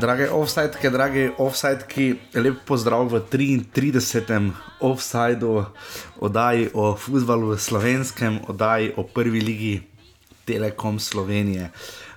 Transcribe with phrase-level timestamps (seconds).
[0.00, 2.04] Drage offsajtke, drage offsajtki,
[2.38, 4.52] lep pozdrav v 33.
[4.80, 5.64] offsajdu,
[6.22, 9.82] oddaji o futbalu v slovenskem, oddaji o prvi ligi
[10.46, 11.70] Telekom Slovenije.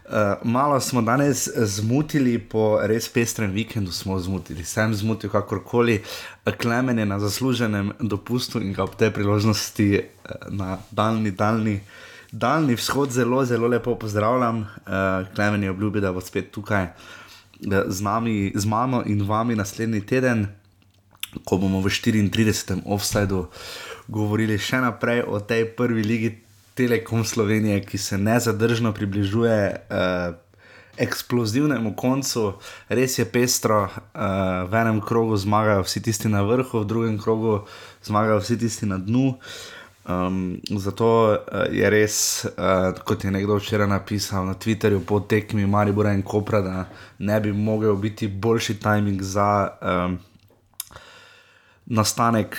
[0.05, 6.03] Uh, malo smo danes zmotili, po res pestrem vikendu smo zmotili, sem zmotil kakorkoli,
[6.61, 10.03] klemen je na zasluženem dopustu in ga ob tej priložnosti uh,
[10.53, 11.79] na daljni, daljni,
[12.31, 14.59] daljni vzhod zelo, zelo lepo pozdravljam.
[14.59, 17.17] Uh, klemen je obljubil, da bo spet tukaj uh,
[17.67, 20.47] z nami, z mano in vami naslednji teden,
[21.45, 22.81] ko bomo v 34.
[22.85, 23.47] offsajdu
[24.09, 26.31] govorili še naprej o tej prvi ligi.
[26.71, 30.31] Telekom Slovenije, ki se nezadržno približuje uh,
[30.97, 32.55] eksplozivnemu koncu,
[32.87, 33.91] res je pestro, uh,
[34.71, 37.67] v enem krogu zmagajo vsi tisti na vrhu, v drugem krogu
[38.07, 39.35] zmagajo vsi tisti na dnu.
[40.11, 41.37] Um, zato uh,
[41.71, 46.61] je res, uh, kot je nekdo včeraj napisal na Twitterju, po tekmi Maribora in Kopra,
[46.61, 46.85] da
[47.19, 50.17] ne bi mogel biti boljši timing za um,
[51.85, 52.57] nastanek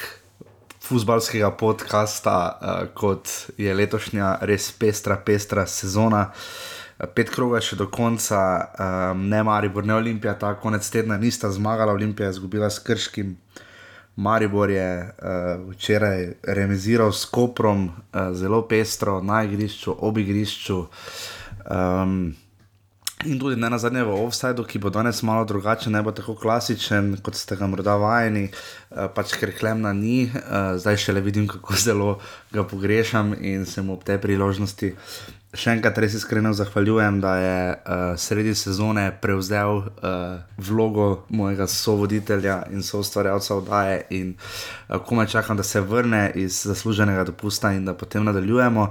[0.80, 3.28] futbalskega podcasta, uh, kot
[3.58, 6.30] je letošnja res pestra, pestra sezona.
[7.14, 8.38] Pet krogov je še do konca,
[8.78, 13.36] um, ne Maribor, ne Olimpija, ta konec tedna nista zmagala, Olimpija je izgubila s Krškim.
[14.16, 20.86] Maribor je uh, včeraj remiziral s Koprom, uh, zelo pestro, na igrišču, ob igrišču.
[21.70, 22.34] Um,
[23.24, 26.34] In tudi ne na zadnje v offsajdu, ki bo danes malo drugačen, ne bo tako
[26.34, 31.46] klasičen, kot ste ga morda vajeni, eh, pač ker klemna ni, eh, zdaj šele vidim,
[31.46, 32.18] kako zelo
[32.50, 34.94] ga pogrešam in se mu ob tej priložnosti
[35.52, 42.62] še enkrat res iskreno zahvaljujem, da je uh, sredi sezone prevzel uh, vlogo mojega sovoditelja
[42.72, 43.98] in soustvarjalca oddaje.
[44.16, 48.88] In uh, komaj čakam, da se vrne iz zasluženega dopusta in da potem nadaljujemo.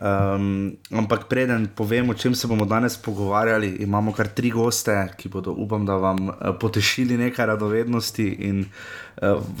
[0.00, 5.30] Um, ampak preden povem, o čem se bomo danes pogovarjali, imamo kar tri goste, ki
[5.30, 9.03] bodo, upam, da vam uh, potešili nekaj radovednosti in uh,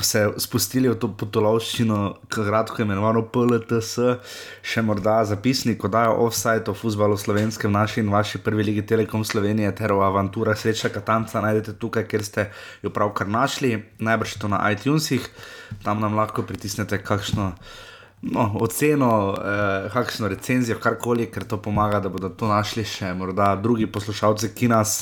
[0.02, 1.98] se spustili v to potolovščino,
[2.32, 4.18] kratko imenovano PLTS,
[4.66, 9.70] še morda zapisnik, oddajo offside o futbalu slovenskem, naši in vaši prvi ligi Telekom Slovenije,
[9.78, 12.48] ter o avanturah sreča Katanca najdete tukaj, ker ste
[12.82, 15.30] jo pravkar našli, najbrž to na iTunesih,
[15.86, 17.54] tam nam lahko pritisnete kakšno.
[18.24, 23.50] No, oceno, eh, kakšno recenzijo, karkoli, ker to pomaga, da bodo to našli še morda
[23.60, 24.94] drugi poslušalci, ki nas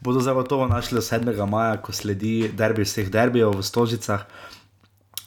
[0.00, 1.46] bodo zagotovo našli do 7.
[1.46, 4.26] maja, ko sledi derbi vseh derbijev v Stožicah.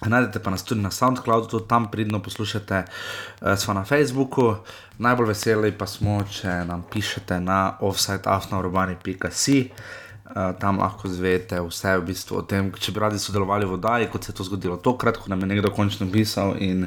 [0.02, 4.56] Najdete pa nas tudi na SoundCloudu, tudi tam pridno poslušate, uh, smo na Facebooku,
[4.98, 10.10] najbolj veseli pa smo, če nam pišete na offsiteafnaurbani.com.
[10.32, 14.08] Uh, tam lahko zvete vse v bistvu o tem, če bi radi sodelovali v oddaji,
[14.08, 16.86] kot se je to zgodilo tokrat, ko nam je nekdo končno pisal in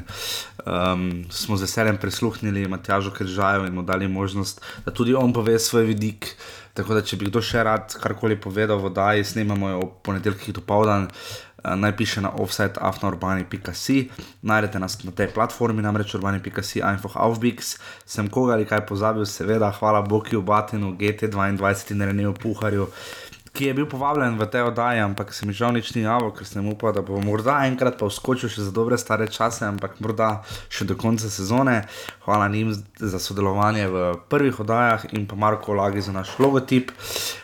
[0.65, 5.59] um, smo z veseljem prisluhnili Matjažu Kržaju in mu dali možnost, da tudi on pove
[5.61, 6.33] svoj vidik.
[6.75, 10.57] Tako da, če bi kdo še rad karkoli povedal v oddaji, snemamo jo ob ponedeljkih
[10.57, 11.07] do povdan.
[11.07, 14.09] Uh, naj piše na offsite.afnaurbani.com,
[14.41, 17.77] najdete nas na tej platformi, namreč urbani.com, einfach aufbix.
[18.05, 22.91] Sem koga ali kaj pozabil, seveda, hvala Bogu, Batinu, GT22 in Reneju Puharju,
[23.55, 26.47] ki je bil povabljen v te oddaje, ampak se mi žal nič ni javil, ker
[26.47, 30.43] sem upal, da bo morda enkrat pa vskočil še za dobre stare čase, ampak morda
[30.67, 31.85] še do konca sezone.
[32.27, 36.91] Hvala njim za sodelovanje v prvih oddajah in pa Marko Lagi za naš logotip.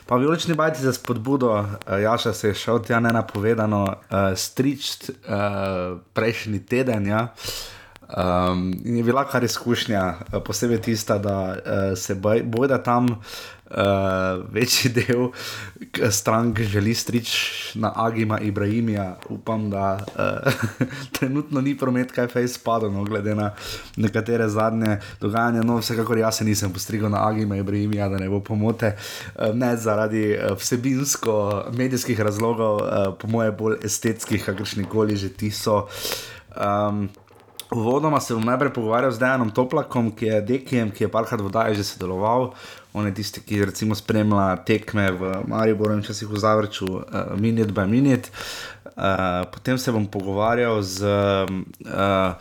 [0.05, 1.65] Pa vijolični bajti za spodbudo, uh,
[2.03, 7.07] Jaša se je šel tja nenapovedano, uh, stričt uh, prejšnji teden.
[7.07, 7.29] Ja.
[8.11, 10.03] Um, je bila kar izkušnja,
[10.43, 11.55] posebej tista, da uh,
[11.95, 13.07] se bojda tam
[13.71, 15.29] uh, večji del
[16.11, 19.17] strank želi striči na Agima Ibrahimija.
[19.29, 20.53] Upam, da uh,
[21.19, 23.51] trenutno ni promet, kaj fej spada, no, glede na
[23.95, 25.63] nekatere zadnje dogajanja.
[25.63, 28.95] No, vsekakor jaz se nisem postrigel na Agima Ibrahimija, da ne bo pomote.
[29.35, 35.51] Uh, ne zaradi uh, vsebinsko-medijskih razlogov, uh, po moje bolj estetskih, kakršni koli že ti
[35.51, 35.87] so.
[36.55, 37.09] Um,
[37.71, 41.71] Uvodoma se bom najprej pogovarjal z Dejanom Toplakom, ki je Dekijem, ki je parkrat vodaj
[41.79, 42.51] že sodeloval.
[42.93, 47.71] On je tisti, ki recimo spremlja tekme v Mariboru in časih v Zavrču, uh, minut
[47.71, 48.27] by minut.
[48.83, 51.07] Uh, potem se bom pogovarjal z,
[51.87, 52.35] uh,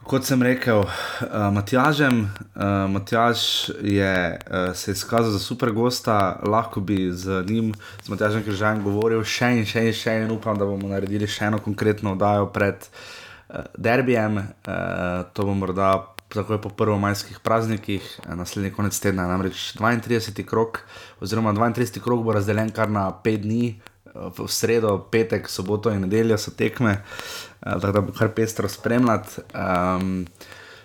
[0.00, 2.32] kot sem rekel, uh, Matjažem.
[2.56, 8.48] Uh, Matjaž je uh, se izkazal za super gosta, lahko bi z njim, z Matjažem
[8.48, 12.16] Križajem, govoril še in še in še in upam, da bomo naredili še eno konkretno
[12.16, 14.40] oddajo pred uh, derbijem.
[14.40, 20.44] Uh, to bo morda takoj po prvomajskih praznikih, eh, naslednji konec tedna, namreč 32.
[20.44, 20.82] krok,
[21.20, 22.00] oziroma 32.
[22.00, 26.50] krok bo razdeljen kar na 5 dni, eh, v sredo, petek, soboto in nedeljo so
[26.50, 29.40] tekme, eh, tako da bo kar pestro spremljati.
[29.54, 30.26] Um,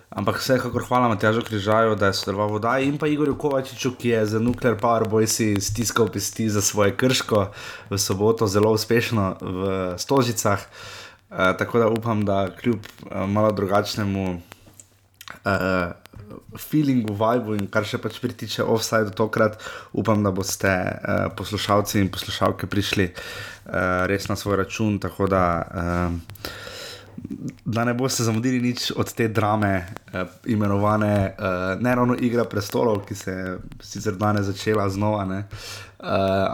[0.09, 4.09] Ampak vsekakor hvala Matjažu Križaju, da je sodeloval v vodaji in pa Igorju Kovačiču, ki
[4.09, 7.51] je za Nuclear Power Boys stiskal pesti za svoje krško
[7.89, 10.65] v soboto, zelo uspešno v Stožicah.
[11.29, 14.41] Uh, tako da upam, da kljub uh, malo drugačnemu
[15.45, 15.91] uh,
[16.57, 19.59] feelingu, vibu in kar še pač pritiče offside tokrat,
[19.93, 24.99] upam, da boste uh, poslušalci in poslušalke prišli uh, res na svoj račun.
[24.99, 25.45] Tako da.
[25.69, 26.65] Uh,
[27.65, 29.73] da ne boste zamudili nič od te drame,
[30.13, 35.39] uh, imenovane uh, ne ravno Igra prestolov, ki se je sicer danes začela znova, ne,
[35.99, 36.07] uh,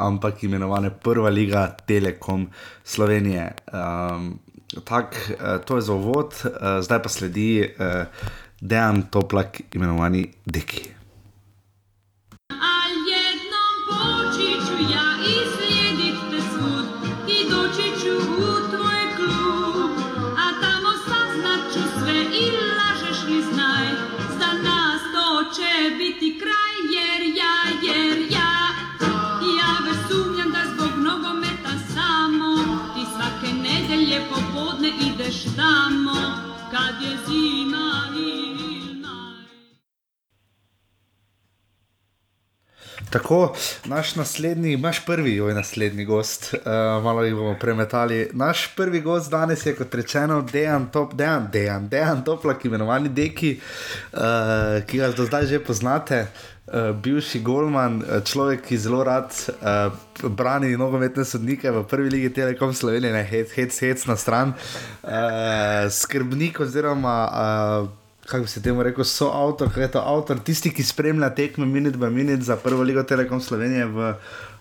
[0.07, 2.47] ampak imenovane Prva liga Telekom
[2.83, 3.51] Slovenije.
[3.69, 4.39] Um,
[4.83, 8.09] tak, uh, to je za uvod, uh, zdaj pa sledi uh,
[8.69, 11.04] Dejan Toplak, imenovani Deki.
[43.09, 43.53] Tako,
[43.85, 48.29] naš naslednji, imaš prvi, oj, naslednji gost, uh, malo jih bomo premetali.
[48.33, 53.59] Naš prvi gost danes je, kot rečeno, Dejan, top, Dejan, Dejan, Dejan Toplak, imenovani Deki,
[54.13, 54.19] uh,
[54.87, 56.27] ki ga do zdaj že poznate.
[56.67, 59.29] Uh, bivši Golman, človek, ki zelo rad
[59.61, 59.93] uh,
[60.23, 64.55] brani nogometne sodnike v prvi legi Telekom Slovenije, ne hec, hec, hec na stran,
[65.03, 67.19] uh, skrbnik oziroma.
[67.29, 71.29] Uh, kako bi se temu rekel, so avtor, kaj je to avtor, tisti, ki spremlja
[71.35, 74.13] tekme minut za minut za prvo ligo Telekom Slovenije v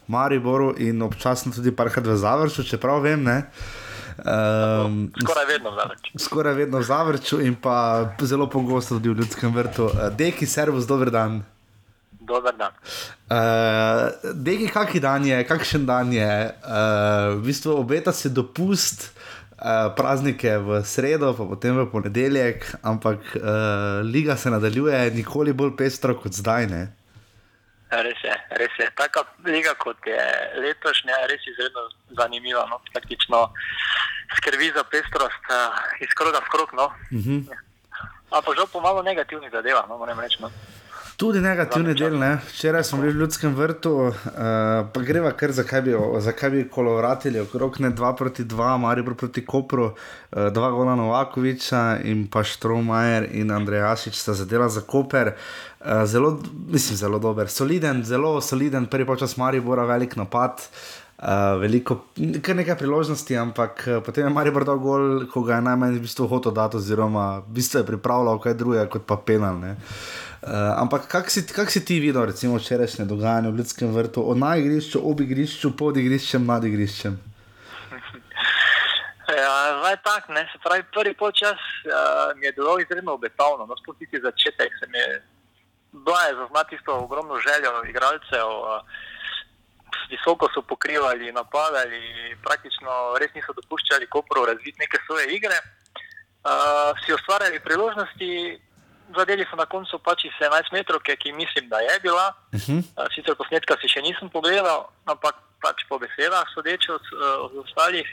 [0.08, 3.24] Mariboru in občasno tudi parkrat v Zavrču, čeprav vem.
[3.24, 3.42] Ne?
[4.18, 6.18] Um, skoraj vedno v Zavrču.
[6.18, 9.88] Skoraj vedno v Zavrču in pa zelo pogosto tudi v Ljudskem vrtu.
[9.88, 11.42] Uh, Deki, servus, dober dan.
[12.20, 12.76] Dober dan.
[13.32, 19.10] Uh, Deki, kakšen dan je, kakšen dan je, uh, v bistvu obeta se dopust.
[19.64, 25.72] Eh, praznike v sredo, pa potem v ponedeljek, ampak uh, liga se nadaljuje, nikoli bolj
[25.72, 26.68] pestro kot zdaj.
[26.68, 26.82] Ne?
[27.88, 28.84] Res je, res je.
[28.92, 30.20] Taka liga kot je
[30.60, 32.66] letošnja, je res izredno zanimiva.
[32.68, 32.76] No?
[32.92, 33.40] Praktično
[34.36, 36.68] skrbi za pestrost uh, iz kroga v krog.
[36.76, 36.92] No?
[37.08, 37.48] Uh mhm.
[37.48, 37.56] -huh.
[38.36, 39.96] Ampak žal pomalo negativnih zadev, no?
[39.96, 40.44] moram reči.
[40.44, 40.52] No?
[41.24, 42.34] Tudi negativni del, ne.
[42.50, 44.12] Včeraj smo bili v Ljudskem vrtu, uh,
[44.92, 49.40] pa greva kar zakaj bi, zakaj bi koloratili okrog ne 2 proti 2, Maribor proti
[49.46, 55.32] Kopru, uh, dva gola Novakoviča in pa Štromajer in Andrej Asič sta zadela za Koper.
[55.80, 56.34] Uh, zelo,
[56.68, 60.60] mislim, zelo dober, soliden, zelo soliden, prvi počas Maribora, velik napad.
[61.24, 62.02] Uh, veliko,
[62.42, 66.04] kar nekaj priložnosti, ampak uh, potem je Maribor dal gol, ko ga je najmanj v
[66.04, 69.62] bistvu hotel dati, oziroma v bistvu je pripravljal kaj drugega kot pa penal.
[69.62, 70.00] Uh,
[70.44, 74.60] Uh, ampak kako si, kak si ti videl, recimo, včerajšnje dogajanje v Ljudskem vrtu, na
[74.60, 77.16] igrišču, ob igrišču, pod igriščem, nad igriščem?
[79.24, 81.56] Ja, zdaj tak, ne, se pravi, prvi počas
[81.88, 85.22] uh, mi je bilo izredno obetavno, no, sploh ti začetek, se mi je,
[86.04, 88.84] bila je zaznati isto ogromno željo igralcev, uh,
[90.12, 97.16] visoko so pokrivali, napadali, praktično res niso dopuščali kopro razviti neke svoje igre, uh, si
[97.16, 98.30] ustvarjali priložnosti,
[99.16, 102.32] zadeli so na koncu pač 17 metrov, ki mislim, da je bila.
[102.52, 102.80] Uh -huh.
[102.80, 107.04] uh, sicer posnetka si še nisem pogledal, ampak pač po besedah sodeč od,
[107.44, 108.08] od ostalih.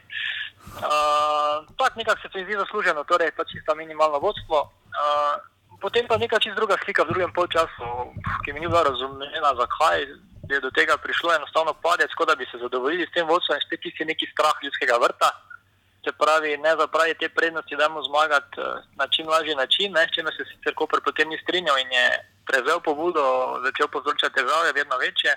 [0.77, 4.59] Uh, tak nekako se to zdi zasluženo, torej pač čisto minimalno vodstvo.
[4.95, 5.35] Uh,
[5.81, 7.87] potem pa neka čist druga slika v drugem polčasu,
[8.45, 9.99] ki mi ni bila razumljena, zakaj
[10.51, 13.63] je do tega prišlo enostavno padec, kot da bi se zadovoljili s tem vodstvom in
[13.65, 15.29] spet tisti neki strah ljudskega vrta.
[15.31, 15.50] Uh,
[16.03, 20.07] se pravi, ne zapravi te prednosti, da mu zmagati eh, na čim lažji način, ne,
[20.07, 22.07] s čimer se sicer Koper potem ni strinjal in je
[22.49, 23.23] prevzel pobudo,
[23.65, 25.33] začel povzročati težave, vedno večje.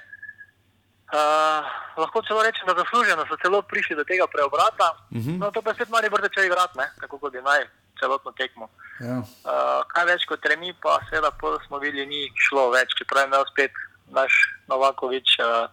[1.14, 1.62] Uh,
[2.00, 5.30] lahko celo rečem, da zasluženo so celo prišli do tega preobrata, uh mhm.
[5.30, 5.38] -huh.
[5.40, 7.68] no to pa spet mari vrte če igrati, tako kot bi naj
[8.00, 8.68] celotno tekmo.
[9.00, 9.16] Ja.
[9.18, 11.30] Uh, kaj več kot remi, pa seveda
[11.66, 13.73] smo videli, ni šlo več, čeprav je imel spet
[14.11, 14.33] naš
[14.66, 15.28] Novakovič.
[15.38, 15.68] Uh,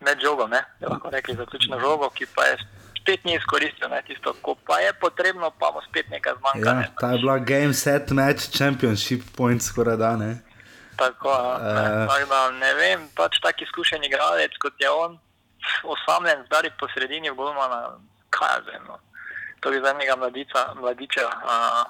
[0.00, 2.58] med žogo, ne, lahko rekli zaključno žogo, ki pa je
[3.00, 6.70] spet ni izkoristil, ne, tisto, ko pa je potrebno, pa mu spet nekaj zmanjka.
[6.70, 10.32] Ja, ta je bila game set match championship point skoraj da, ne.
[10.96, 15.16] Tako, uh, ne, da, ne vem, pač tak izkušen igralec, kot je on,
[15.84, 17.96] osamljen, zdaj po sredini Golmana,
[18.30, 19.00] kaj je zdaj, no.
[19.60, 21.80] To bi za enega mladica, mladiča uh,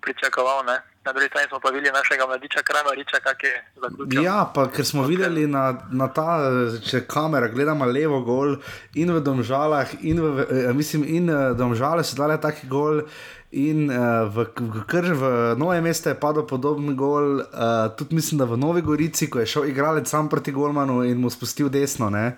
[0.00, 0.78] pričakoval, ne
[1.08, 4.22] na drugi strani smo pa videli našega mladiča Kramariča, kak je zaključil.
[4.22, 6.30] Ja, pa ker smo videli na, na ta,
[6.90, 8.56] če kamera gledamo levo gol
[8.94, 13.02] in v domžalah, in v, eh, mislim, in eh, domžalah se dale taki gol.
[13.48, 15.24] In uh, v, v, v, v
[15.56, 19.48] Novem mestu je padel podoben gol, uh, tudi mislim, da v Novi Gorici, ko je
[19.48, 22.12] šel igralec sam proti Golmanu in mu spustil desno.
[22.12, 22.36] Uh,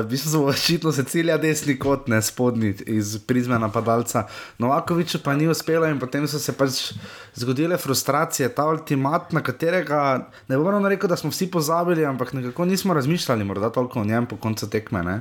[0.00, 4.24] v bistvu so očitno se cilja desni kot ne spodnji iz prizme napadalca.
[4.56, 6.96] Novakoviču pa ni uspelo in potem so se pač
[7.36, 12.64] zgodile frustracije, ta ultimat, na katerega ne bomo rekel, da smo vsi pozabili, ampak nekako
[12.64, 15.04] nismo razmišljali, morda toliko o njem po koncu tekme.
[15.04, 15.20] Ne?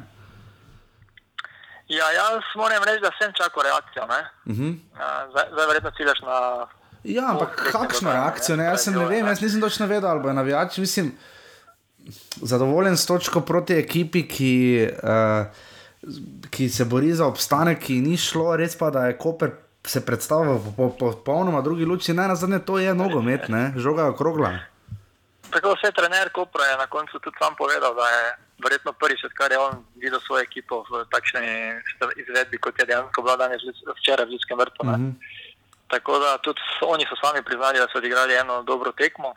[1.91, 4.03] Ja, jaz moram reči, da sem čakal reakcijo.
[4.03, 4.77] Uh -huh.
[5.31, 6.67] zdaj, zdaj verjetno ciljaš na.
[7.03, 8.55] Ja, ampak kakšno reakcijo?
[8.57, 8.63] Ne?
[8.63, 10.77] Jaz, ne vem, jaz nisem točno vedel, ali bo navijač.
[10.77, 11.17] Mislim,
[12.41, 15.45] zadovoljen s točko proti ekipi, ki, uh,
[16.49, 19.51] ki se bori za obstanek, ki ni šlo, res pa da je Koper
[19.87, 22.13] se predstavljal po popolnoma po, po drugi luči.
[22.13, 23.73] Ne, na zadnje to je nogomet, ne?
[23.75, 24.51] žoga je okrogla.
[25.51, 29.21] Tako se je trener Kopra je na koncu tudi sam povedal, da je verjetno prvič,
[29.33, 31.45] kar je on videl svojo ekipo v takšni
[32.23, 33.61] izvedbi, kot je dejansko bila danes
[33.99, 34.85] včeraj v Ljudskem vrtu.
[34.85, 35.13] Mm -hmm.
[35.87, 39.29] Tako da tudi oni so sami priznali, da so odigrali eno dobro tekmo.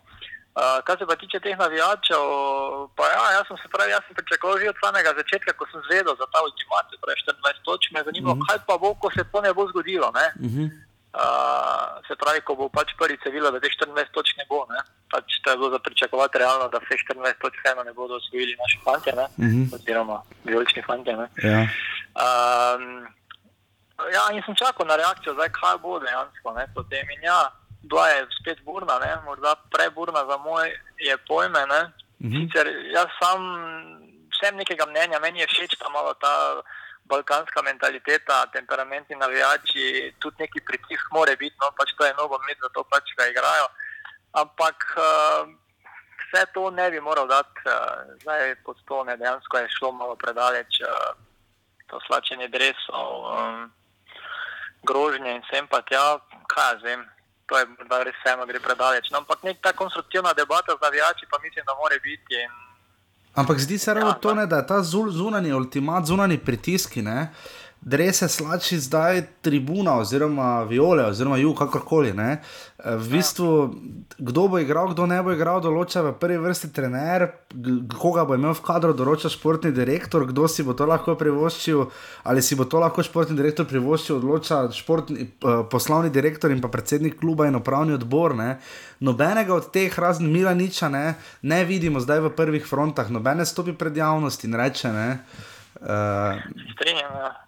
[0.55, 2.23] Uh, kar se pa tiče teh navijačev,
[2.97, 5.81] pa ja, jaz sem se pravi, jaz sem pričakoval že od samega začetka, ko sem
[5.87, 8.47] zvedel za ta ultimat, torej 24 točk, me zanima, mm -hmm.
[8.47, 10.09] kaj pa bo, ko se to ne bo zgodilo.
[10.19, 10.27] Ne?
[10.39, 10.69] Mm -hmm.
[11.15, 14.65] Uh, se pravi, ko bo pač prvi civil, da te 14 točk ne bo.
[14.67, 14.81] Ne?
[15.13, 18.57] Pač to je bilo za pričakovati realno, da vse 14 točk vseeno ne bodo osvojili
[18.59, 19.63] naši fanti, uh mhm.
[19.63, 19.75] -huh.
[19.75, 21.11] oziroma biološki fanti.
[21.11, 21.61] Ja.
[22.19, 23.07] Um,
[24.17, 26.55] ja, in sem čakal na reakcijo, zdaj kaj bo dejansko.
[26.59, 26.67] Ne?
[26.75, 27.41] Potem in ja,
[27.83, 29.13] bila je spet burna, ne?
[29.25, 30.75] morda preburna za moje
[31.29, 31.63] pojme.
[31.63, 31.71] Uh
[32.27, 32.35] mhm.
[32.35, 32.47] -huh.
[32.47, 32.67] Sicer
[32.97, 33.41] jaz sam
[34.41, 36.63] sem nekega mnenja, meni je všeč ta malo ta
[37.05, 42.57] balkanska mentaliteta, temperamentni navijači, tudi neki pritisk more biti, no pač to je novo med,
[42.61, 43.69] zato pač ga igrajo.
[44.33, 45.49] Ampak uh,
[46.21, 50.17] vse to ne bi moral dati, uh, zdaj pod to ne, dejansko je šlo malo
[50.17, 51.13] predaleč, uh,
[51.87, 53.73] to slačenje dresov, um,
[54.83, 56.19] grožnje in sem pa tja,
[56.49, 57.05] kaj vem.
[57.47, 59.11] To je morda res vseeno, gre predaleč.
[59.13, 62.41] No, ampak nek ta konstruktivna debata z navijači, pa mislim, da mora biti.
[62.41, 62.64] In,
[63.35, 67.29] Ampak zdi se ravno ja, to, ne, da je ta zunanji ultimat, zunanji pritiski, da
[67.91, 72.13] res se slači zdaj tribuna, oziroma viole, oziroma jug, kakorkoli.
[72.17, 72.41] Ne.
[72.85, 73.49] V bistvu,
[74.19, 77.27] kdo bo igral, kdo ne bo igral, določa v prvi vrsti trener,
[77.93, 81.85] koga bo imel v kadru, določa športni direktor, kdo si bo to lahko privoščil,
[82.25, 85.29] ali si bo to lahko športni direktor privoščil, odloča športni,
[85.73, 88.37] poslovni direktor in pa predsednik kluba in upravni odbor.
[88.37, 88.59] Ne.
[89.05, 93.77] Nobenega od teh, razen Mila Niča, ne, ne vidimo zdaj v prvih frontah, nobene stopi
[93.77, 94.93] pred javnost in reče.
[94.93, 95.09] Ne,
[95.85, 97.45] uh.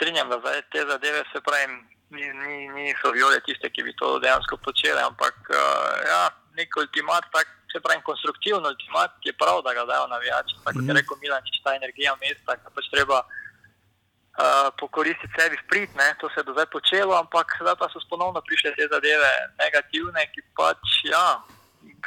[0.00, 0.06] Ja.
[0.06, 0.40] Strinjam, da
[0.72, 1.66] te zadeve se pravi
[2.10, 6.22] niso ni viole tiste, ki bi to dejansko počele, ampak uh, ja,
[6.56, 10.56] nek ultimat, tak, se pravi konstruktivni ultimat, ki je prav, da ga dajo navijači.
[10.64, 10.88] Tako mm -hmm.
[10.88, 15.90] je rekel Milan, če ta energija mesta, ki pač treba uh, pokoristiti sebi v prid,
[16.00, 19.32] ne, to se je do zdaj počelo, ampak zdaj pa so ponovno prišle te zadeve
[19.62, 21.26] negativne, ki pač ja.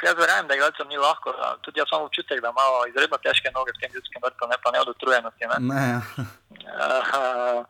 [0.02, 1.32] Jaz verjamem, da igralcem ni lahko.
[1.62, 4.70] Tudi jaz imam občutek, da imamo izredno težke noge v tem ljudskem vrtu, ne pa
[4.70, 5.50] ne od utrujenosti.
[5.50, 5.56] Ne?
[5.72, 5.86] Ne.
[6.82, 7.64] uh,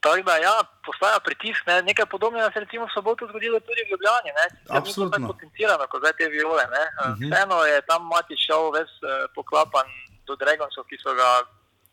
[0.00, 0.54] Tako da, ja,
[0.86, 1.66] postaja pritisk.
[1.66, 1.82] Ne.
[1.82, 4.30] Nekaj podobnega se je v soboto zgodilo tudi v Ljubljani.
[4.68, 5.04] Absolutno.
[5.04, 6.64] Ni tako potencirano kot zdaj te viole.
[6.64, 7.12] Uh mhm.
[7.12, 7.28] -huh.
[7.28, 9.86] Vseeno je tam mati šel ves uh, poklapan
[10.26, 11.28] do Dragonsov, ki so ga,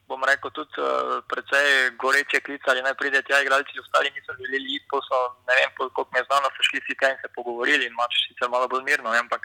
[0.07, 4.87] bom rekel, tudi uh, precej goreče klicali, naj pride tja igralci, ostali niso želeli iti,
[4.91, 7.85] pa so, ne vem, koliko mi je znano, so šli si kaj in se pogovorili
[7.85, 9.43] in mač sicer malo bolj mirno, ne, ampak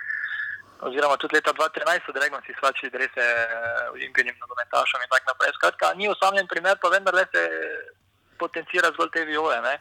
[0.86, 5.52] oziroma tudi leta 2013 so Dragonsi svačili drese uh, olimpijnim nogometašom in tako naprej.
[5.58, 7.42] Skratka, ni osamljen primer, pa vendar le se
[8.38, 9.76] potencira zgolj te viole, ne?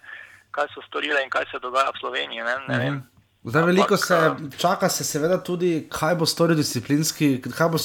[0.52, 2.44] kaj so storile in kaj se dogaja v Sloveniji.
[2.44, 2.56] Ne?
[2.68, 3.00] Ne mhm.
[3.44, 7.80] Zdaj, veliko se eh, čaka, se seveda tudi, kaj bo storil disciplinski, kaj bo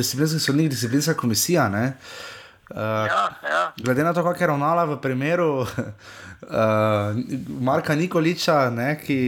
[0.00, 1.68] disciplinski sodnik, disciplinska komisija.
[1.70, 2.16] Uh,
[2.74, 3.72] ja, ja.
[3.76, 5.68] Glede na to, kako je ravnala v primeru uh,
[7.68, 9.18] Marka Nikoliča, ne, ki,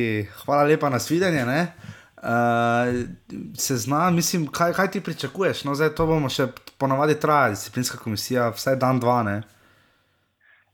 [0.45, 1.61] hvala lepa na svidenje, ne,
[2.17, 2.91] uh,
[3.59, 5.65] se zna, mislim, kaj, kaj ti pričakuješ.
[5.65, 9.23] No, zdaj to bomo še ponovadi trajali, disciplinska komisija, vsaj dan, dva.
[9.23, 9.43] Ne.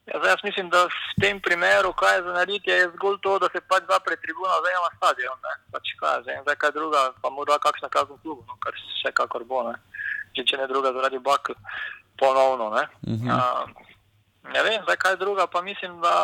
[0.07, 3.39] Ja, zdaj, jaz mislim, da v tem primeru, kaj je za narediti, je zgolj to,
[3.39, 5.39] da se pač zapre tribuna, zdaj ima stadion.
[5.73, 9.45] Pač kaj, zdaj, zdaj kaj druga, pa morda kakšna kazen klubu, no, kar še kakor
[9.49, 9.63] bo.
[9.69, 9.79] Ne.
[10.37, 11.57] Če, če ne druga, zaradi bakl,
[12.19, 12.71] ponovno.
[12.71, 12.85] Ne.
[13.13, 13.63] Uh -huh.
[13.63, 13.71] uh,
[14.53, 16.15] ne vem, zdaj kaj druga, pa mislim, da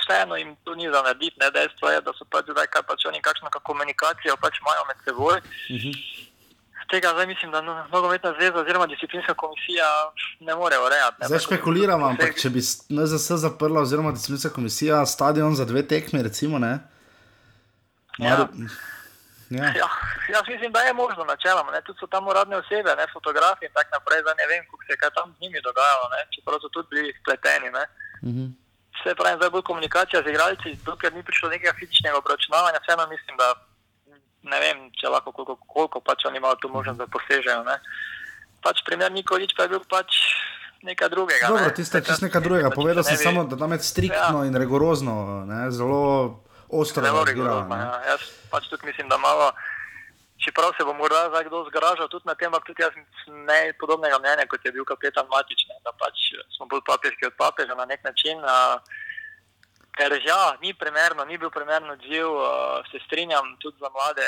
[0.00, 1.36] vseeno jim to ni za narediti.
[1.54, 5.38] Dejstvo je, da so pač zdaj kaj pač oni kakšno komunikacijo pač imajo med seboj.
[5.38, 6.24] Uh -huh
[6.94, 9.84] tega zdaj mislim, da no, nogometna zveza oziroma disciplinska komisija
[10.40, 11.16] ne more urejati.
[11.26, 12.62] Zdaj špekuliramo, ampak če bi
[12.98, 16.78] NZS zaprla oziroma disciplinska komisija stadion za dve tekmi, recimo, ne?
[18.18, 18.28] Mar...
[18.28, 18.48] Ja.
[19.58, 19.64] Ja.
[19.82, 19.88] Ja,
[20.34, 21.80] jaz mislim, da je možno načeloma.
[21.86, 24.20] Tudi so tam uradne osebe, ne, fotografi in tako naprej.
[24.22, 27.68] Zdaj ne vem, kako se je tam z njimi dogajalo, čeprav so tudi bili spleteni.
[27.70, 28.44] Uh mhm.
[28.44, 28.48] -huh.
[29.02, 33.34] se pravi, zdaj bolj komunikacija z igralci, dokler ni prišlo nekega fizičnega obračunavanja, vseeno mislim,
[33.42, 33.48] da
[34.52, 37.64] ne vem, če lahko koliko, koliko pač oni imajo tu možnost, da posežejo.
[37.64, 37.76] Ne.
[38.64, 40.20] Pač primer Nikolič pa je bil pač
[40.84, 41.48] nekaj drugega.
[41.48, 41.74] Dobro, ne.
[41.74, 42.68] ti ste čisto nekaj drugega.
[42.68, 44.46] Pač, Povedal sem ne bi- samo, da tam je striktno Ja.
[44.48, 46.00] in rigorozno, ne, zelo
[46.80, 47.24] ostro Zelo
[47.70, 47.76] ne.
[47.76, 48.02] Ja.
[48.10, 49.52] Jaz pač tudi mislim, da malo,
[50.44, 52.94] čeprav se bo morda zdaj kdo zgražal tudi na tem, ampak tudi jaz
[53.48, 57.38] ne podobnega mnenja, kot je bil kapetan Matič, ne, da pač smo bolj papeški od
[57.38, 58.42] papeža na nek način.
[58.44, 58.78] A,
[59.94, 64.26] ker ja, ni primerno, ni bil primern odziv, a, se strinjam tudi za mlade,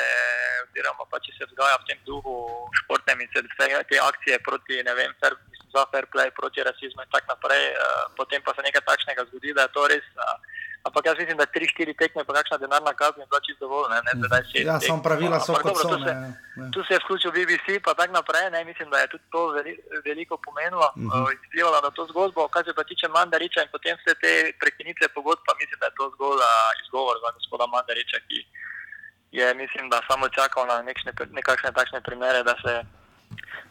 [0.63, 2.35] oziroma pa če se vzgaja v tem duhu
[2.83, 3.43] športnem in se
[3.91, 7.67] te akcije proti, ne vem, fair, mislim, za fair play, proti rasizmu in tako naprej,
[7.75, 10.07] a, potem pa se nekaj takšnega zgodi, da je to res.
[10.15, 10.39] A,
[10.83, 13.89] Ampak jaz mislim, da 3-4 tekme, pa kakšna denarna kazen je bila čisto dovolj.
[13.89, 15.83] Ne, ne, Ja, samo pravila so kot so.
[15.85, 16.15] tu se- ne,
[16.55, 16.71] ne.
[16.71, 18.49] Tu se je vključil BBC, pa tako naprej.
[18.49, 19.73] Ne, mislim, da je tudi to veli,
[20.05, 21.07] veliko pomenilo Mhm.
[21.07, 22.47] uh, in vplivalo na to zgodbo.
[22.47, 25.95] Kar se pa tiče Mandariča in potem vse te prekinitve pogodb, pa mislim, da je
[25.95, 28.39] to zgolj uh, izgovor za gospoda Mandariča, ki
[29.33, 32.73] je, mislim, da samo čakal na nekšne, nekakšne takšne primere, da se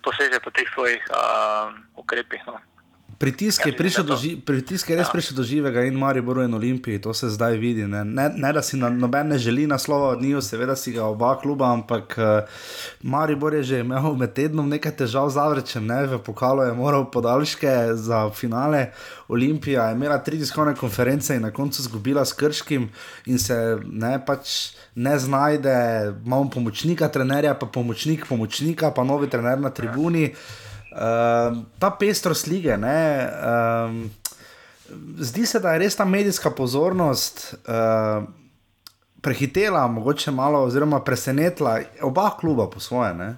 [0.02, 1.16] poseže po teh svojih uh,
[1.96, 2.42] ukrepih.
[2.46, 2.60] No.
[3.18, 5.12] Pritisk je, Ja, prišel do, ži, pritisk je res Ja.
[5.12, 7.86] prišel do živega in Mariboru in Olimpiji, to se zdaj vidi.
[7.86, 11.04] Ne, ne, ne da si na, noben ne želi naslova od njiju, seveda si ga
[11.04, 12.44] oba kluba, ampak uh,
[13.02, 17.10] Maribor je že imel med tednom nekaj težav z Avrečem, ne, v pokalu je moral
[17.10, 18.92] podaljške za finale.
[19.28, 22.90] Olimpija je imela tri tiskovne konference in na koncu izgubila s Krškim
[23.26, 25.74] in se ne, pač ne znajde,
[26.24, 30.34] imamo pomočnika trenerja, pa pomočnik pomočnika, pa novi trener na tribuni.
[30.96, 31.02] Uh,
[31.78, 33.28] ta pestrost lige, ne,
[33.84, 34.10] um,
[35.20, 38.24] zdi se, da je res ta medijska pozornost uh,
[39.22, 43.14] prehitela, mogoče malo, oziroma presenetila oba kluba po svoje.
[43.14, 43.36] Ne?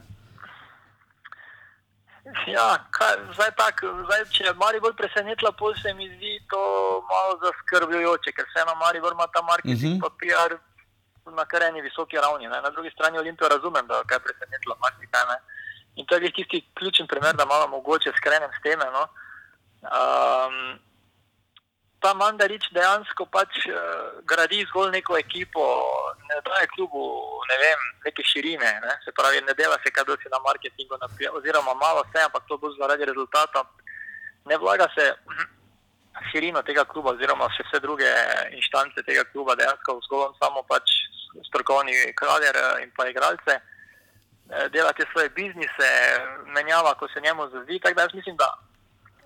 [2.47, 6.60] Ja, kaj, zdaj tak, zdaj, če je Maribor presenetila, pol se mi zdi to
[7.08, 9.86] malo zaskrbljujoče, ker vseeno Maribor ima ta marketing, Mhm.
[9.86, 10.00] uh -huh.
[10.04, 10.50] pa PR
[11.36, 12.47] na kar eni visoki ravni.
[12.49, 12.60] Ne.
[12.62, 15.25] Na drugi strani Olimpijo razumem, da je presenetila marsikaj.
[15.32, 15.38] ne.
[15.99, 18.87] In to je tisti ključen primer, da malo mogoče skrenem s teme.
[18.95, 19.08] No.
[19.82, 20.78] Um,
[21.99, 25.65] ta Mandarič dejansko pač uh, gradi zgolj neko ekipo,
[26.30, 27.02] ne daje klubu
[27.50, 28.95] ne vem, neke širine, ne?
[29.04, 32.47] se pravi, ne dela se kaj dosti na marketingu, na, PR oziroma malo se, ampak
[32.49, 33.65] to bo zaradi rezultata.
[34.47, 35.08] Ne vlaga se
[36.30, 38.13] širino tega kluba, oziroma še vse druge
[38.54, 40.95] inštance tega kluba, dejansko zgolj samo pač
[41.50, 43.58] strokovni kader eh, in pa igralce.
[43.58, 43.77] Eh,
[44.73, 45.89] Dela te svoje biznise,
[46.56, 47.80] menjava, ko se njemu zazdi.
[47.80, 48.49] Tako da jaz mislim, da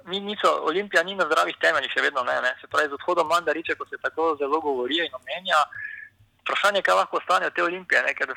[0.07, 2.57] ni, niso, Olimpija ni na zdravih temeljih, še vedno ne, ne.
[2.61, 5.63] Se pravi, z odhodom Mandariča, ko se tako zelo govori in omenja,
[6.43, 8.35] vprašanje, kaj lahko ostane od te Olimpije, ne, ker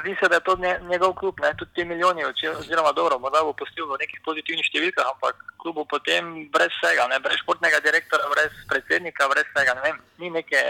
[0.00, 3.40] zdi se, da je to nje, njegov klub, ne, tudi ti milijoni, oziroma dobro, morda
[3.44, 8.28] bo postil v nekih pozitivnih številkah, ampak klubu potem brez vsega, ne, brez športnega direktora,
[8.34, 10.60] brez predsednika, brez vsega, ne vem, ni neke,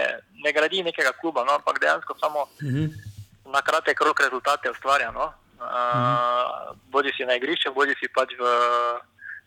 [0.45, 3.08] ne gradi nekega kluba, no, ampak dejansko samo Mhm.
[3.51, 5.11] Na kratek rok rezultate ustvarja.
[5.11, 5.33] No?
[5.59, 8.43] Uh, bodi si na igrišču, bodi si pač v,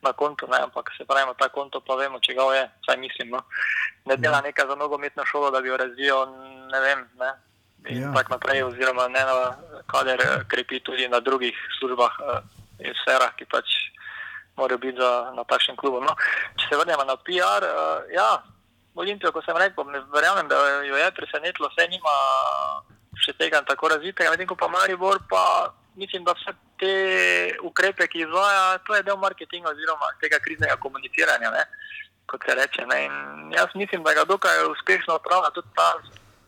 [0.03, 0.59] na kontu, ne?
[0.67, 3.33] ampak se pravi, ta konto pa vemo, če ga je, saj mislim.
[3.33, 3.41] No?
[4.05, 6.27] Ne dela nekaj za nogometno šolo, da bi jo razvijal,
[6.73, 7.09] ne vem.
[7.19, 7.33] Ne?
[7.89, 8.09] In Ja.
[8.09, 8.13] ja.
[8.15, 9.57] tako naprej, oziroma ne na
[9.91, 12.39] kader eh, krepi tudi na drugih službah uh,
[12.79, 13.67] in sferah, ki pač
[14.55, 15.99] morajo biti za, na takšnem klubu.
[15.99, 16.15] No?
[16.61, 18.43] Če se vrnemo na PR, uh, ja,
[18.95, 22.13] Olimpijo, kot sem rekel, verjamem, da jo je presenetilo, vse nima
[23.17, 26.93] še tega tako razvitega, medtem ko pa Maribor pa mislim, da vse te
[27.63, 31.65] ukrepe, ki izvaja, to je del marketinga oziroma tega kriznega komuniciranja, ne,
[32.27, 32.87] kot se reče.
[32.87, 33.05] Ne.
[33.05, 35.93] In jaz mislim, da ga dokaj uspešno opravlja tudi ta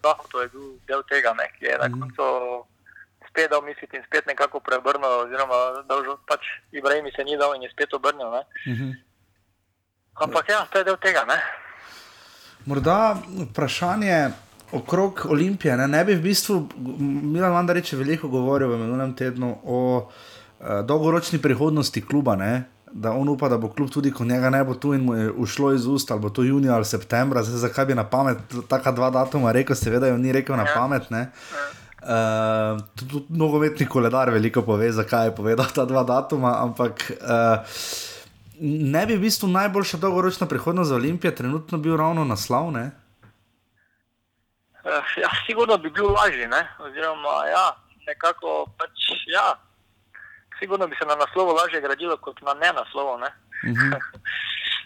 [0.02, 2.00] zahod, to je bil del tega, ne, ki je na Mhm.
[2.00, 2.24] koncu
[3.28, 5.94] spet dal misliti in spet nekako preobrnil, oziroma da
[6.26, 6.40] pač
[6.72, 8.30] Ibrahim se ni dal in je spet obrnil.
[8.30, 8.42] Ne.
[8.66, 8.90] Mhm.
[10.14, 11.24] Ampak ja, to je del tega.
[11.24, 11.36] Ne.
[12.66, 13.16] Morda
[13.50, 14.30] vprašanje
[14.74, 15.76] okrog Olimpije.
[15.76, 20.80] Ne, ne bi v bistvu, Milan Mandarič je veliko govoril v minulem tednu o uh,
[20.86, 22.36] dolgoročni prihodnosti kluba.
[22.36, 22.64] Ne?
[22.92, 25.30] Da on upa, da bo klub tudi, ko njega ne bo tu in mu je
[25.30, 28.92] ušlo iz ust, ali bo to junija ali septembra, zdaj zakaj bi na pamet taka
[28.92, 30.74] dva datuma rekel, seveda jo ni rekel na Ja.
[30.74, 31.10] pamet.
[31.10, 31.30] Ne?
[32.04, 37.64] Uh, tudi nogometni koledar veliko pove, zakaj je povedal ta dva datuma, ampak uh,
[38.60, 42.70] ne bi v bistvu najboljša dolgoročna prihodnost za Olimpijo trenutno bil ravno naslov.
[42.72, 42.90] Ne?
[44.84, 46.68] Eh, Ja, sigurno bi bil lažji, ne?
[46.78, 48.90] oziroma ja, nekako pač
[49.26, 49.54] ja.
[50.58, 53.18] Sigurno bi se na naslovu lažje gradilo kot na ne naslovu.
[53.18, 53.30] Ne,
[53.64, 53.92] Mhm.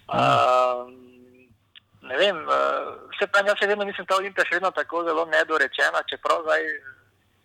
[0.08, 0.86] uh,
[2.08, 2.54] ne vem, uh,
[3.12, 6.02] vse pa jaz še vedno mislim, da je ta Olimpija še vedno tako zelo nedorečena,
[6.06, 6.62] čeprav zdaj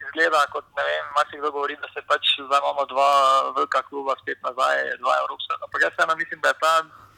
[0.04, 3.10] izgleda kot ne vem, marsikdo govori, da se pač zdaj imamo dva
[3.58, 5.58] velika kluba spet nazaj, dva evropska.
[5.60, 6.74] Ampak jaz vseeno mislim, da je ta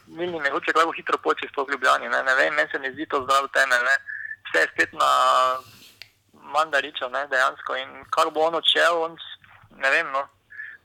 [0.06, 2.08] milni mehuček lahko hitro poči s Ljubljani.
[2.08, 3.84] Ne, ne vem, meni se ne zdi to zdrav temelj.
[3.84, 3.96] Ne.
[4.56, 5.10] Vse spet na
[6.52, 7.76] mandariča, ne, dejansko.
[7.76, 9.16] In kar bo on odšel, on,
[9.76, 10.24] ne vem, no.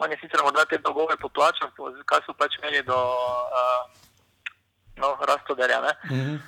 [0.03, 1.71] On je sicer morda te dolgove poplačal,
[2.09, 3.83] kaj so pač imeli do uh,
[4.99, 5.93] no, rastoderja, ne.
[6.09, 6.39] Mm -hmm.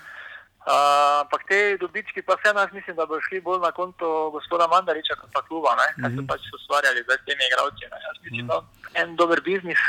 [0.63, 4.67] Ampak uh, te dobički, pa vse nas mislim, da bo šli bolj na konto gospoda
[4.67, 6.27] Mandariča, kot pa kluba, ne, kaj so mhm.
[6.27, 7.83] pač ustvarjali z temi igravci.
[8.07, 8.62] Jaz mislim, da
[8.93, 9.79] en dober biznis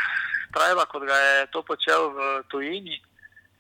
[0.52, 3.02] trajva, kot ga je to počel v tujini.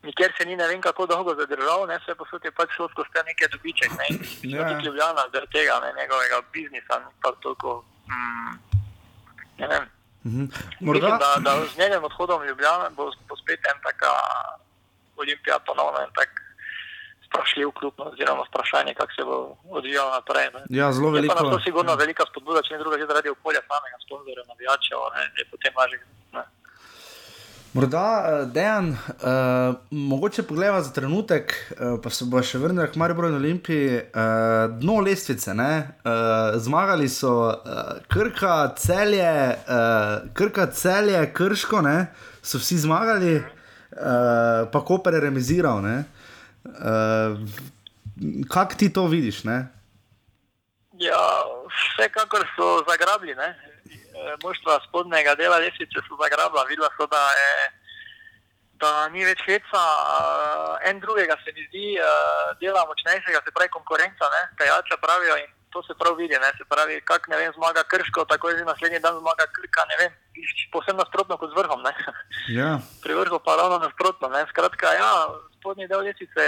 [0.04, 3.12] Nikjer se ni ne vem kako dolgo zadržal, ne vse posod je pač šlo skozi
[3.12, 4.06] te neke dobiček, ne.
[4.52, 4.68] Ja.
[4.68, 8.52] Tudi Ljubljana, zaradi tega, ne, njegovega biznisa, ni pa toliko, mm,
[9.58, 9.84] ne vem.
[10.24, 10.44] Mhm.
[10.80, 11.08] Morda...
[11.08, 14.12] Mislim, da, da z njegovim odhodom v Ljubljana bo, bo spet en taka
[15.16, 16.30] olimpija ponovno en tak
[17.26, 19.36] vprašljiv klub, no, oziroma vprašanje, kako se bo
[19.70, 20.48] odvijalo naprej.
[20.54, 20.60] Ne.
[20.78, 21.34] Ja, zelo veliko.
[21.34, 21.96] To je sigurno ja.
[22.04, 25.98] velika spodbuda, če ne druga, že zaradi okolja samega sponzorja, navijačev, ne, je potem lažje.
[27.74, 33.00] Morda, eh, dejan, uh, mogoče pogledamo za trenutek, uh, pa se bo še vrnil k
[33.02, 33.96] Mariboru in Olimpiji.
[34.14, 42.06] Uh, dno lestvice, uh, zmagali so uh, Krka, celje, uh, Krka, celje, Krško, ne?
[42.42, 45.82] so vsi zmagali, uh, pa Koper je remiziral.
[45.82, 47.34] Uh,
[48.54, 49.42] Kaj ti to vidiš?
[49.50, 49.64] Ne?
[51.02, 51.18] Ja,
[51.74, 53.34] vsekakor so zagrabili.
[53.34, 53.73] Ne?
[54.42, 57.50] Moštva spodnjega dela lesice so zagrabila, videla so, da, je,
[58.82, 59.82] da ni več heca,
[60.88, 61.88] en drugega se mi zdi,
[62.60, 66.50] dela močnejšega, se pravi konkurenca, kajača pravijo in to se prav vidi, ne?
[66.58, 69.96] se pravi, kak ne vem, zmaga krško, tako je že naslednji dan zmaga krka, ne
[70.00, 70.12] vem,
[70.72, 71.82] posebno nasprotno kot z vrhom.
[72.58, 72.78] Ja.
[73.02, 74.46] Pri vrhu pa ravno nasprotno, ne?
[74.52, 75.10] skratka, ja,
[75.58, 76.44] spodnji del lesice,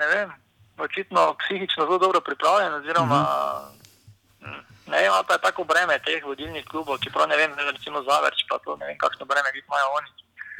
[0.00, 0.34] ne vem,
[0.76, 4.69] očitno psihično zelo dobro pripravljen, oziroma uh -huh.
[4.90, 8.58] Ne vem, pa je tako breme teh vodilnih klubov, čeprav ne vem, recimo Zavrč, pa
[8.64, 10.10] to ne vem, kakšno breme imajo oni.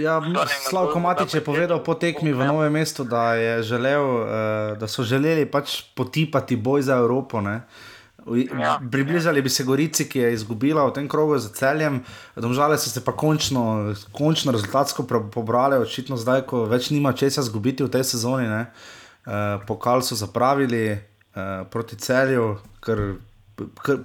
[0.01, 0.23] Ja,
[0.71, 4.27] Slavko Matič je povedal po tekmi v Novem mestu, da, želel, uh,
[4.81, 7.41] da so želeli pač potipati boj za Evropo.
[7.45, 7.61] Ne?
[8.61, 12.01] Ja, Približali bi se Gorici, ki je izgubila v tem krogu za celjem,
[12.37, 17.85] domžale so se pa končno, končno rezultatsko pobrali, očitno zdaj, ko več nima česa izgubiti
[17.85, 18.49] v tej sezoni.
[18.49, 23.21] Uh, pokal so zapravili uh, proti celju, ker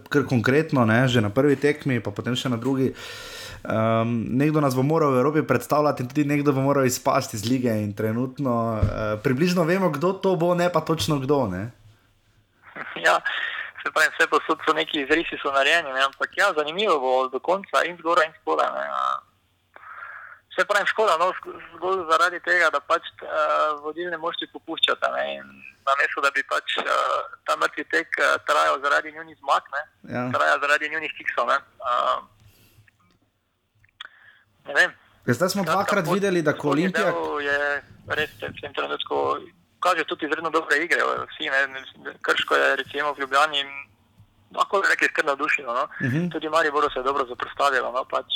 [0.10, 2.94] kar konkretno, ne, že na prvi tekmi, pa potem še na drugi.
[3.66, 7.46] Um, nekdo nas bo moral v Evropi predstavljati, in tudi nekdo bo moral izpasti iz
[7.50, 7.74] lige.
[7.98, 11.50] Trenutno, uh, približno vemo, kdo to bo, ne pa točno kdo.
[11.50, 11.74] Ne?
[13.02, 13.18] Ja,
[13.82, 16.02] se pravi, vse posod so neki izrisi, so narejeni, ne?
[16.06, 18.70] ampak ja, zanimivo bo do konca in zgoraj in spodaj.
[20.56, 21.34] Se pravi, škoda, no,
[21.76, 25.10] zgolj zaradi tega, da pač uh, vodilne mošti popuščate.
[25.86, 26.86] Namesto da bi pač uh,
[27.46, 30.24] ta mrtvi tek uh, trajal zaradi njihovih zmag, ne ja.
[30.34, 31.46] trajal zaradi njihovih kiksov.
[31.52, 31.58] Ne.
[31.86, 32.20] Uh,
[34.74, 34.86] ne
[35.26, 37.14] ja, zdaj smo dvakrat videli, da ko Olimpija.
[37.42, 37.60] Je
[38.18, 39.16] res v tem trenutku,
[39.82, 41.02] kaže tudi izredno dobre igre.
[41.34, 41.84] Vsi, ne,
[42.22, 43.62] krško je recimo v Ljubljani,
[44.58, 45.74] lahko rekli, skrno dušilo.
[45.74, 45.84] No.
[45.84, 46.18] Uh mhm.
[46.18, 46.32] -huh.
[46.32, 47.92] Tudi Mariboru se je dobro zaprstavilo.
[47.92, 48.30] No, pač,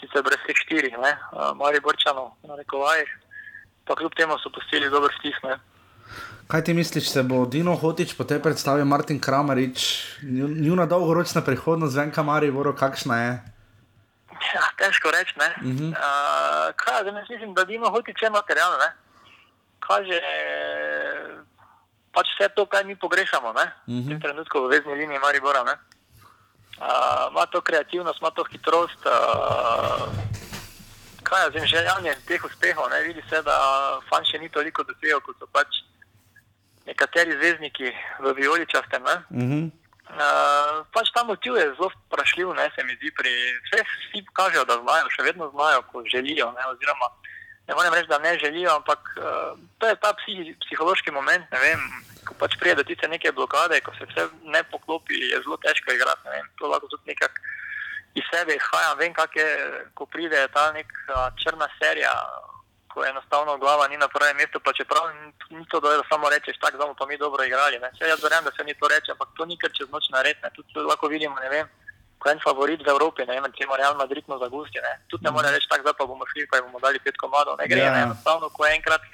[0.00, 0.94] sicer brez teh štirih,
[1.54, 3.08] mali borčano, na rekovajih,
[3.84, 5.42] pa kljub temu so postili dober stisk.
[5.42, 5.56] Ne.
[6.46, 10.06] Kaj ti misliš, se bo Dino Hotič po tej predstavi Martin Kramarič,
[10.62, 13.32] njuna dolgoročna prihodnost, vem, kam ali voro, kakšna je?
[14.54, 15.34] Ja, težko reči.
[15.34, 15.90] Uh -huh.
[15.90, 18.92] uh, kaj, da mislim, da Dino Hotič je material, ne?
[19.80, 20.20] kaže
[22.12, 24.04] pač vse to, kar mi pogrešamo, uh -huh.
[24.06, 25.64] v tem trenutku v vezni liniji Maribora.
[25.64, 25.74] Ne?
[27.30, 29.02] ima to kreativnost, ima to hitrost.
[29.06, 30.12] Uh,
[31.22, 32.90] kaj je z željanjem teh uspehov?
[32.90, 33.02] Ne?
[33.02, 33.56] Vidi se, da
[34.08, 35.66] fan še ni toliko dosegel, kot so pač
[36.86, 39.02] nekateri zvezdniki v Violičastem.
[39.02, 39.70] Uh -huh.
[40.10, 43.10] uh, pač ta motiv je zelo vprašljiv, ne se mi zdi.
[43.18, 43.30] Pri
[43.66, 46.52] vseh vsi kažejo, da znajo, še vedno znajo, ko želijo.
[46.56, 46.62] Ne?
[46.72, 47.06] Oziroma,
[47.68, 51.44] ne morem reči, da ne želijo, ampak uh, to je ta psih, psihološki moment.
[51.50, 51.80] Vem,
[52.26, 55.92] ko pač pride do tiste neke blokade, ko se vse ne poklopi, je zelo težko
[55.92, 56.24] igrati.
[56.24, 57.38] Ne vem, to lahko tudi nekako
[58.14, 58.94] iz sebe izhaja.
[58.94, 59.48] Vem, kak je,
[59.94, 62.14] ko pride ta neka črna serija,
[62.96, 65.04] ko enostavno glava ni na prvem mestu, pa čeprav
[65.50, 67.76] ni to da samo rečeš, tako bomo pa mi dobro igrali.
[67.78, 67.90] Ne.
[67.92, 70.48] Vse jaz verjamem, da se ni to reče, ampak to ni kar čez noč naredne.
[70.56, 71.66] Tudi lahko vidimo, ne vem.
[72.18, 74.80] Ko je en favorit v Evropi, ne vem, če ima Real Madrid na zagusti,
[75.12, 77.60] tudi ne more reči tako, da pa bomo šli, pa bomo dali pet komadov.
[77.60, 77.92] Ne gre, yeah.
[77.92, 78.06] ne, ja.
[78.08, 79.04] enostavno, ko enkrat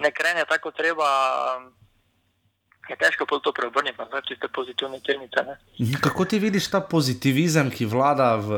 [0.00, 1.08] ne krene tako treba,
[2.88, 5.40] je težko to preobrniti na tiste pozitivne termite.
[5.80, 6.00] Mhm.
[6.00, 8.50] Kako ti vidiš ta pozitivizem, ki vlada v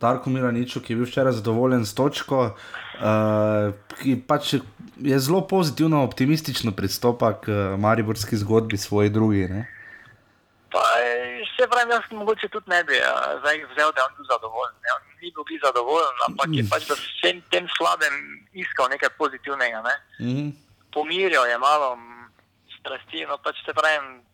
[0.00, 4.54] Darku Miraniču, ki je bil včeraj zadovoljen s točko, uh, ki pač
[4.98, 9.48] je zelo pozitivno, optimistično pristopa k Mariborski zgodbi svoji drugi?
[9.48, 9.66] Ne?
[10.72, 10.82] Pa,
[11.58, 14.74] Vse pravim, jaz mogoče tudi ne bi uh, zdaj vzel, da je on bil zadovoljen.
[14.82, 14.90] Ne?
[14.94, 18.14] On ni bil zadovoljen, ampak je pač v vsem tem slabem
[18.54, 19.82] iskal nekaj pozitivnega.
[19.82, 19.94] Ne?
[20.20, 20.52] Mm -hmm.
[20.94, 21.98] Pomiril je malo
[22.88, 24.24] strasti, no pač se pravim,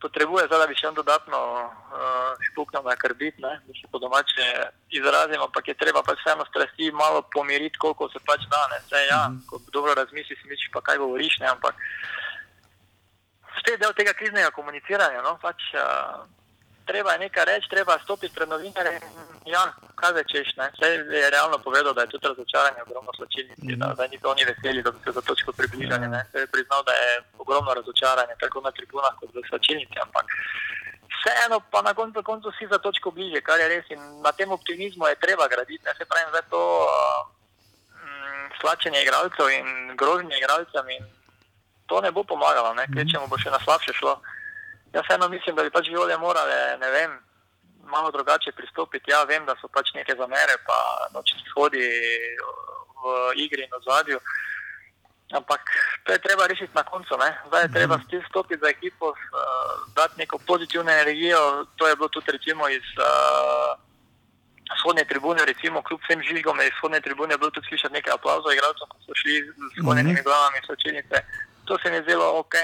[0.00, 3.54] potrebuje zdaj, da bi še en dodatno uh, špuknil na krbit, ne?
[3.64, 4.46] da se po domače
[4.94, 8.62] izrazim, ampak je treba pač vseeno strasti malo pomiriti, koliko se pač da.
[8.72, 8.80] Ne?
[8.88, 9.46] Saj, ja, mm -hmm.
[9.48, 11.48] ko dobro razmisliš, misliš pa kaj govoriš, ne?
[11.48, 11.74] ampak
[13.60, 15.22] spet del tega kriznega komuniciranja.
[15.22, 15.38] No?
[15.42, 16.26] Pač, uh,
[16.90, 19.02] treba je nekaj reči, treba stopiti pred novinarjem.
[19.54, 19.62] Ja,
[20.00, 20.48] kaj večeš?
[20.56, 20.88] Vse
[21.22, 24.82] je realno povedal, da je tudi razočaranje ogromno slačilnici, mm da, da niso oni veseli,
[24.82, 26.04] da bi se za točko približali.
[26.04, 26.24] Ja.
[26.32, 29.96] Se je priznal, da je ogromno razočaranje, tako na tribunah kot v slačilnici.
[30.06, 30.26] Ampak
[31.18, 33.86] vseeno pa na koncu, koncu si za točko bliže, kar je res.
[33.90, 35.84] In na tem optimizmu je treba graditi.
[35.84, 35.92] Ne?
[35.98, 37.20] Se pravi, da je to uh,
[38.60, 39.66] slačenje igralcev in
[40.00, 40.86] grožnje igralcem.
[40.96, 41.04] In
[41.86, 42.84] to ne bo pomagalo, ne?
[42.92, 44.20] kvečemu bo še na slabše šlo.
[44.92, 47.16] Jaz vseeno mislim, da bi pač viole morale, ne vem,
[47.88, 49.10] malo drugače pristopiti.
[49.10, 50.78] Ja, vem, da so pač neke zamere, pa
[51.14, 51.84] nočni shodi
[52.98, 54.20] v igri in v zadju.
[55.28, 55.60] Ampak
[56.04, 57.16] to je treba rešiti na koncu.
[57.20, 57.28] Ne?
[57.48, 58.24] Zdaj je treba mhm.
[58.28, 59.16] stopiti za ekipo, uh,
[59.94, 61.66] dati neko pozitivno energijo.
[61.76, 63.76] To je bilo tudi recimo iz uh,
[64.76, 68.88] vzhodne tribune, recimo kljub vsem žigom iz vzhodne tribune, bilo tudi slišati nekaj aplauzov, igralcev,
[68.88, 70.26] ko so šli z sklonjenimi mhm.
[70.28, 71.16] glavami, so činice
[71.68, 72.54] to se mi zdelo ok.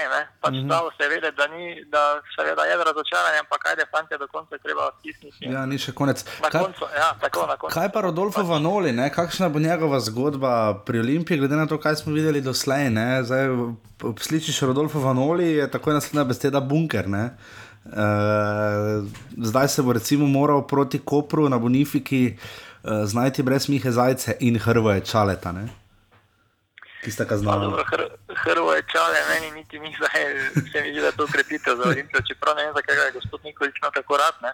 [0.41, 0.65] Pač mm -hmm.
[0.67, 2.01] Stalo se vede, da, ni, da
[2.35, 5.41] seveda je razočaranje, ampak kaj je fante do konca treba stisniti.
[5.53, 6.25] Ja, ni še konec.
[6.41, 7.73] Na kaj, koncu, ja, tako, na koncu.
[7.73, 8.49] kaj pa Rodolfo pač.
[8.53, 9.09] Vanoli, ne?
[9.19, 10.53] kakšna bo njegova zgodba
[10.85, 12.89] pri Olimpiji, glede na to, kaj smo videli doslej?
[14.19, 17.09] Slišiš Rodolfo Vanoli, je tako naslednja beseda bunker.
[17.09, 17.29] Ne?
[17.85, 17.91] Uh,
[19.37, 24.59] zdaj se bo recimo moral proti Kopru na Bonifiki uh, znajti brez Mihe Zajce in
[24.59, 25.51] Hrvoje Čaleta.
[25.51, 25.84] Ne?
[27.05, 27.69] Ki sta kaznovali.
[28.45, 30.21] Hrvo je čale, meni niti ni zdaj,
[30.71, 33.39] se mi zdi, da je to ukrepitev za Olimpijo, čeprav ne vem, zakaj je gospod
[33.45, 34.35] Nikolič imel tako rad.
[34.41, 34.51] Ne.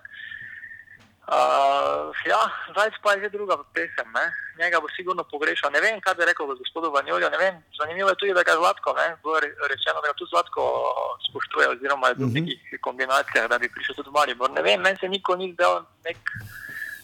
[1.32, 4.26] Uh, ja, zdaj pa je že druga pesem, ne.
[4.60, 5.72] njega bo sigurno pogrešal.
[5.72, 8.94] Ne vem, kaj bi rekel gospodu Vanjolju, ne vem, zanimivo je tudi, da ga Zlatko,
[9.00, 9.40] ne, bo
[9.72, 10.62] rečeno, da ga tu Zlatko
[11.30, 12.34] spoštuje, oziroma je v uh -huh.
[12.36, 14.52] nekih kombinacijah, da bi prišel tudi v Maribor.
[14.52, 15.74] Ne vem, meni se niko ni zdel
[16.06, 16.18] nek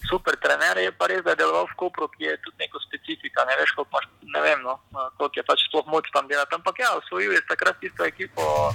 [0.06, 3.46] super trener, je pa res, da je deloval v Kopru, ki je tudi neko specifika.
[3.50, 4.78] Ne, veš, imaš, ne vem, no,
[5.18, 6.56] koliko je pač sploh moč tam delati.
[6.56, 8.74] Ampak ja, osvojil je takrat tisto ekipo,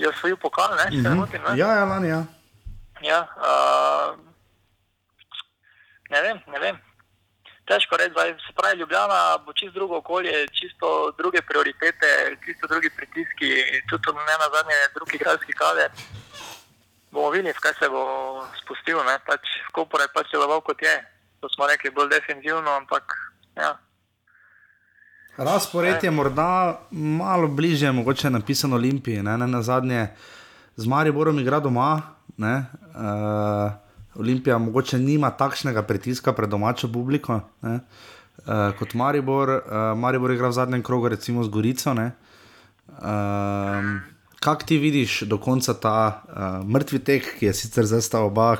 [0.00, 1.16] je osvojil pokal, ne, mm -hmm.
[1.16, 1.58] motim, ne?
[1.58, 2.22] Ja, ja, lani, ja.
[3.02, 4.16] ja uh,
[6.10, 6.76] ne vem, ne vem.
[7.66, 12.90] Težko reči, da se pravi, Ljubljana bo čisto drugo okolje, čisto druge prioritete, čisto drugi
[12.90, 13.50] pritiski,
[13.90, 15.90] tudi ne na zadnje, drugi igralski kader
[17.12, 18.02] bomo videli, kaj se bo
[18.62, 18.98] spustil.
[19.26, 19.40] Pač,
[19.72, 20.96] Kopor je pač deloval kot je.
[21.40, 23.14] To smo rekli bolj definitivno, ampak.
[23.56, 23.78] Ja.
[25.36, 30.08] Razpored je morda malo bližje, mogoče napisano Olimpiji, ne, ne na zadnje,
[30.76, 32.02] z Mariborom igra doma.
[32.40, 32.46] Uh,
[34.20, 39.48] Olimpija mogoče nima takšnega pritiska pred domačo publiko ne, uh, kot Maribor.
[39.48, 39.62] Uh,
[39.98, 41.90] Maribor igra v zadnjem krogu, recimo z Gorico.
[41.92, 42.06] Uh,
[44.40, 48.56] Kako ti vidiš do konca ta uh, mrtvi tek, ki je sicer zdaj sta oba,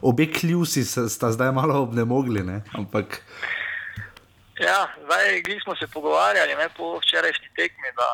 [0.00, 2.42] obe kljusi sta zdaj malo obnemogli?
[2.42, 2.62] Ne?
[2.78, 3.22] Ampak...
[4.62, 8.10] Ja, zdaj smo se pogovarjali ne, po včerajšnji tekmi, da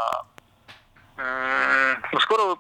[1.20, 2.54] um, smo skoraj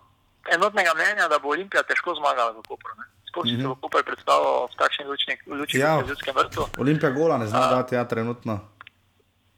[0.54, 2.92] enotnega mnenja, da bo Olimpija težko zmagala v Kopru.
[3.30, 3.62] Sploh si mm -hmm.
[3.62, 6.68] se bo Koper predstavljal v takšni lučni, luči ja, v ljudskem vrtu.
[6.78, 8.60] Olimpija gola ne zna dati, ja, trenutno.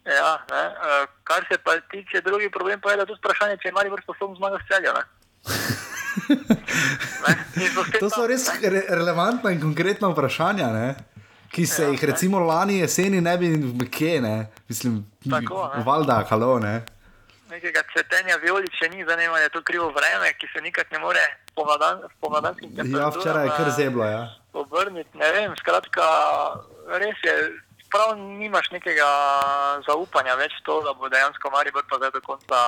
[0.04, 3.68] Ja, ne, uh, kar se pa tiče drugih problemov, pa je da tudi vprašanje, če
[3.68, 4.96] ima vrsto sposobnost zmagati s celjem.
[8.02, 10.94] to so res re relevantna in konkretna vprašanja, ne?
[11.52, 12.46] ki se ja, jih recimo ne.
[12.46, 14.46] lani jeseni ne bi kje, ne?
[14.68, 15.06] mislim,
[15.86, 16.58] valjda, halo.
[16.58, 16.82] Ne?
[17.50, 21.20] Nekega cvetenja violic še ni zanimivo, je to krivo vreme, ki se nikak ne more
[21.54, 22.96] pomladanskim temperaturam.
[22.96, 24.22] Ja, včeraj je kar zeblo, ja.
[24.52, 26.02] Obrniti, ne vem, skratka,
[26.96, 27.36] res je
[27.92, 29.08] prav nimaš nekega
[29.86, 32.60] zaupanja več v to, da bo dejansko Maribor pa zdaj do konca,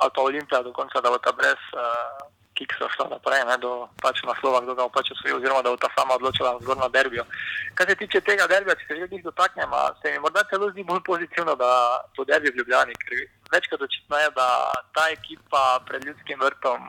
[0.00, 2.20] ali pa Olimpija do konca, da bo ta brez uh,
[2.60, 5.80] kiksa šla naprej, ne, do pač naslova, kdo ga bo pač osvojil, oziroma da bo
[5.80, 7.24] ta sama odločila zgor na derbijo.
[7.74, 10.84] Kar se tiče tega derbija, če se že njih dotaknem, se mi morda celo zdi
[10.84, 11.70] bolj pozitivno, da
[12.16, 14.48] to derbi v Ljubljani, ker večkrat očitno je, da
[14.96, 16.84] ta ekipa pred ljudskim vrtom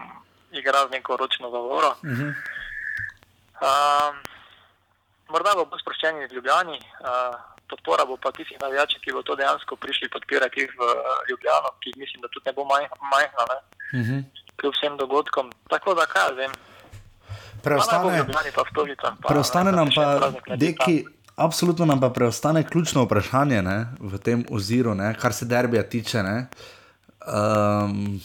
[0.51, 1.95] igra z neko ročno zavoro.
[2.03, 2.33] Uh -huh.
[3.63, 4.30] um,
[5.31, 7.37] morda bo bolj sproščen iz Ljubljana, uh,
[7.71, 11.95] podpora bo pa tistih navijačev, ki bo to dejansko prišli podpirati v uh, Ljubljano, ki
[12.01, 13.57] mislim, da tudi ne bo majhna, ne?
[13.93, 14.11] uh mhm.
[14.11, 14.51] -huh.
[14.59, 15.51] kljub vsem dogodkom.
[15.69, 16.51] Tako da kaj vem.
[17.63, 18.25] Preostane,
[19.03, 24.95] pa preostane nam pa, deki, absolutno nam pa preostane ključno vprašanje ne, v tem oziru,
[24.95, 26.23] ne, kar se derbija tiče.
[27.21, 28.21] Um,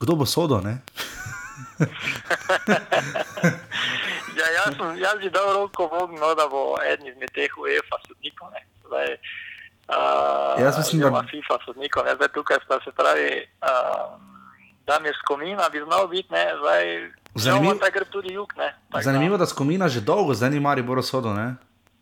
[0.00, 0.62] kdo bo sodo?
[4.38, 7.96] ja, jaz, sem, jaz bi dal roko v ogno, da bo eden izmed teh UEFA
[8.06, 8.48] sodnikov.
[8.86, 9.08] Zdaj,
[9.88, 12.04] uh, jaz mislim, da bo FIFA sodnikov.
[12.04, 12.14] Ne?
[12.18, 14.18] Zdaj tukaj sta se pravi, uh,
[14.86, 16.44] Damir Skomina bi znal biti, ne?
[16.60, 16.84] zdaj
[17.34, 18.52] Zanimivo, da gre tudi jug.
[18.56, 18.74] Ne?
[18.92, 21.36] Tak, zanimivo, da Skomina že dolgo zdaj ni mari borosodo.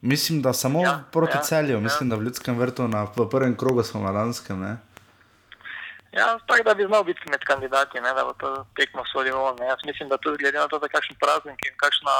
[0.00, 2.10] Mislim, da samo ja, proti ja, celju, mislim, ja.
[2.10, 4.60] da v ljudskem vrtu na v prvem krogu smo na Danskem.
[4.60, 4.76] Ne?
[6.16, 9.57] Ja, tako da bi znal biti med kandidati, ne, da bo to tekmo sodil on.
[9.70, 12.14] Jaz mislim, da tudi glede na to, kakšen praznik in kakšna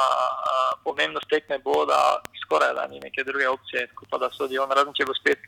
[0.51, 1.99] a, pomembnost tekme bo, da
[2.43, 4.71] skoraj da ni neke druge opcije, kot pa da sodi on.
[4.77, 5.39] Razen če bo spet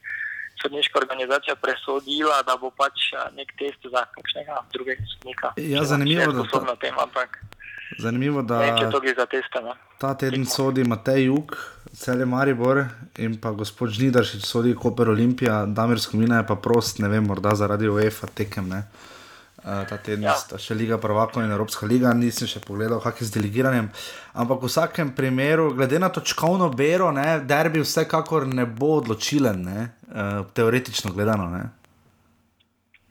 [0.61, 5.53] sodniška organizacija presodila, da bo pač nek test za kakšnega drugega sodnika.
[5.57, 7.37] Ja, zanimivo, da to, tem, ampak,
[7.99, 9.77] zanimivo, da ne, to za teste, ne.
[10.01, 11.55] ta teden sodi Matej Juk.
[11.93, 12.83] Cel je Maribor
[13.17, 17.55] in pa gospod Žnidaršič sodi Koper Olimpija, Damir Skomina je pa prost, ne vem, morda
[17.55, 18.69] zaradi UEFA tekem.
[18.69, 18.83] Ne?
[19.59, 20.35] Uh, ta teden ja.
[20.39, 23.89] sta še Liga Prvakov in Evropska liga, nisem še pogledal, kako je z delegiranjem.
[24.39, 29.89] Ampak v vsakem primeru, glede na točkovno bero, ne, derbi vsekakor ne bo odločilen, ne,
[30.07, 31.49] uh, teoretično gledano.
[31.51, 31.65] Ne.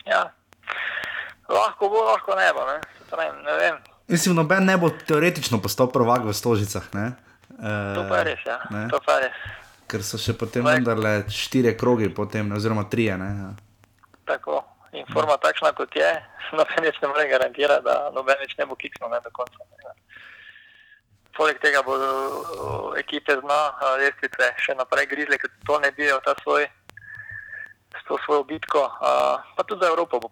[0.08, 0.24] Ja,
[1.52, 2.64] lahko bo, lahko ne bo.
[2.64, 2.80] Ne.
[3.44, 3.70] Ne
[4.08, 6.88] Mislim, noben ne bo teoretično postal prvak v Stožicah.
[6.96, 7.12] Ne.
[7.58, 8.58] Uh, to pa res, ja.
[8.90, 9.38] To pa res.
[9.90, 13.08] Ker so še potem vendarle štiri kroge, potem, ne, oziroma tri.
[13.10, 13.18] Ja.
[14.28, 14.62] Tako.
[14.92, 16.10] Informa je takšna, kot je,
[16.58, 19.66] noben več ne more garantirati, da noben več ne bo kiksnil do konca.
[19.84, 19.96] Ne.
[21.38, 23.60] Poleg tega bodo ekipe z dna
[24.00, 26.66] lestvice še naprej grizle, ker to ne bijo ta svoj,
[28.08, 28.86] to svojo bitko.
[28.98, 30.30] Uh, pa tudi za Evropo bo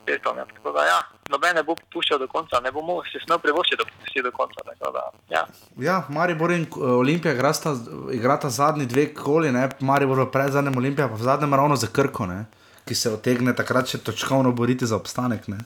[0.00, 0.54] postalo zapeto.
[0.54, 3.84] Tako da, ja, noben ne bo puščal do konca, ne bomo se smel privoščiti, da
[4.08, 4.60] vsi do konca.
[4.92, 5.46] Da, ja.
[5.78, 7.74] ja, Maribor in eh, Olimpija igrata,
[8.12, 9.68] igrata zadnji dve koli, ne?
[9.80, 12.44] Maribor v predzadnjem Olimpija, pa v zadnjem ravno za Krko, ne?
[12.86, 15.48] ki se otegne takrat še točkovno boriti za obstanek.
[15.50, 15.58] Ne?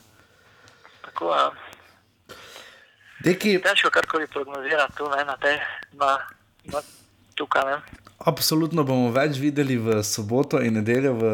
[1.04, 1.40] Tako je.
[1.40, 1.50] Ja.
[3.20, 3.58] Deki...
[3.60, 5.58] Težko karkoli prognozirati tu, ne, na te,
[6.00, 6.14] na,
[6.72, 6.80] na
[7.36, 7.66] tukaj.
[7.68, 7.99] Ne?
[8.20, 11.28] Absolutno bomo več videli v soboto in nedeljo v,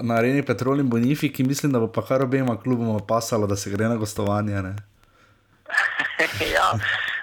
[0.00, 3.68] na areni Petrol in Bonifiki, mislim, da bo pa kar obema kluboma pasalo, da se
[3.70, 4.56] gre na gostovanje.
[6.56, 6.70] ja,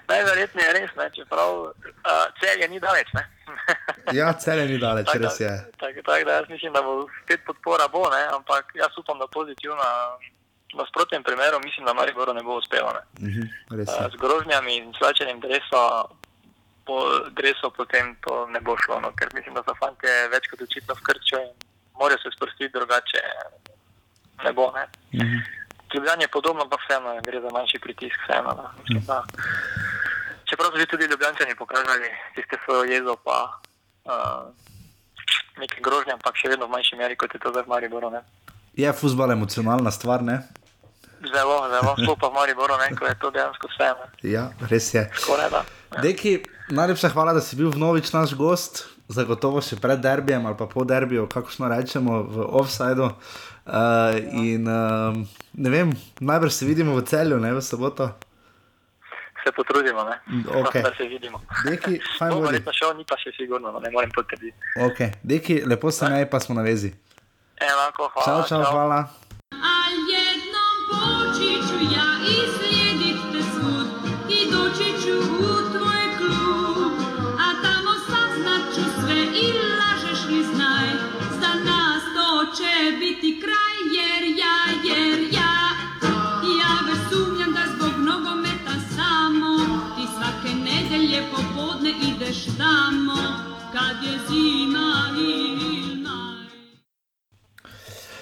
[0.08, 1.10] najverjetneje je res, ne?
[1.16, 1.74] čeprav uh,
[2.38, 3.10] celje ni daleč.
[4.14, 5.54] ja, celje ni daleč, tak, res je.
[5.82, 9.90] Tako tak, da jaz mislim, da bo spet podpora, bo, ampak jaz upam, da pozitivna.
[10.68, 12.92] V nasprotnem primeru mislim, da Maribor ne bo uspelo.
[12.92, 16.06] Uh -huh, uh, z grožnjami in slačenjem dresa
[16.88, 16.96] po
[17.36, 20.96] dresu potem to ne bo šlo, no, ker mislim, da so fanti več kot očitno
[20.96, 21.54] skrčijo in
[22.00, 23.22] morajo se sprostiti drugače.
[24.46, 24.72] Ne bo.
[24.76, 24.86] Ne.
[25.14, 25.40] Mhm.
[25.94, 28.16] Ljubljana je podobno, pa vseeno gre za manjši pritisk.
[28.24, 28.70] Vseeno, no.
[28.80, 29.24] mislim, da,
[30.50, 33.38] čeprav so tudi ljubljani pokazali tiste svojo jezo, pa
[34.06, 34.54] uh,
[35.58, 38.12] nekaj grožnje, ampak še vedno v manjši meri kot je to zdaj v Mariboru.
[38.12, 38.22] Ne.
[38.78, 40.42] Je futbol emocionalna stvar, ne?
[41.24, 43.90] Zelo, zelo, sploh pa v Mariboru, ne, ko je to dejansko vse.
[44.28, 45.08] Ja, res je.
[45.18, 45.64] Skoraj da.
[45.96, 46.04] Ja.
[46.04, 46.38] Deki,
[46.70, 50.84] najlepša hvala, da si bil vnovič naš gost, zagotovo še pred derbijem ali pa po
[50.84, 53.12] derbiju, kako smo rečemo v offsajdu.
[53.68, 55.16] Uh, in uh,
[55.54, 58.10] ne vem, najbrž se vidimo v celju, ne v soboto.
[59.44, 60.16] Se potrudimo, ne?
[60.64, 60.84] Okay.
[60.84, 61.42] da se vidimo.
[61.66, 62.48] Deki, fajn bo.
[62.48, 64.56] Verjetno šel, ni pa še sigurno, no, ne morem potrditi.
[64.88, 66.96] Ok, Deki, lepo se naj, pa smo na vezi.
[67.60, 68.26] Enako, hvala.
[68.26, 68.72] Čau, čau, čau.
[68.72, 69.27] hvala.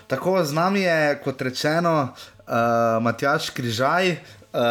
[0.08, 2.14] Tako z nami je, kot rečeno,
[2.48, 2.56] uh,
[3.02, 4.12] Matjaš Križaj.
[4.56, 4.62] Uh,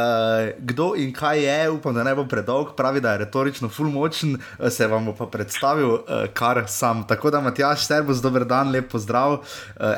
[0.58, 4.38] kdo in kaj je, upam, da ne bo predolg, pravi, da je retorično fulmočen,
[4.70, 7.04] se vam bo pa predstavil, uh, kar sam.
[7.06, 9.42] Tako da, Matjaš, servus, dober dan, lep pozdrav, uh,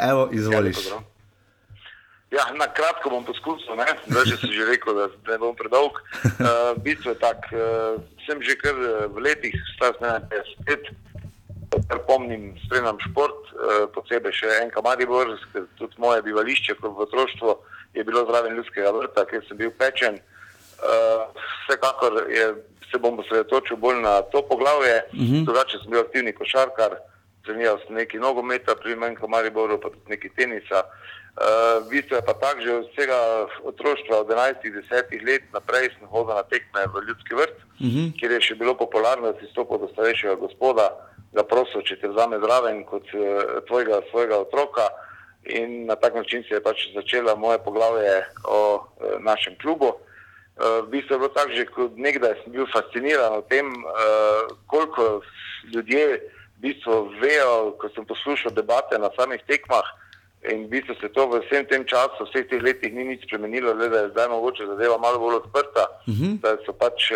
[0.08, 0.88] evo, izvoliš.
[0.90, 0.98] Ja,
[2.36, 5.98] ja, na kratko bom poskusil, zdaj si že rekel, da ne bom predolg.
[6.36, 8.76] Uh, bistvo je tak, uh, sem že kar
[9.08, 10.84] v letih, star 51 let
[11.88, 17.04] kar pomnim, spremljam šport, eh, posebej še en Kamaribor, ker tudi moje bivališče, kot v
[17.06, 17.56] otroštvu,
[17.94, 20.16] je bilo zraven ljudskega vrta, kjer sem bil pečen.
[20.16, 22.54] Eh, vsekakor je,
[22.90, 25.34] se bom osredotočil bolj na to poglavje, uh mhm.
[25.34, 25.44] -huh.
[25.44, 26.96] drugače sem bil aktivni košarkar,
[27.44, 30.78] treniral sem nekaj nogometa, pri meni Kamariboru pa tudi nekaj tenisa.
[30.78, 33.18] Uh, v bistvu je pa tako, že od vsega
[33.68, 37.92] otroštva, od 11-10 let naprej, sem hodil na tekme v ljudski vrt, uh mhm.
[37.92, 38.08] -huh.
[38.18, 40.96] kjer je še bilo popularno, da si stopil do starejšega gospoda,
[41.32, 44.88] ga prosil, če te vzame zraven kot uh, tvojega svojega otroka.
[45.46, 49.86] in na tak način se je pač začela moje poglavje o uh, našem klubu.
[49.86, 54.50] Uh, v bistvu je bilo tako, že kot nekdaj sem bil fasciniran o tem, uh,
[54.66, 55.20] koliko
[55.74, 56.06] ljudje
[56.56, 59.86] v bistvu vejo, ko sem poslušal debate na samih tekmah.
[60.52, 63.26] In v bistvu se to v vsem tem času, v vseh teh letih, ni nič
[63.26, 65.86] spremenilo, le da je zdaj mogoče zadeva malo bolj odprta.
[66.06, 66.40] Uh -huh.
[66.40, 67.10] Da so pač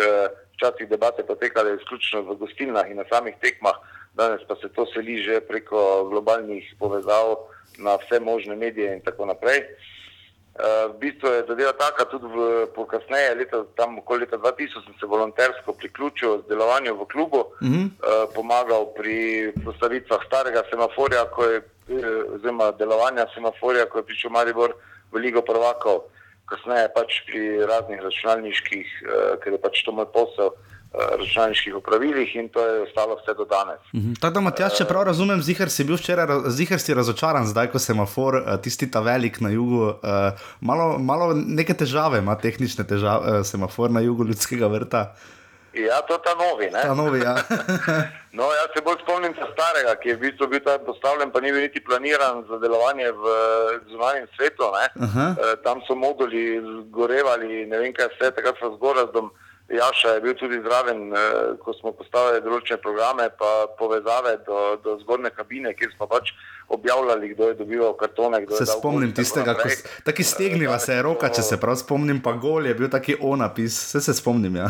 [0.55, 3.75] včasih debate potekale izključno v gostilnah in na samih tekmah,
[4.13, 7.35] danes pa se to seli že preko globalnih povezav
[7.77, 9.59] na vse možne medije in tako naprej.
[9.59, 10.00] Uh,
[10.59, 15.07] v bistvu je zadeva taka, tudi v, kasneje, leta, tam okoli leta 2000, sem se
[15.07, 17.87] volontersko priključil z delovanjem v klubu, uh -huh.
[17.87, 24.31] uh, pomagal pri postavitvah starega semaforja, ko je Eh, oziroma delovanja semaforja, ko je prišel
[24.31, 24.71] Maribor
[25.11, 26.07] v Ligo prvakov,
[26.47, 30.55] kasneje pač pri raznih računalniških, eh, ker je pač to moj posel.
[30.55, 33.79] Eh, računalniških opravilih in to je ostalo vse do danes.
[33.93, 34.13] Mhm.
[34.21, 37.79] Tako da, Matjaš, če prav razumem, zihar si bil včeraj, zihar si razočaran, zdaj ko
[37.79, 39.93] semafor, tisti ta velik na jugu,
[40.59, 45.05] malo, malo neke težave ima, tehnične težave, semafor na jugu ljudskega vrta.
[45.73, 46.67] Ja, to je ta novi.
[46.71, 47.35] Ta novi ja.
[48.37, 51.53] no, jaz se bolj spomnim starega, ki je v bistvu bil tam postavljen, pa ni
[51.55, 53.35] bil niti planiran za delovanje v
[53.91, 54.67] zunanjem svetu.
[54.67, 55.31] Uh -huh.
[55.31, 59.07] e, tam so moduli zgorevali, ne vem kaj vse, takrat so zgoraj.
[59.71, 61.19] Jaša je bil tudi zraven, eh,
[61.63, 66.33] ko smo postavili določene programe, pa povezave do, do zgornje kabine, kjer smo pač
[66.71, 68.41] objavljali, kdo je dobival kartone.
[68.57, 72.67] Se spomnim tistega, ko je stegnila se je roka, če se prav spomnim, pa gol
[72.67, 74.55] je bil taki onapis, vse se spomnim.
[74.55, 74.69] Ja.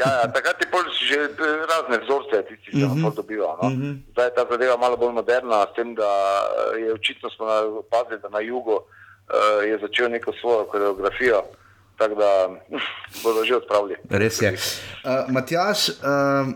[0.00, 3.58] ja, ja, takrat je pol že eh, razne vzorce, tisti, ki jih dobivali.
[3.60, 3.68] No?
[3.68, 3.82] Uh mhm.
[3.82, 4.12] -huh.
[4.12, 6.10] Zdaj je ta zadeva malo bolj moderna, s tem, da
[6.76, 7.46] eh, je očitno smo
[7.84, 11.42] opazili, da na jugu uh, je začel neko svojo koreografijo.
[12.02, 12.30] Tako da
[13.22, 14.00] bodo že odpravili.
[14.10, 14.56] Res je.
[15.02, 16.46] Uh, Matjaš, uh,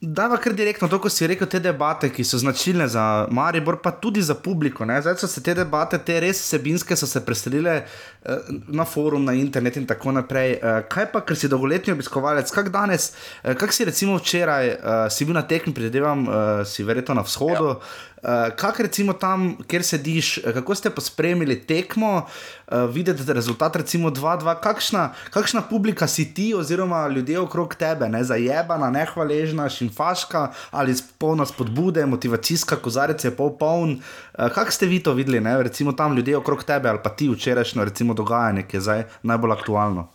[0.00, 3.02] Dava kar direktno to, ko si rekel, te debate, ki so značilne za
[3.32, 4.84] Maribor, pa tudi za publiko.
[4.84, 4.98] Ne?
[5.00, 9.32] Zdaj so se te debate, te res sebinske, so se preselile uh, na forum, na
[9.32, 10.58] internet in tako naprej.
[10.58, 14.98] Uh, kaj pa, ker si dolgoletni obiskovalec, kak danes, uh, kak si recimo včeraj, uh,
[15.08, 17.72] si bil na tekmi, predvidevam, uh, si verjetno na vzhodu.
[17.72, 17.80] Ja.
[18.22, 24.60] Uh, kaj recimo tam, kjer sediš, kako ste pospremili tekmo, uh, videti rezultat, recimo 2-2,
[24.60, 31.46] kakšna, kakšna publika si ti, oziroma ljudje okrog tebe, ne zajebana, nehvaležna, šinfaška ali polna
[31.46, 33.96] spodbude, motivacijska, kozarec je pol poln.
[34.36, 35.62] Uh, kako ste vi to videli, ne?
[35.62, 39.52] recimo tam ljudje okrog tebe ali pa ti včerajšnjo, recimo dogajanje, ki je zdaj najbolj
[39.52, 40.08] aktualno?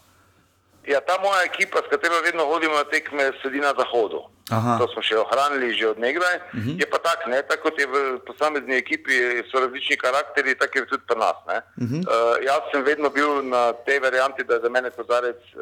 [0.86, 4.35] Ja, ta moja ekipa, s katero vedno hodimo na tekme, sedi na zahodu.
[4.54, 4.78] Aha.
[4.78, 6.36] To smo še ohranili že od nekdaj.
[6.38, 6.70] Uh mhm.
[6.70, 6.80] -huh.
[6.80, 11.04] Je pa tako, tako kot je v posamezni ekipi, so različni karakteri, tako je tudi
[11.08, 11.38] pri nas.
[11.46, 12.02] Uh -huh.
[12.06, 15.62] uh, jaz sem vedno bil na tej varianti, da je za mene kozarec uh,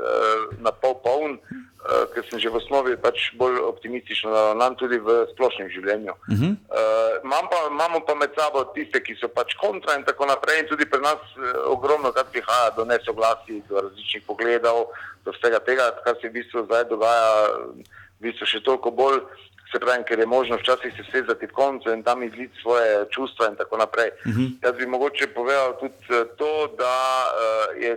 [0.60, 5.28] na pol poln, uh, ker sem že v osnovi pač bolj optimističen, nam tudi v
[5.34, 6.14] splošnem življenju.
[6.14, 6.52] Uh -huh.
[7.32, 10.60] uh, pa, imamo pa med sabo tiste, ki so pač kontra in tako naprej.
[10.60, 14.78] In tudi pri nas uh, ogromno krat prihaja do nesoglasij, do različnih pogledov,
[15.26, 17.32] do vsega tega, kar se v bistvu zdaj dogaja.
[17.48, 19.20] Uh, bistvu še toliko bolj,
[19.74, 23.50] se pravi, ker je možno včasih se sezati v koncu in tam izliti svoje čustva
[23.50, 24.10] in tako naprej.
[24.26, 24.42] Uh mhm.
[24.42, 24.50] -huh.
[24.64, 26.96] Jaz bi mogoče povedal tudi eh, to, da
[27.26, 27.92] uh, je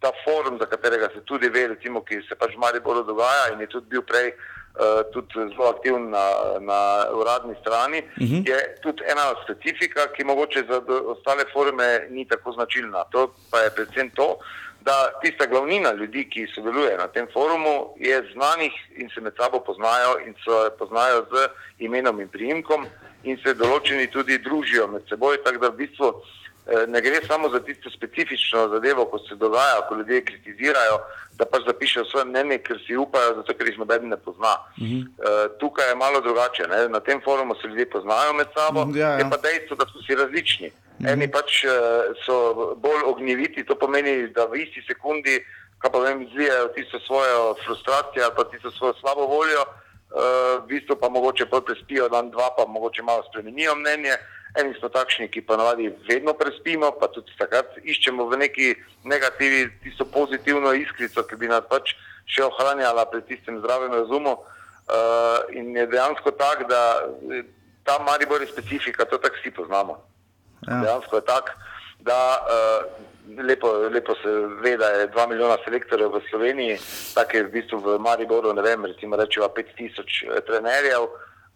[0.00, 3.60] ta forum, za katerega se tudi ve, recimo, ki se pač v Mariboru dogaja in
[3.60, 4.32] je tudi bil prej.
[4.72, 6.26] Uh, tudi zelo aktiven na,
[6.60, 6.80] na
[7.20, 8.34] uradni strani, uh mhm.
[8.34, 8.48] -huh.
[8.48, 10.80] je tudi ena specifika, ki mogoče za
[11.14, 13.04] ostale forume ni tako značilna.
[13.12, 14.38] To pa je predvsem to,
[14.84, 19.60] da tista glavnina ljudi, ki sodeluje na tem forumu, je znanih in se med sabo
[19.60, 22.86] poznajo in se poznajo z imenom in priimkom
[23.22, 25.38] in se določeni tudi družijo med seboj.
[25.44, 29.84] Tako da v bistvu eh, ne gre samo za tisto specifično zadevo, ko se dogaja,
[29.88, 30.98] ko ljudje kritizirajo,
[31.38, 34.56] da pač zapišejo svoje mnenje, ker si upajo, zato ker jih noben ne pozna.
[34.76, 35.02] Uh -huh.
[35.02, 36.66] uh, tukaj je malo drugače.
[36.68, 36.88] Ne?
[36.88, 39.18] Na tem forumu se ljudje poznajo med sabo, ja, ja.
[39.18, 40.70] je pa dejstvo, da so si različni.
[41.02, 41.10] Mhm.
[41.10, 45.40] Eni pač uh, so bolj ognjeviti, to pomeni, da v isti sekundi,
[45.82, 50.66] kaj pa vem, izvijajo tisto svojo frustracijo ali pa tisto svojo slabo voljo, uh, v
[50.70, 54.14] bistvu pa mogoče bolj prespijo dan, dva, pa mogoče malo spremenijo mnenje.
[54.60, 58.74] Eni smo takšni, ki pa navadi vedno prespimo, pa tudi takrat iščemo v neki
[59.08, 61.96] negativi tisto pozitivno iskrico, ki bi nas pač
[62.30, 64.38] še ohranjala pri tistem zdravem razumu.
[64.92, 67.10] Uh, in je dejansko tako, da
[67.82, 70.11] ta Maribor je specifika, to tako vsi poznamo.
[70.68, 70.80] Ja.
[70.80, 71.52] Dejansko je tako,
[72.00, 74.28] da uh, lepo, lepo se
[74.62, 76.78] ve, da je 2 milijona selektorjev v Sloveniji,
[77.14, 81.02] tako je v bistvu v Mariboru, ne vem, recimo rečemo 5000 trenerjev.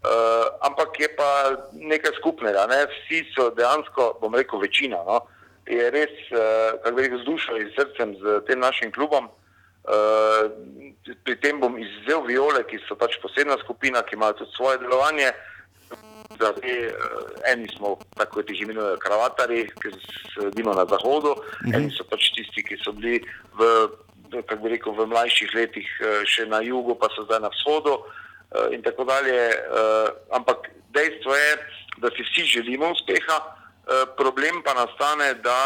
[0.06, 2.66] Uh, ampak je pa nekaj skupnega.
[2.70, 2.84] Ne?
[2.86, 5.00] Vsi so dejansko, bom rekel, večina.
[5.06, 5.24] No?
[5.66, 9.26] Je res, uh, kako bi rekel, z dušo in srcem z tem našim klubom.
[9.86, 10.52] Uh,
[11.24, 15.32] pri tem bom izvzel viole, ki so pač posebna skupina, ki imajo tudi svoje delovanje.
[16.38, 16.92] Da ve,
[17.52, 19.92] eni smo, tako jih imenujejo, kravatari, ki
[20.34, 21.76] sedimo na zahodu, -huh.
[21.76, 23.20] eni so pač tisti, ki so bili
[23.58, 23.88] v,
[24.46, 25.88] kako bi rekel, v mlajših letih
[26.24, 27.98] še na jugu, pa so zdaj na vzhodu
[28.70, 29.52] in tako dalje.
[30.30, 31.50] Ampak dejstvo je,
[31.98, 33.38] da si vsi želimo uspeha,
[34.16, 35.60] problem pa nastane, da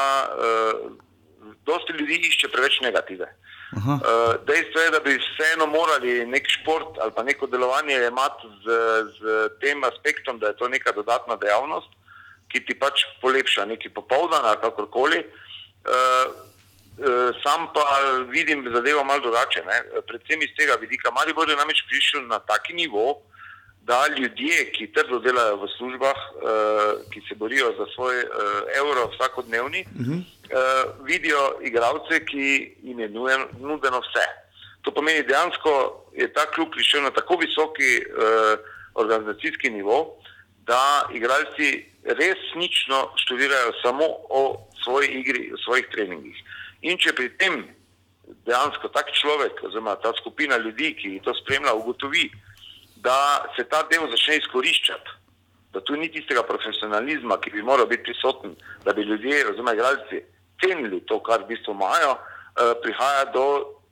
[1.66, 3.28] dosti ljudi išče preveč negative.
[3.72, 8.78] Uh, dejstvo je, da bi vseeno morali nek šport ali pa neko delovanje imeti z,
[9.18, 11.90] z tem aspektom, da je to neka dodatna dejavnost,
[12.50, 15.22] ki ti pač polepša neki popoldan ali kakorkoli.
[15.22, 16.26] Uh,
[16.98, 17.86] uh, sam pa
[18.34, 19.62] vidim zadevo malo drugače.
[19.66, 20.02] Ne?
[20.06, 23.22] Predvsem iz tega vidika, mali bodo namreč prišli na taki nivo,
[23.86, 26.18] da ljudje, ki trdo delajo v službah,
[27.10, 28.20] ki se borijo za svoj
[28.76, 30.20] evro vsakodnevni, uh -huh.
[30.50, 34.26] Uh, vidijo igralce, ki jim je nudeno vse.
[34.82, 35.72] To pomeni, dejansko
[36.16, 38.58] je ta klub prišel na tako visoki uh,
[38.94, 40.16] organizacijski nivo,
[40.66, 46.36] da igralci resnično študirajo samo o svoji igri, o svojih treningih.
[46.80, 47.64] In če pri tem
[48.46, 52.30] dejansko tak človek, oziroma ta skupina ljudi, ki to spremlja, ugotovi,
[53.04, 55.16] da se ta del začne izkoriščati,
[55.72, 60.22] da tu ni tistega profesionalizma, ki bi moral biti prisoten, da bi ljudje, oziroma igralci,
[60.60, 63.46] cenili to, kar v bistvu imajo, eh, prihaja do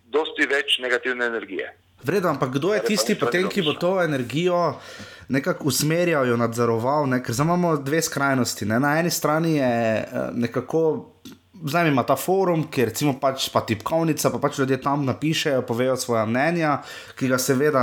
[0.08, 1.72] dosti več negativne energije.
[2.02, 4.78] Vredno, ampak kdo je tisti, potem, ki bo to energijo
[5.28, 7.08] nekako usmerjal, jo nadzoroval?
[7.10, 7.18] Ne?
[7.22, 8.68] Ker imamo dve skrajnosti.
[8.70, 8.78] Ne?
[8.80, 11.14] Na eni strani je eh, nekako.
[11.58, 15.96] Zdaj ima ta forum, kjer recimo pač pa tipkovnica, pa pač ljudje tam napišejo, povejo
[15.98, 16.76] svoje mnenja,
[17.18, 17.82] ki ga seveda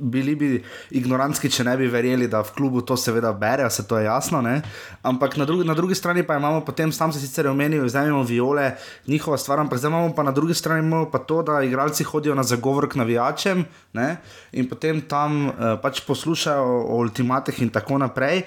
[0.00, 0.48] bili bi
[0.96, 4.40] ignorantski, če ne bi verjeli, da v klubu to seveda berejo, se to je jasno.
[4.42, 4.60] Ne?
[5.02, 8.24] Ampak na drugi, na drugi strani pa imamo potem, tam se sicer omenijo, zdaj imamo
[8.24, 8.70] viole,
[9.06, 12.42] njihova stvar, ampak zdaj imamo pa na drugi strani pa to, da igralci hodijo na
[12.42, 14.16] zagovor k navijačem ne?
[14.52, 18.44] in potem tam uh, pač poslušajo o ultimatih in tako naprej.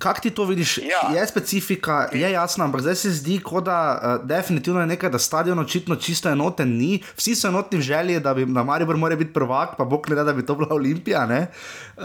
[0.00, 0.78] Kako ti to vidiš?
[0.78, 1.20] Ja.
[1.20, 5.18] Je specifika, je jasno, ampak zdaj se zdi, kot da uh, definitivno je nekaj, da
[5.18, 7.02] stadion očitno čisto enoten ni.
[7.16, 10.16] Vsi so enotni v želji, da bi na Maribor moral biti prvak, pa bog ne
[10.16, 11.26] da, da bi to bila Olimpija.
[11.28, 12.04] Uh,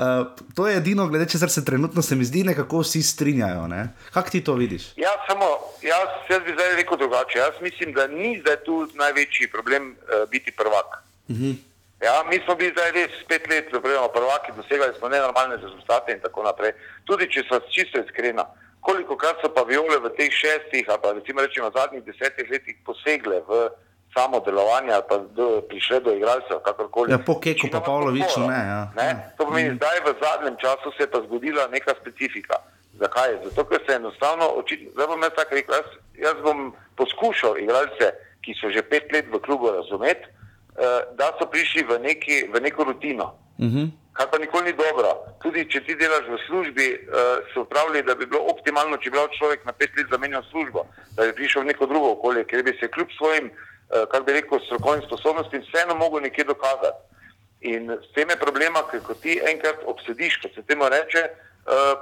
[0.55, 3.67] to je edino, glede če se trenutno se mi zdi, nekako vsi strinjajo.
[3.67, 3.87] Ne?
[4.13, 4.91] Kako ti to vidiš?
[4.97, 5.47] Ja, samo
[5.81, 7.39] jaz, jaz bi zdaj rekel drugače.
[7.39, 10.99] Jaz mislim, da ni zdaj tu največji problem uh, biti prvak.
[11.27, 11.74] Uh mhm.
[12.05, 16.19] Ja, mi smo bili zdaj res pet let, smo prvaki, dosegali smo nenormalne rezultate in
[16.25, 16.71] tako naprej.
[17.09, 18.45] Tudi če so čisto iskrena,
[18.85, 22.77] koliko krat so pa viole v teh šestih, ali pa recimo rečemo zadnjih desetih letih
[22.85, 23.69] posegle v
[24.13, 27.11] samo delovanje, ali pa do, prišle do igralcev, kakorkoli.
[27.11, 28.81] Ja, po Keku pa Pavloviču ne, ja.
[28.95, 29.09] ne.
[29.37, 29.81] To pomeni, mm.
[29.81, 32.61] zdaj v zadnjem času se je pa zgodila neka specifika.
[33.01, 33.35] Zakaj?
[33.49, 35.89] Zato, ker se enostavno, očitno, zdaj bom jaz tako rekel, jaz,
[36.27, 36.69] jaz bom
[37.01, 38.13] poskušal igralce,
[38.45, 40.34] ki so že pet let v klubu razumeti,
[41.17, 43.35] da so prišli v, neki, v neko rutino.
[43.57, 43.77] Uh mhm.
[43.77, 43.89] -huh.
[44.15, 45.09] Kar pa nikoli ni dobro.
[45.43, 49.17] Tudi če ti delaš v službi, uh, so pravili, da bi bilo optimalno, če bi
[49.39, 52.77] človek na pet let zamenjal službo, da bi prišel v neko drugo okolje, ker bi
[52.79, 56.99] se kljub svojim, uh, kako bi rekel, strokovnim sposobnostim vseeno mogel nekje dokazati.
[57.61, 61.27] In s tem je problema, ker ko ti enkrat obsediš, kot se temu reče,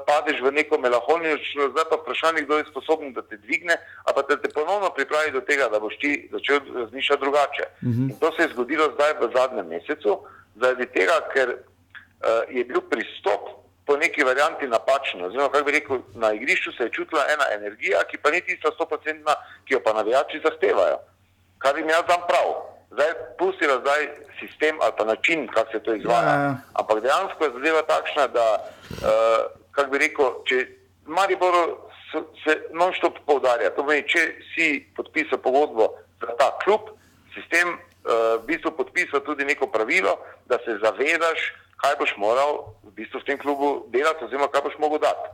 [0.06, 1.38] padeš v neko melahonijo,
[1.72, 5.32] zdaj pa vprašanje, kdo je sposoben, da te dvigne, ali pa da te ponovno pripravi
[5.32, 7.66] do tega, da boš ti začel razmišljati drugače.
[7.82, 8.02] Uh mhm.
[8.02, 8.12] -huh.
[8.12, 10.20] In to se je zgodilo zdaj v zadnjem mesecu,
[10.56, 15.26] zaradi tega, ker uh, je bil pristop po neki varianti napačen.
[15.26, 18.72] Oziroma, kako bi rekel, na igrišču se je čutila ena energija, ki pa ni tista
[18.76, 19.36] stoprocentna,
[19.66, 20.98] ki jo pa navijači zahtevajo.
[21.58, 22.73] Kar jim jaz dam prav.
[22.94, 24.02] Zdaj, pustila zdaj
[24.40, 26.30] sistem ali pa način, kako se to izvaja.
[26.30, 26.56] Ja, ja.
[26.74, 29.40] Ampak dejansko je zadeva takšna, da uh,
[29.72, 30.68] kako bi rekel, če
[31.06, 31.56] Maribor
[32.44, 34.22] se non-stop poudarja, to pomeni, če
[34.54, 35.90] si podpisal pogodbo
[36.22, 36.94] za ta klub,
[37.34, 41.50] sistem uh, v bistvu podpisal tudi neko pravilo, da se zavedaš,
[41.82, 45.34] kaj boš moral v bistvu v tem klubu delati, oziroma kaj boš mogel dati.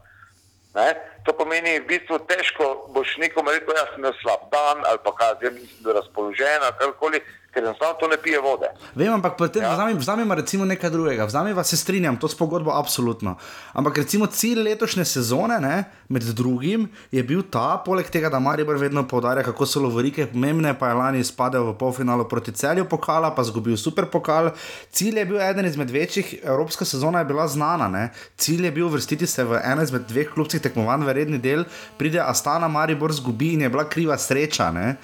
[0.78, 0.93] Ne?
[1.26, 5.01] To pomeni, v bistvu težko boš nekomu rekel, da ja, sem imel slab dan ali
[5.03, 7.22] pa kaj, da nisem razpoložen ali karkoli
[7.53, 8.69] ker enostavno to ne pije vode.
[8.95, 9.93] Vem, ampak ja.
[9.97, 11.25] vzamemo recimo nekaj drugega.
[11.25, 13.35] Vzamemo, se strinjam, to s pogodbo absolutno.
[13.73, 18.77] Ampak recimo cilj letošnje sezone, ne, med drugim, je bil ta, poleg tega, da Maribor
[18.77, 23.31] vedno povdarja, kako so lovorike pomembne, pa je lani izpadel v polfinalu proti celju pokala,
[23.35, 24.51] pa zgubil super pokal.
[24.91, 27.87] Cilj je bil eden izmed večjih, evropska sezona je bila znana.
[27.87, 28.09] Ne.
[28.37, 31.65] Cilj je bil vrstiti se v eno izmed dveh klubskih tekmovanj, v redni del,
[31.97, 34.71] pride Astana, Maribor zgubi in je bila kriva sreča.
[34.71, 34.95] Ne.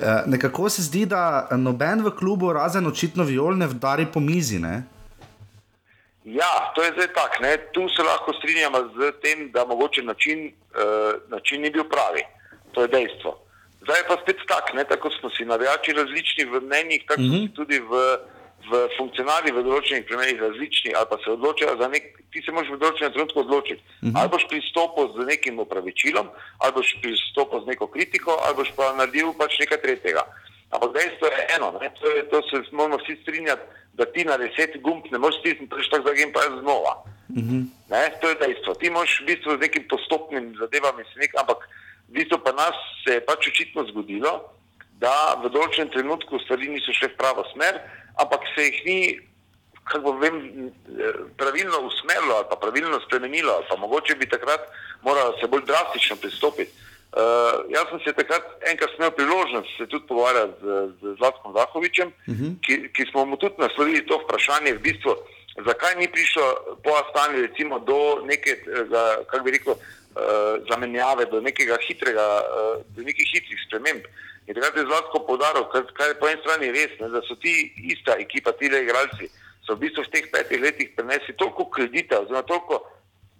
[0.00, 4.58] E, nekako se zdi, da noben v klubu, razen očitno violne, vdari po mizi.
[4.58, 4.82] Ne?
[6.24, 7.44] Ja, to je zdaj tako.
[7.72, 12.22] Tu se lahko strinjamo z tem, da mogoče način, uh, način ni bil pravi.
[12.72, 13.38] To je dejstvo.
[13.82, 17.54] Zdaj je pa spet tako, tako smo si navijači različni v mnenjih, tako uh -huh.
[17.54, 17.92] tudi v,
[18.70, 22.70] v funkcionarji v določenih primerih različni ali pa se odločajo za nek ti se moraš
[22.72, 23.82] v določenem trenutku odločiti.
[23.82, 24.16] Uh -huh.
[24.18, 26.26] Ali boš pristopil z nekim upravičilom,
[26.58, 30.22] ali boš pristopil z neko kritiko, ali boš pa naredil pač nekaj tretjega.
[30.72, 33.62] Ampak dejstvo je eno, ne, to, je, to se moramo vsi strinjati,
[33.92, 36.94] da ti na deset gumb ne moreš stisniti, preš tako za gem pa je znova.
[37.28, 37.62] Uh -huh.
[37.90, 38.74] ne, to je dejstvo.
[38.74, 41.68] Ti moraš v bistvu z nekim postopnim zadevami nek, ampak
[42.08, 44.32] v bistvu pa nas se je pač očitno zgodilo,
[45.00, 47.80] da v določenem trenutku stvari niso šle v pravo smer,
[48.22, 49.00] ampak se jih ni
[49.84, 50.70] kako vem,
[51.36, 54.60] pravilno usmerilo ali pa pravilno spremenilo, ali pa mogoče bi takrat
[55.02, 56.70] moralo se bolj drastično pristopiti.
[57.12, 60.66] Uh, jaz sem se takrat enkrat imel priložnost se tudi pogovarjati z,
[61.00, 62.44] z Zlatkom Zahovičem, uh mhm.
[62.44, 62.60] -huh.
[62.64, 65.12] ki, ki smo mu tudi naslovili to vprašanje, v bistvu,
[65.66, 66.44] zakaj ni prišlo
[66.84, 68.56] po Astani recimo do neke,
[69.26, 69.80] kako bi rekel, uh,
[70.70, 74.04] zamenjave, do nekega hitrega, uh, do nekih hitrih sprememb.
[74.46, 77.36] In takrat je Zlatko podaril, kar, kar je po eni strani res, ne, da so
[77.36, 77.52] ti
[77.92, 79.28] ista ekipa, ti le igralci,
[79.66, 82.80] so v bistvu v teh petih letih prenesli toliko kredita, oziroma toliko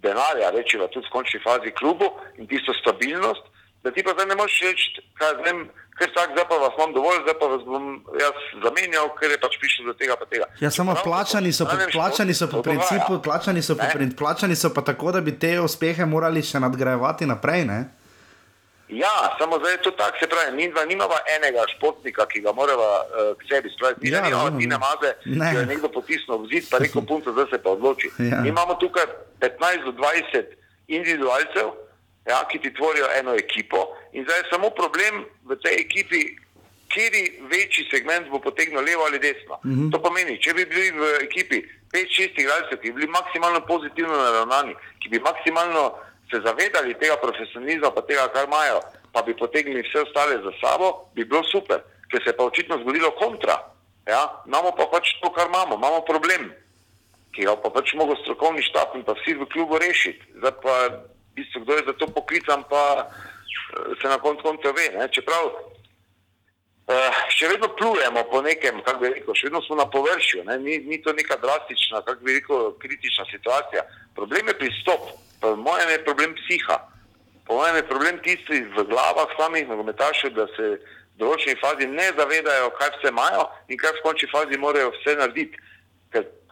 [0.04, 3.51] denarja, rečemo tudi v končni fazi klubu in tisto stabilnost,
[3.84, 5.64] da ti pa zdaj ne moreš reči, kaj vem.
[5.92, 9.38] Ker tak, zdaj pa vas imam dovolj, zdaj pa vas bom jaz zamenjal, ker je
[9.42, 10.16] pač prišlo do tega.
[10.30, 10.46] tega.
[10.60, 13.84] Ja, samo plačani so, po, plačani so po principu, plačani so, po,
[14.18, 17.66] plačani so pa tako, da bi te uspehe morali še nadgrajevati naprej.
[17.68, 17.78] Ne?
[18.92, 22.52] Ja, samo zdaj je to tako, se pravi, mi dva nimamo enega športnika, ki ga
[22.52, 24.08] moramo uh, k sebi spraviti.
[24.12, 25.48] Ja, ne, ne, ne, maze, ne.
[25.52, 28.10] Ki je nekdo potisnil v zid, pa rekel, punca, zdaj se pa odloči.
[28.18, 28.40] Ja.
[28.44, 29.06] Mi imamo tukaj
[29.40, 30.56] 15 do 20
[30.88, 31.72] individualcev,
[32.26, 36.20] ja, ki ti tvorijo eno ekipo in zdaj je samo problem v tej ekipi,
[36.92, 39.58] kjeri večji segment bo potegnil levo ali desno.
[39.64, 39.74] Mhm.
[39.74, 39.92] -huh.
[39.92, 41.62] To pomeni, če bi bili v ekipi
[41.92, 45.94] 5-6 igralcev, ki bi bili maksimalno pozitivno naravnani, ki bi maksimalno
[46.30, 48.80] se zavedali tega profesionalizma, pa tega, kar imajo,
[49.12, 51.78] pa bi potegnili vse ostale za sabo, bi bilo super,
[52.10, 53.56] ker se je pa očitno zgodilo kontra.
[54.06, 54.42] Ja?
[54.46, 56.52] Imamo pa pač to, kar imamo, imamo problem,
[57.36, 60.24] ki ga pa pač mogo strokovni štab in pa vsi v klubu rešiti.
[60.40, 60.74] Zdaj pa,
[61.34, 64.88] bistvo, kdo je za to poklican, pa eh, se na koncu konca ve.
[64.98, 65.08] Ne?
[65.12, 65.52] Čeprav
[66.82, 70.80] Uh, še vedno plujemo po nekem, kako bi rekel, še vedno smo na površju, ni,
[70.82, 73.84] ni to neka drastična, kako bi rekel, kritična situacija.
[74.18, 75.06] Problem je pristop,
[75.42, 76.78] Po mojem je problem psiha,
[77.46, 82.06] po mojem je problem tisti v glavah samih nogometašev, da se v določeni fazi ne
[82.14, 85.58] zavedajo, kaj vse imajo in kaj v končni fazi morajo vse narediti.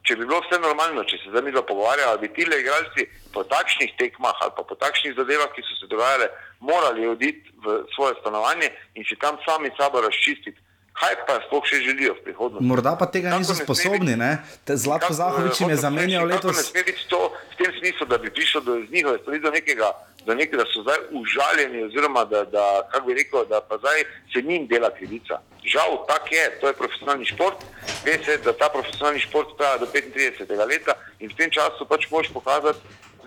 [0.03, 3.45] Če bi bilo vse normalno, če se z njimi pogovarjali, bi ti le igralci po
[3.45, 6.31] takšnih tekmah ali po takšnih zadevah, ki so se dogajale,
[6.61, 10.57] morali oditi v svoje stanovanje in si tam sami sabo razčistiti
[10.99, 12.67] kaj pa sploh še želijo v prihodnosti.
[12.67, 14.43] Morda pa tega niso sposobni, ne?
[14.67, 16.57] Zlato Zahovič jim je zamenjal letos.
[16.57, 19.89] Ne sme biti to v tem smislu, da bi prišlo do njihove stvari, do nekega,
[20.27, 24.05] do nekega, da so zdaj užaljeni, oziroma da, da kako bi rekel, da pa zdaj
[24.33, 25.41] se njim dela krivica.
[25.65, 27.65] Žal, tak je, to je profesionalni šport,
[28.05, 30.49] ve se, da ta profesionalni šport traja do 35.
[30.67, 32.81] leta in v tem času pač moš pokazati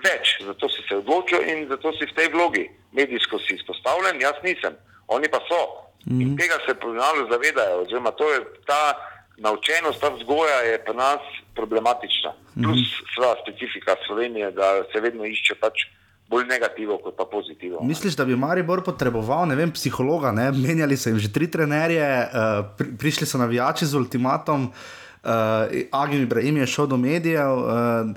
[0.04, 4.38] več, zato si se odločil in zato si v tej vlogi medijsko si izpostavljen, jaz
[4.44, 4.76] nisem,
[5.08, 5.62] oni pa so.
[6.06, 6.38] Mm -hmm.
[6.42, 8.84] Tega se poznalo zavedajo, oziroma to je ta
[9.38, 11.22] naučenost, ta vzgoja je pa nas
[11.56, 12.32] problematična.
[12.32, 12.64] Mm -hmm.
[12.64, 12.82] Plus
[13.16, 15.78] sva specifika Slovenije, da se vedno išče pač
[16.30, 17.80] bolj negativno kot pa pozitivno.
[17.82, 20.52] Misliš, da bi Maribor potreboval, ne vem, psihologa, ne?
[20.52, 25.30] menjali so jim že tri trenerje, uh, pri, prišli so navijači z ultimatom, uh,
[25.92, 27.52] Agim Ibrahim je šel do medijev.
[27.52, 28.16] Uh,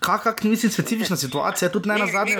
[0.00, 2.38] Kakšna je mislim, specifična situacija, tudi ne na zadnjem?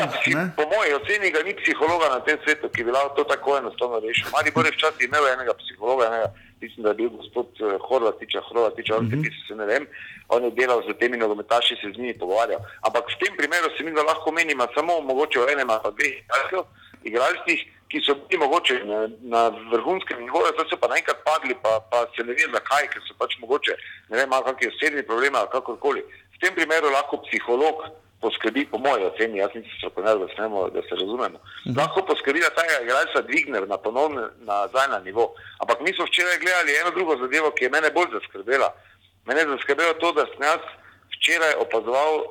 [0.56, 3.98] Po mojem oceni ga ni psihologa na tem svetu, ki bi lahko to tako enostavno
[4.00, 4.30] rešil.
[4.32, 6.28] Mari bo včasih imel enega psihologa, enega,
[6.60, 9.48] mislim, da je bil gospod eh, Horvatiča, Horvatiča, mm -hmm.
[9.48, 9.86] se ne vem,
[10.28, 12.60] on je delal z temi nogometaši, se z njimi pogovarjal.
[12.86, 16.14] Ampak v tem primeru se mi da lahko menimo samo mogoče o enem ali dveh
[17.08, 21.72] igralcih, ki so bili mogoče na, na vrhunskem nivoju, zdaj so pa naenkrat padli, pa,
[21.90, 23.76] pa se ne ve zakaj, ker so pač mogoče,
[24.10, 26.02] ne vem, kakšni osebni problemi ali kakorkoli.
[26.36, 27.88] V tem primeru lahko psiholog
[28.20, 31.78] poskrbi, po mojem oceni, jaz nisem strokovnjak, da, da se razumemo, mhm.
[31.78, 35.34] lahko poskrbi, da ta igralca dvigne na ponovno nazaj na nivo.
[35.62, 38.68] Ampak mi smo včeraj gledali eno drugo zadevo, ki je mene bolj zaskrbela.
[39.26, 40.64] Mene je zaskrbelo to, da sem jaz
[41.16, 42.24] včeraj opazoval uh,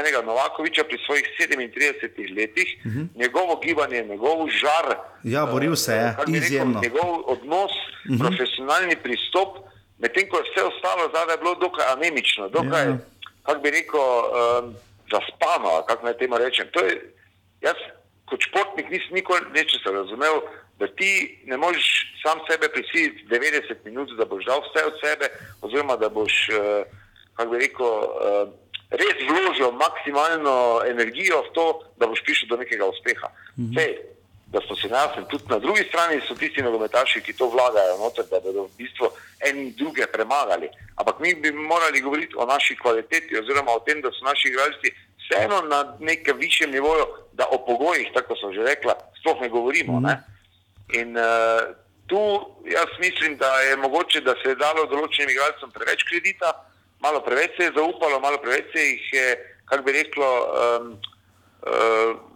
[0.00, 3.00] enega Novakoviča pri svojih 37 letih, uh mhm.
[3.00, 3.20] -huh.
[3.20, 4.86] njegovo gibanje, njegov žar.
[5.22, 6.80] Ja, boril se je, uh, izjemno.
[6.80, 8.14] Njegov odnos, uh mhm.
[8.14, 8.20] -huh.
[8.24, 9.50] profesionalni pristop,
[9.98, 12.84] medtem ko je vse ostalo zadaj bilo dokaj anemično, dokaj.
[12.84, 12.98] Ja
[13.42, 14.74] kako bi rekel, um,
[15.10, 16.66] zaspano, kako naj temu rečem.
[16.74, 17.12] Je,
[17.60, 17.78] jaz,
[18.30, 20.42] kot športnik, nisem nikoli nečesa razumel,
[20.78, 21.86] da ti ne moreš
[22.22, 25.26] sam sebe prisiliti 90 minut, da boš dal vse od sebe,
[25.62, 26.86] oziroma da boš, uh,
[27.34, 28.48] kako bi rekel, uh,
[28.90, 31.66] res vložil maksimalno energijo v to,
[31.96, 33.28] da boš prišel do nekega uspeha.
[33.58, 33.74] Mhm.
[33.76, 33.98] Sej,
[34.52, 35.24] da so se jasni.
[35.30, 39.10] Tudi na drugi strani so tisti nogometaši, ki to vlagajo, noter, da bodo v bistvu
[39.46, 40.68] eni druge premagali.
[40.96, 44.90] Ampak mi bi morali govoriti o naši kvaliteti, oziroma o tem, da so naši igralci
[45.22, 50.00] vseeno na nekem višjem nivoju, da o pogojih, tako sem že rekla, sploh ne govorimo.
[50.00, 50.18] Ne?
[50.98, 51.70] In uh,
[52.06, 52.18] tu
[52.66, 56.50] jaz mislim, da je mogoče, da se je dalo določenim igralcem preveč kredita,
[56.98, 59.28] malo preveč se je zaupalo, malo preveč se jih je,
[59.70, 60.90] kako bi reklo, um,
[61.62, 62.29] uh,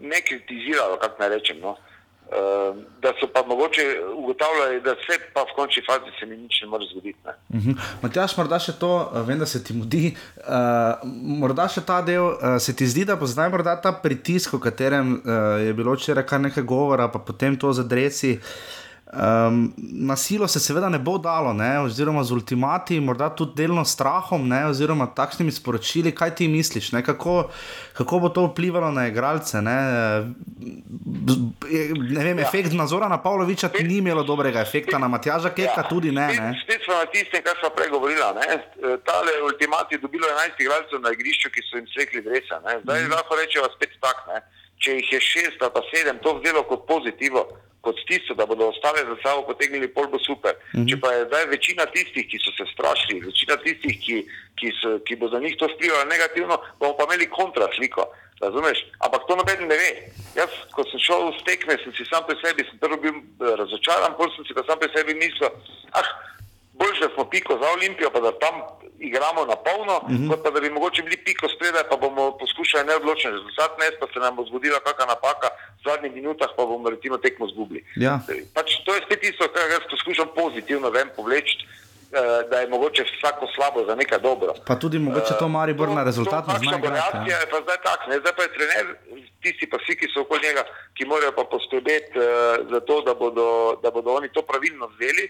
[0.00, 1.60] ne kritiziralo, kako naj rečem.
[1.60, 1.76] No?
[2.24, 3.82] Uh, da so pa mogoče
[4.16, 7.18] ugotavljali, da se pa v končni fazi se mi nič ne more zgoditi.
[7.24, 7.70] Uh mhm.
[7.70, 7.80] -huh.
[8.02, 10.16] Matjaš, morda še to, uh, vem, da se ti mudi.
[10.36, 10.44] Uh,
[11.40, 14.58] morda še ta del, uh, se ti zdi, da bo zdaj morda ta pritisk, o
[14.58, 18.32] katerem uh, je bilo včeraj kar nekaj govora, pa potem to zadreci.
[18.32, 21.80] Uh, Um, na silo se seveda ne bo dalo, ne?
[21.80, 24.62] oziroma z ultimati, morda tudi delno strahom, ne?
[24.66, 26.14] oziroma takšnimi sporočili.
[26.14, 27.50] Kaj ti misliš, kako,
[27.92, 29.60] kako bo to vplivalo na igralce?
[29.62, 29.76] Ne?
[32.16, 32.48] Ne vem, ja.
[32.48, 35.88] Efekt nadzora na Pavloviča ti ni imelo dobrega efekta, na Matjaža Keka ja.
[35.88, 36.26] tudi ne.
[36.26, 36.56] ne?
[36.64, 38.20] Spet smo na tistem, kar smo prej govorili.
[39.04, 42.62] Tale ultimati je dobilo 11 igralcev na igrišču, ki so jim svetli dresa.
[42.82, 43.12] Zdaj mm.
[43.12, 44.26] lahko rečemo spet tak.
[44.32, 44.63] Ne?
[44.82, 47.46] Če jih je šest ali pa sedem, to vzelo kot pozitivno
[47.84, 50.54] kot tisto, da bodo ostale za sabo potegnili pol bo super.
[50.56, 50.88] Mm -hmm.
[50.90, 54.16] Če pa je zdaj večina tistih, ki so se strašili, večina tistih, ki,
[54.58, 58.04] ki, so, ki bo za njih to vplivalo negativno, bomo pa imeli kontra sliko.
[58.44, 58.78] Razumeš?
[59.04, 59.90] Ampak to noben ne ve.
[60.40, 63.56] Jaz, ko sem šel v stekme, sem si sam pri sebi, sem prvo bil eh,
[63.60, 65.50] razočaran, potem sem si pa sam pri sebi mislil,
[65.98, 66.08] ah,
[66.78, 68.54] bolj da smo piko za Olimpijo, pa da tam
[68.98, 70.16] igramo na polno, uh mhm.
[70.16, 70.30] -huh.
[70.30, 74.06] kot pa da bi mogoče bili piko spredaj, pa bomo poskušali neodločen rezultat, ne pa
[74.12, 75.48] se nam bo zgodila kakšna napaka
[75.78, 77.80] v zadnjih minutah, pa bomo recimo tekmo zgubili.
[77.96, 78.20] Ja.
[78.54, 81.56] Pač, to je spet tisto, kar jaz poskušam pozitivno ven povleči.
[82.14, 84.54] Eh, da je mogoče vsako slabo za nekaj dobro.
[84.66, 86.44] Pa tudi mogoče to mari bolj na rezultat.
[86.48, 88.18] Reakcija je pa zdaj tak, ne?
[88.18, 88.86] zdaj pa je trener,
[89.42, 90.62] tisti pa vsi, ki so okoli njega,
[90.96, 92.24] ki morajo pa poskrbeti uh,
[92.70, 93.46] za to, da bodo,
[93.82, 95.24] da bodo oni to pravilno vzeli,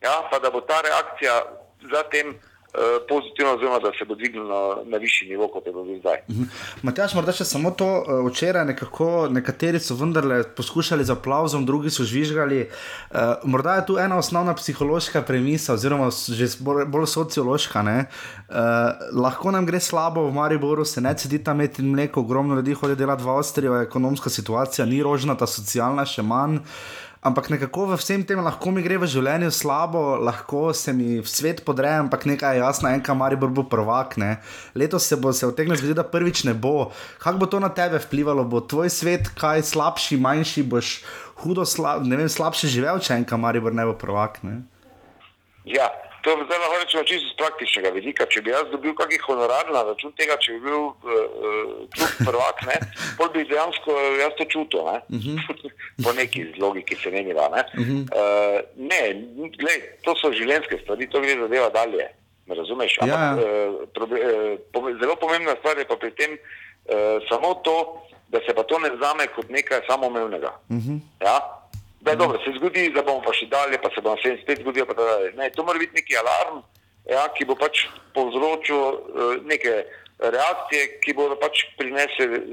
[0.00, 0.28] ja?
[0.30, 1.42] pa da bo ta reakcija
[1.90, 2.34] zatem
[2.74, 6.18] Eh, pozitivno, oziroma da se bo dvignil na, na višji nivo, kot je bilo zdaj.
[6.28, 6.44] Uh mhm.
[6.44, 6.82] -huh.
[6.82, 11.90] Matjaš, morda še samo to, uh, včeraj nekako nekateri so vendarle poskušali z aplauzom, drugi
[11.90, 12.70] so žvižgali.
[13.10, 17.80] Uh, morda je tu ena osnovna psihološka premisa, oziroma že bolj, bolj sociološka.
[17.80, 17.94] Uh,
[19.22, 22.96] lahko nam gre slabo v Mariboru, se ne cedi tam imeti mleko, ogromno ljudi hodi
[22.96, 26.54] delati v Avstrijo, ekonomska situacija ni rožna, ta socialna še manj.
[26.56, 31.18] Uh, ampak nekako v vsem tem lahko mi gre v življenju slabo, lahko se mi
[31.24, 34.18] v svet podre, ampak nekaj je jasno, en kamari bo prvak.
[34.20, 34.44] Ne.
[34.76, 36.92] Letos se bo se vtegnil zgoditi, da prvič ne bo.
[37.24, 38.44] Kako bo to na tebe vplivalo?
[38.44, 41.00] Bo tvoj svet kaj slabši, manjši, boš
[41.40, 44.44] hudo, slab, ne vem, slabše živel, če en kamari bo ne bo prvak.
[44.44, 44.60] Ne.
[45.64, 45.88] Ja,
[46.24, 48.24] To je zdaj lahko rečemo čisto z praktičnega vidika.
[48.24, 51.84] Če bi jaz dobil kakšen honorar na račun tega, če bi bil uh,
[52.24, 52.78] prvak, ne,
[53.34, 54.88] bi dejansko jaz to čutil.
[54.88, 54.98] Ne?
[55.12, 55.36] Uh mhm.
[55.36, 55.70] -huh.
[56.04, 57.48] po neki logiki se menila.
[57.52, 58.00] Ne, uh -huh.
[58.08, 59.02] uh, ne
[59.58, 62.08] gled, to so življenjske stvari, to gre zadeva dalje.
[62.46, 62.98] Me razumeš?
[63.00, 63.36] Ampak, ja.
[63.36, 64.16] uh, probe,
[64.72, 68.78] uh, zelo pomembna stvar je pa pri tem uh, samo to, da se pa to
[68.78, 70.52] ne zame kot nekaj samoumevnega.
[70.70, 70.92] Uh mhm.
[70.92, 71.00] -huh.
[71.20, 71.63] ja?
[72.04, 74.60] Da je dobro, se zgodi, da bomo pa še dalje, pa se bo vse spet
[74.60, 74.92] zgodilo.
[75.38, 76.60] Ne, to mora biti neki alarm,
[77.08, 77.86] ja, ki bo pač
[78.16, 79.84] povzročil uh, neke
[80.18, 82.44] reakcije, ki bodo pač prinesli eh,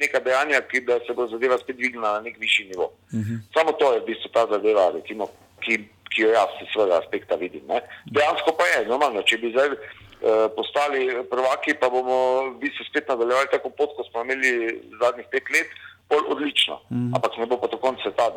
[0.00, 2.90] neka dejanja, ki da se bo zadeva spet dvignila na nek višji nivo.
[3.12, 3.36] Uh mhm.
[3.36, 3.38] -huh.
[3.54, 5.28] Samo to je v bistvu ta zadeva, recimo,
[5.60, 5.78] ki,
[6.10, 7.62] ki jo jaz iz svojega aspekta vidim.
[7.68, 7.80] Ne.
[8.16, 9.76] Dejansko pa je, normalno, če bi zdaj.
[10.16, 15.26] Uh, postali prvaki, pa bomo v bistvu spet nadaljevali tako pot, kot smo imeli zadnjih
[15.30, 15.68] pet let,
[16.10, 16.80] bolj odlično.
[16.90, 17.14] Mm.
[17.14, 18.30] Ampak ne bo pa do konca sveta,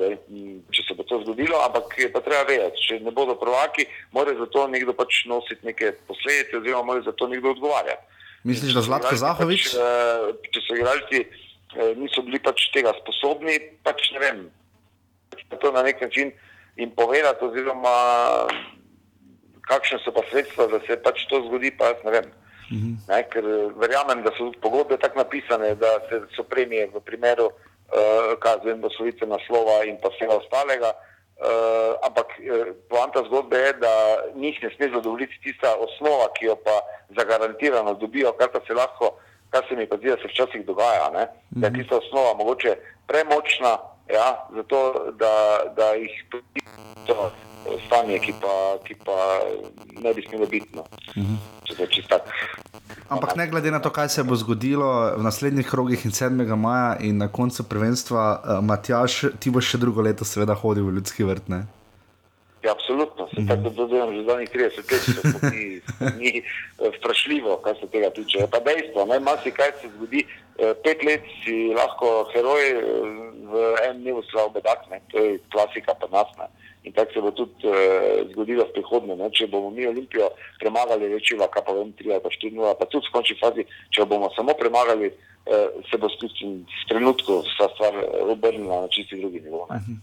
[0.73, 1.59] če se bo to zgodilo.
[1.65, 5.65] Ampak je pa treba vedeti, če ne bodo prvaki, mora za to nekdo pač nositi
[5.65, 8.17] neke posledice, oziroma mora za to nekdo odgovarjati.
[8.43, 9.69] Misliš, da Zlatko Zahovič?
[9.69, 14.37] Pač, uh, če so igralci uh, niso bili pač tega sposobni, pač ne vem,
[15.59, 16.31] to na nek način
[16.79, 17.95] jim povedati, oziroma
[19.67, 22.29] kakšne so pa sredstva, da se pač to zgodi, pa jaz ne vem.
[22.71, 27.49] Ne, ker eh, verjamem, da so pogodbe tako napisane, da se, so premije v primeru
[27.49, 30.93] uh, kazen, poslovice naslova in pa vsega ostalega.
[31.39, 32.35] Uh, ampak
[32.91, 33.93] poanta zgodbe je, da
[34.35, 36.81] njih ne sme zadovoljiti tista osnova, ki jo pa
[37.17, 39.13] zagarantirano dobijo, kar pa se lahko,
[39.49, 41.09] kar se mi pa zdi, da se včasih dogaja.
[41.09, 41.61] Mm -hmm.
[41.61, 41.79] Da je mhm.
[41.79, 42.75] tista osnova mogoče
[43.07, 43.77] premočna,
[44.13, 46.61] ja, zato da, da jih tudi
[47.07, 47.31] to
[47.85, 49.17] stanje, ki pa, ki pa
[50.01, 50.69] ne bi smelo biti.
[50.75, 50.83] No.
[51.15, 51.59] Mm -hmm.
[53.09, 56.55] Ampak ne glede na to, kaj se bo zgodilo v naslednjih krogih in 7.
[56.55, 60.93] maja in na koncu prvenstva, uh, Matjaš, ti boš še drugo leto seveda hodil v
[60.99, 61.49] ljudski vrt.
[61.49, 61.65] Ne?
[62.63, 63.49] Ja, absolutno, se mm -hmm.
[63.49, 65.81] tako dodajem že zadnjih 30 let, da ni,
[66.19, 66.43] ni
[66.97, 68.37] vprašljivo, kar se tega tiče.
[68.39, 70.25] Je pa dejstvo, ne, masi kaj se zgodi,
[70.59, 72.81] eh, pet let si lahko heroj eh,
[73.51, 73.53] v
[73.85, 75.01] enem dnevu slav bedak, ne?
[75.11, 76.29] to je klasika pa nas.
[76.37, 76.47] Ne?
[76.83, 79.15] In tako se bo tudi uh, zgodilo v prihodnje.
[79.19, 79.27] Ne?
[79.35, 80.29] Če bomo mi Olimpijo
[80.61, 84.07] premagali, rečeva, kaj pa vem, 3 ali 4 0, pa tudi v končni fazi, če
[84.07, 87.99] bomo samo premagali, uh, se bo s tistim trenutkom vsa stvar
[88.31, 89.67] obrnila na čisti drugi nivo.
[89.69, 89.99] Ne?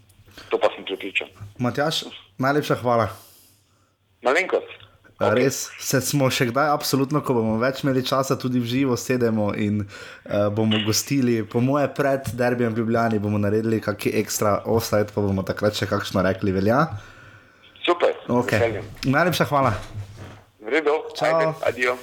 [0.51, 1.29] To pa sem pripričan.
[1.59, 2.05] Matjaš,
[2.39, 3.09] najlepša hvala.
[4.23, 4.87] Malenkost.
[5.17, 5.33] Okay.
[5.33, 9.49] Res se smo še kdaj, absolutno, ko bomo več imeli časa, tudi v živo sedemo
[9.57, 11.39] in uh, bomo gostili.
[11.41, 15.89] Po moje, pred derbijem v Ljubljani bomo naredili kakšen ekstra offside, pa bomo takrat še
[15.89, 16.83] kakšno rekli, velja.
[17.87, 18.13] Super.
[18.43, 18.83] Okay.
[19.09, 19.73] Najlepša hvala.
[20.61, 21.55] Vredo, čau.
[21.65, 21.97] Adijo.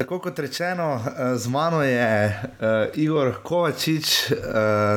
[0.00, 4.38] Tako kot rečeno, eh, z mano je uh, Igor Kovačič, uh,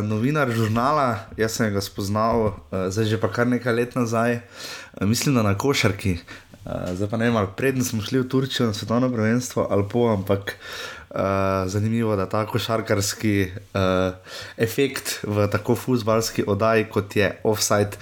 [0.07, 1.27] novinar žurnala.
[1.35, 5.43] Jaz sem ga spoznal, uh, zdaj že pa kar nekaj let nazaj, uh, mislim, da
[5.43, 6.23] na košarki.
[6.63, 10.07] Uh, zdaj pa ne vem, prednjo smo šli v Turčijo na svetovno prvenstvo ali po,
[10.07, 14.15] ampak uh, zanimivo, da ta košarkarski uh,
[14.55, 17.99] efekt v tako futbalski oddaji, kot je offside.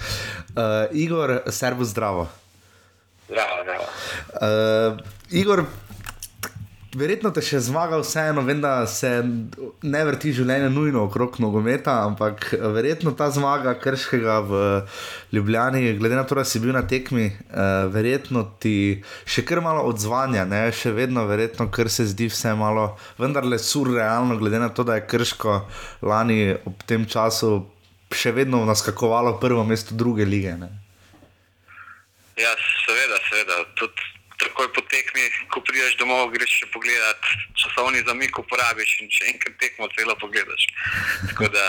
[0.54, 2.30] Uh, Igor, servo zdravo.
[3.26, 3.86] Zdravo, zdravo.
[4.38, 5.02] Uh,
[5.34, 5.66] Igor,
[6.92, 12.50] Verjetno te še zmaga, vseeno, vem, da se ne vrti življenje nujno okrog nogometa, ampak
[12.74, 14.60] verjetno ta zmaga krškega v
[15.32, 18.74] Ljubljani, glede na to, da si bil na tekmi, uh, verjetno ti
[19.24, 20.66] še kar malo odzvanja, ne?
[20.68, 25.00] še vedno, verjetno, ker se zdi vse malo, vendar le surrealno, glede na to, da
[25.00, 25.62] je krško
[26.04, 27.62] lani ob tem času
[28.12, 30.58] še vedno naskakovalo prvo mesto druge lige.
[30.60, 30.68] Ne?
[32.36, 32.52] Ja,
[32.84, 33.64] seveda, seveda.
[33.80, 34.11] Tudi
[34.52, 37.16] takoj po tekmi, ko prideš domov, greš še pogledat
[37.56, 40.68] časovni zamik, uporabiš in če enkrat tekmo celo pogledaš.
[41.40, 41.64] Da,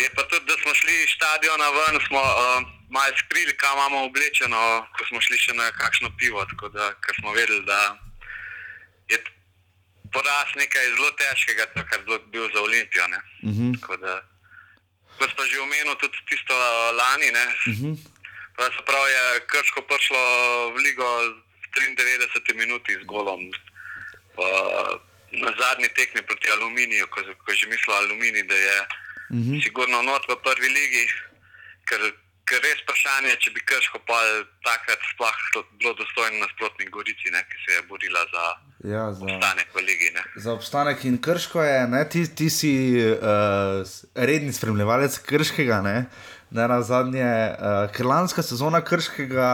[0.00, 4.08] je pa tudi, da smo šli iz stadiona ven, smo uh, malo skrili, kam imamo
[4.08, 6.40] oblečeno, ko smo šli še na kakšno pivo,
[6.72, 8.00] da, ker smo vedeli, da
[9.12, 9.20] je
[10.16, 13.04] poraz nekaj zelo težkega, to, kar je bil za Olimpijo.
[13.44, 13.76] Uh mhm.
[13.76, 14.20] -huh.
[15.20, 16.56] Kot pa že omenil, tudi tisto
[16.96, 17.28] lani.
[17.36, 17.92] Uh mhm.
[17.92, 17.96] -huh.
[18.56, 20.20] Prav je krško prišlo
[20.72, 21.08] v ligo
[21.76, 23.40] 93 minuti z golom.
[24.36, 24.92] Uh,
[25.32, 29.52] na zadnji tekmi proti Aluminiju, ko, ko že mislil Aluminij, da je uh mhm.
[29.52, 29.62] -huh.
[29.64, 31.04] sigurno not v prvi ligi,
[31.88, 32.00] ker,
[32.48, 34.18] ker res vprašanje, če bi krško pa
[34.68, 35.38] takrat sploh
[35.78, 38.44] bilo dostojno nasprotnik Gorici, ne, ki se je borila za.
[38.94, 40.10] Ja, za obstanek v Ligi.
[40.14, 40.22] Ne.
[40.36, 45.80] Za obstanek in krško je, ne, ti, ti si uh, redni spremljevalec krškega.
[45.82, 45.96] Ne.
[46.52, 49.46] Ne na zadnje, uh, ker lanska sezona krškega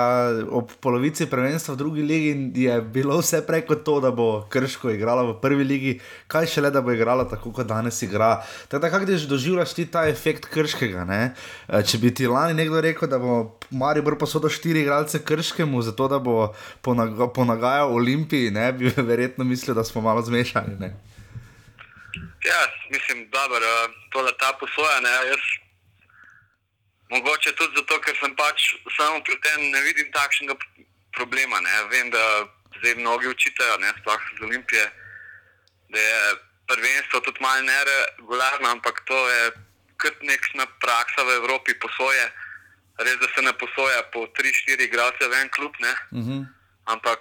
[0.51, 2.33] ob polovici prvenstva v drugi ligi
[2.65, 5.93] je bilo vse preko to, da bo krško igrala v prvi ligi,
[6.27, 8.41] kaj še le, da bo igrala tako, kot danes igra.
[8.69, 11.07] Tako, kako ti doživljaš ti ta efekt krškega?
[11.07, 15.83] Uh, če bi ti lani nekdo rekel, da bo Mari br posodo štiri igralce krškemu,
[15.87, 20.75] zato da bo ponaga, ponagajal Olimpiji, ne bi verjetno mislil, da smo malo zmešani.
[20.83, 20.97] Ne?
[22.43, 24.99] Ja, mislim, da je to ta posoja.
[27.11, 30.55] Mogoče tudi zato, ker sem pač samo pri tem ne vidim takšnega
[31.17, 31.61] problema.
[31.61, 31.77] Ne.
[31.93, 32.25] Vem, da
[32.79, 34.85] zdaj mnogi učitajo, sploh z Olimpije,
[35.89, 36.21] da je
[36.69, 39.51] prvenstvo tudi malo neregularno, ampak to je
[39.97, 42.29] kot nekšna praksa v Evropi posoje.
[42.99, 45.75] Res, da se ne posoja po 3-4 igralce v en klub.
[45.81, 46.31] Uh mhm.
[46.31, 46.47] -huh.
[46.89, 47.21] Ampak,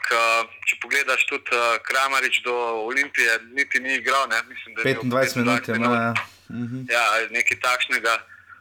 [0.66, 1.52] če pogledaš tudi
[1.84, 2.56] Kramarič do
[2.88, 4.28] Olimpije, niti ni igral.
[4.30, 4.40] Ne.
[4.48, 5.94] Mislim, 25 minut je imel.
[5.94, 6.14] Ja.
[6.50, 6.92] Uh -huh.
[6.92, 8.14] ja, nekaj takšnega.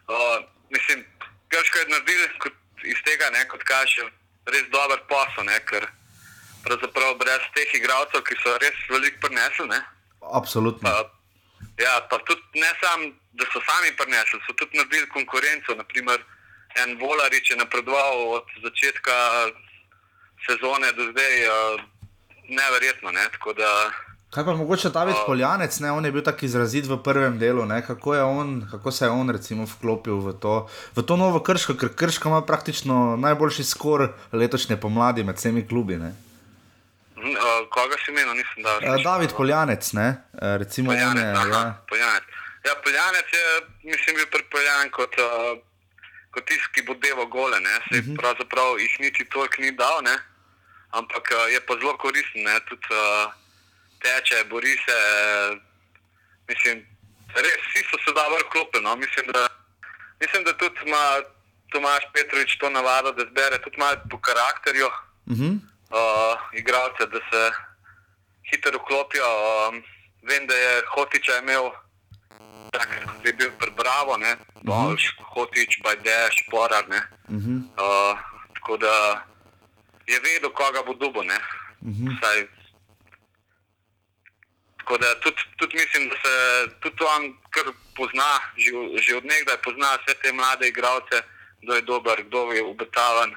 [0.09, 1.05] Uh, mislim,
[1.51, 2.23] Grško je naredil
[2.85, 4.07] iz tega, ne, kot kaže,
[4.51, 5.87] res dober posel, ne, ker
[6.67, 9.69] pravzaprav brez teh igralcev, ki so res veliko prinesli.
[9.71, 9.81] Ne,
[10.33, 10.91] Absolutno.
[10.91, 11.11] Pa,
[11.79, 15.75] ja, pa tudi ne samo, da so sami prinesli, so tudi naredili konkurenco.
[15.79, 16.25] Naprimer,
[16.83, 19.17] en Volarič je napredoval od začetka
[20.47, 21.81] sezone do zdaj, uh,
[22.49, 23.11] neverjetno.
[23.11, 23.29] Ne,
[24.37, 25.91] Kaj pa mogoče David Poljanec, ne?
[25.91, 29.65] on je bil tako izrazit v prvem delu, kako, on, kako se je on recimo
[29.65, 35.25] vklopil v to, v to novo krško, ker krško ima praktično najboljši skor letošnje pomladi
[35.25, 35.97] med vsemi klubi.
[35.97, 36.13] Ne?
[37.17, 38.77] Uh, koga si imel, nisem dal?
[38.85, 40.21] Uh, David Poljanec, ne?
[40.61, 41.65] Recimo Poljanec, je, aha, ja.
[41.89, 42.29] Poljanec.
[42.69, 43.47] Ja, Poljanec je,
[43.89, 45.57] mislim, bil pripeljan kot, uh,
[46.37, 47.81] kot tisti, ki bo devo gole, ne?
[47.89, 48.05] Se uh.
[48.05, 48.21] -huh.
[48.21, 50.19] pravzaprav jih niti toliko ni dal, ne?
[50.93, 52.61] Ampak uh, je pa zelo koristen, ne?
[52.69, 53.46] Tudi, uh,
[54.07, 54.99] teče, bori se.
[56.49, 56.77] Mislim,
[57.35, 58.85] res vsi so se dobro klopili.
[58.85, 58.97] No.
[58.97, 59.49] Mislim, da,
[60.21, 61.05] mislim, da tudi ima
[61.73, 64.91] Tomaš Petrovič to navado, da zbere tudi malo po karakterju
[65.33, 65.55] Uh -huh.
[65.99, 67.43] uh, igralce, da se
[68.51, 69.29] hitro vklopijo.
[69.69, 69.83] Um,
[70.29, 71.65] vem, da je Hotiča imel,
[72.73, 72.89] tak,
[73.23, 75.03] da je bil prebravo, ne, Bolš,
[75.35, 77.01] Hotič, Bajde, Šporar, ne.
[77.29, 77.59] Uh -huh.
[77.59, 78.19] Uh,
[78.55, 78.95] tako da
[80.07, 81.39] je vedel, koga bo dubo, ne.
[81.83, 82.07] Mhm.
[82.09, 82.47] Vsaj,
[84.87, 86.33] tako da tudi, tudi mislim, da se
[86.81, 87.67] tudi on kar
[87.97, 88.33] pozna,
[88.65, 88.71] že,
[89.05, 91.17] že od nekdaj pozna vse te mlade igralce,
[91.63, 93.31] kdo je dober, kdo je obetaven.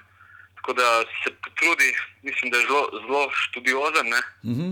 [0.56, 0.88] Tako da
[1.24, 1.90] se potrudi,
[2.22, 4.22] mislim, da je zelo, zelo študiozen ne.
[4.44, 4.72] Uh -huh.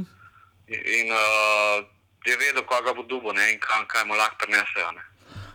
[0.67, 1.85] in, in uh,
[2.25, 4.91] je vedel, koga bo dubo ne, in kaj, kaj mu lahko prenesejo.
[4.91, 5.01] Ne.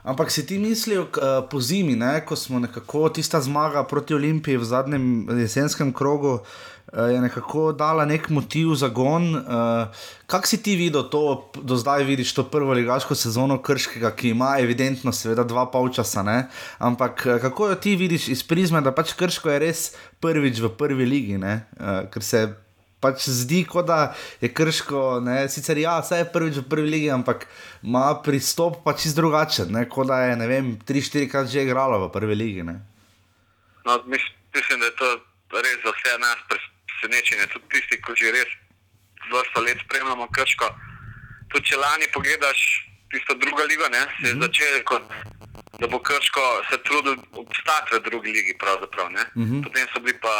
[0.04, 1.10] Ampak si ti mislil uh,
[1.50, 6.46] po zimi, ne, ko smo nekako tista zmaga proti Olimpiji v zadnjem jesenskem krogu, uh,
[6.92, 9.36] je nekako dala nek motiv za gon.
[9.36, 9.88] Uh,
[10.26, 14.56] Kako si ti videl to, do zdaj vidiš to prvo ligaško sezono Krškega, ki ima
[14.60, 16.48] evidentno, seveda, dva polčasa, ne?
[16.78, 19.86] ampak uh, kako jo ti vidiš iz prizme, da pač Krško je res
[20.20, 21.64] prvič v prvi ligi, ne?
[22.12, 22.44] ker se
[23.02, 27.08] pač zdi, kot da je krško, ne, sicer ja, vse je prvič v prvi ligi,
[27.10, 27.48] ampak
[27.82, 31.66] ima pristop pač čist drugačen, ne, kot da je, ne vem, tri, štiri krat že
[31.66, 32.62] igrala v prvi ligi.
[32.62, 32.78] Ne.
[33.82, 34.22] No, mis,
[34.54, 35.10] mislim, da je to
[35.58, 36.70] res za vse nas
[37.02, 37.46] presenečenje.
[37.50, 38.50] Tudi tisti, ki že res
[39.30, 40.70] vrsto let spremljamo krško.
[41.50, 42.60] Tudi če lani pogledaš
[43.10, 45.02] tisto drugo ligo, ne, se je začelo kot
[45.80, 48.54] da bo krško se trudil obstati v drugi ligi.
[49.10, 49.24] ne.
[49.36, 49.62] Mhm.
[49.62, 50.36] Potem so bili pa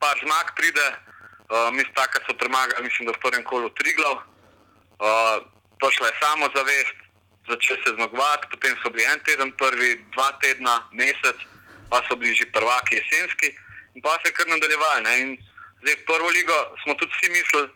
[0.00, 4.16] par zmag, pride, uh, mi staka so premagali, mislim, da v prvem kolu Triglav.
[5.02, 5.38] Uh,
[5.80, 6.96] prišla je samo zavest,
[7.48, 11.38] začel se zmagovati, potem so bili en teden prvi, dva tedna, mesec,
[11.90, 13.48] pa so bili že prvaki jesenski
[13.94, 15.38] in pa se je kar nadaljevali.
[15.82, 17.68] Zdaj prvo ligo smo tudi vsi mislili,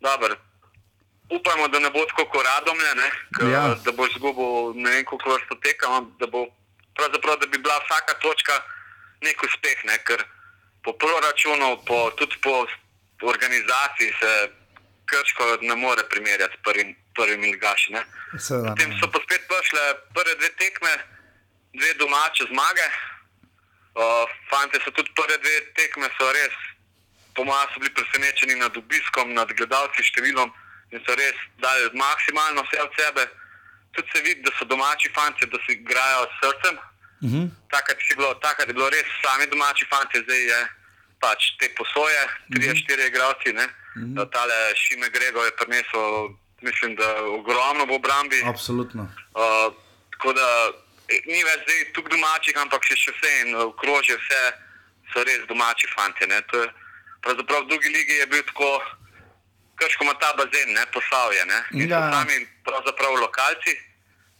[0.00, 0.18] da
[1.30, 3.74] upamo, da ne bo tako kot radomlje, ne, k, Ja.
[3.84, 6.46] da bo izgubil ne vem koliko vrsto tekem, da bo
[6.96, 8.52] pravzaprav, da bi bila vsaka točka
[9.22, 10.24] nek uspeh, ne, ker
[10.84, 12.66] po proračunu, po, tudi po
[13.22, 14.32] organizaciji se
[15.06, 17.92] Krško ne more primerjati s prvim, prvimi ligaši.
[18.68, 19.82] Potem so pa spet prišle
[20.14, 20.92] prve dve tekme,
[21.78, 22.86] dve domače zmage.
[23.92, 26.54] Uh, fante so tudi prve dve tekme, so res,
[27.34, 30.52] po mojem, so bili presenečeni nad obiskom, nad gledalci številom
[30.92, 33.24] in so res dali maksimalno vse od sebe.
[33.92, 36.76] Tudi se vidi, da so domači fanti, da si igrajo s srcem.
[37.24, 37.44] Uh -huh.
[37.70, 40.60] Takrat je bilo, takrat je bilo res sami domači fanti, zdaj je
[41.20, 42.22] pač te posoje,
[42.52, 42.80] tri, mm -hmm.
[42.80, 43.52] štiri igralci.
[43.52, 44.30] Mm -hmm.
[44.32, 46.28] Tale Šime Grego je prinesel,
[46.60, 48.42] mislim, da ogromno v obrambi.
[48.44, 49.02] Absolutno.
[49.02, 49.74] Uh,
[50.10, 50.48] tako da
[51.08, 54.40] eh, ni več zdaj tukaj domačih, ampak še, še vse in okrožje, vse
[55.12, 56.26] so res domači fanti.
[56.26, 56.40] ne.
[56.42, 56.81] To je-
[57.22, 58.70] Pravzaprav v drugi ligi je bil tako,
[59.78, 61.42] krško ima ta bazen, ne posavje.
[61.46, 61.58] Ne?
[61.82, 62.00] In Ja.
[62.02, 63.72] so sami pravzaprav lokalci.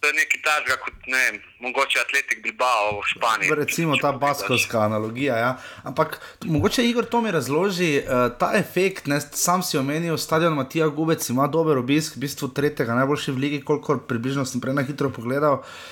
[0.02, 3.54] To je nekaj takega kot ne vem, mogoče Atletik Bilbao v Španiji.
[3.54, 5.36] Recimo ta baskovska analogija.
[5.38, 5.52] Ja.
[5.84, 10.88] Ampak mogoče Igor to mi razloži, uh, ta efekt, ne, sam si omenil, stadion Matija
[10.88, 14.82] Gubec ima dober obisk, v bistvu tretjega najboljši v ligi, kolikor približno sem prej na
[14.82, 15.62] hitro pogledal.
[15.62, 15.91] Uh,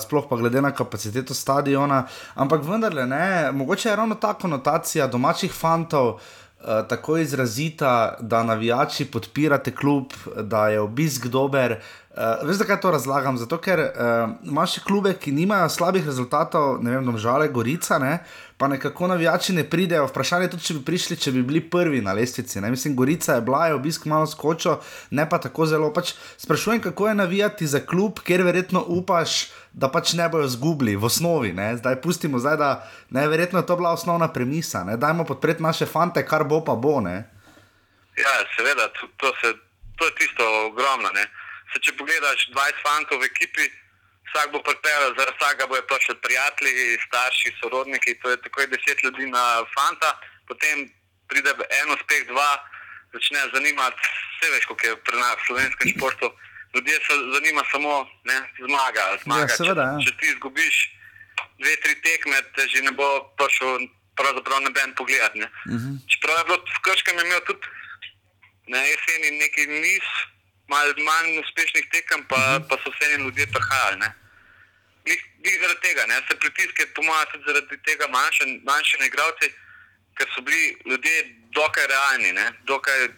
[0.00, 5.52] sploh pa glede na kapaciteto stadiona, ampak vendarle ne, mogoče je ravno ta konotacija domačih
[5.52, 6.18] fantov uh,
[6.88, 11.78] tako izrazita, da navijači podpirate klub, da je obisk dober.
[12.10, 13.38] Uh, veš, zakaj to razlagam?
[13.38, 18.18] Zato, ker uh, imaš klube, ki nimajo slabih rezultatov, ne vem, domžale, Gorica, ne,
[18.56, 20.06] pa nekako navijači ne pridejo.
[20.06, 22.60] Vprašanje je tudi, če bi prišli, če bi bili prvi na lestvici.
[22.60, 22.70] Ne.
[22.70, 24.76] Mislim, Gorica je bila, je obisk malo skočil,
[25.10, 25.90] ne pa tako zelo.
[25.92, 30.96] Pač sprašujem, kako je navijati za klub, ker verjetno upaš, da pač ne bojo zgubili
[30.96, 31.52] v osnovi.
[31.52, 31.76] Ne.
[31.76, 32.70] Zdaj pustimo, zdaj, da
[33.10, 34.84] ne, verjetno je to bila osnovna premisa.
[34.84, 34.96] Ne.
[34.96, 37.00] Dajmo podpreti naše fante, kar bo pa bo.
[37.00, 37.24] Ne.
[38.14, 39.54] Ja, seveda, to, to, se,
[39.98, 41.10] to je tisto ogromno.
[41.14, 41.26] Ne.
[41.74, 43.66] Se, če pogledaš 20 fantov v ekipi,
[44.28, 49.26] vsak bo pripeljal, zaradi vsakega bojo prišli prijatelji, starši, sorodniki, to je takoj 10 ljudi
[49.26, 49.44] na
[49.74, 50.10] fanta,
[50.48, 50.88] potem
[51.28, 52.50] pride en uspeh, dva,
[53.14, 54.00] začne zanimati,
[54.32, 56.28] vse veš, kako je pri nas v slovenskem športu.
[56.74, 57.92] Ljudje se zanima samo
[58.24, 59.04] ne, zmaga.
[59.22, 59.52] zmaga.
[59.52, 59.98] Ja, seveda, ja.
[60.02, 60.76] če, če ti izgubiš
[61.62, 63.06] dve, tri tekme, te že ne bo
[63.38, 63.86] prišel
[64.18, 65.32] pravzaprav noben pogled.
[65.34, 65.48] Ne.
[65.70, 65.94] Uh -huh.
[66.10, 67.66] Čeprav je bilo v Krškem imel tudi
[68.66, 70.06] na jeseni neki niz
[70.68, 72.68] mal, manj uspešnih tekem, pa, uh -huh.
[72.68, 73.98] pa so vse ljudje prihajali.
[73.98, 74.10] ne.
[75.42, 79.46] Glih zaradi tega, ne, se pritiske, po mojem, tudi zaradi tega manjše, manjše na igralce,
[80.16, 81.16] ker so bili ljudje
[81.58, 82.32] dokaj realni.
[82.32, 83.08] Ne, dokaj,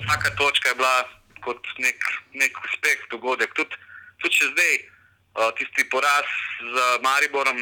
[0.00, 1.08] vsaka točka je bila
[1.44, 1.96] kot nek,
[2.32, 3.54] nek uspeh, dogodek.
[3.54, 3.76] Tudi,
[4.20, 4.72] tudi še zdaj,
[5.38, 6.28] uh, tisti poraz
[6.60, 7.58] z Mariborom,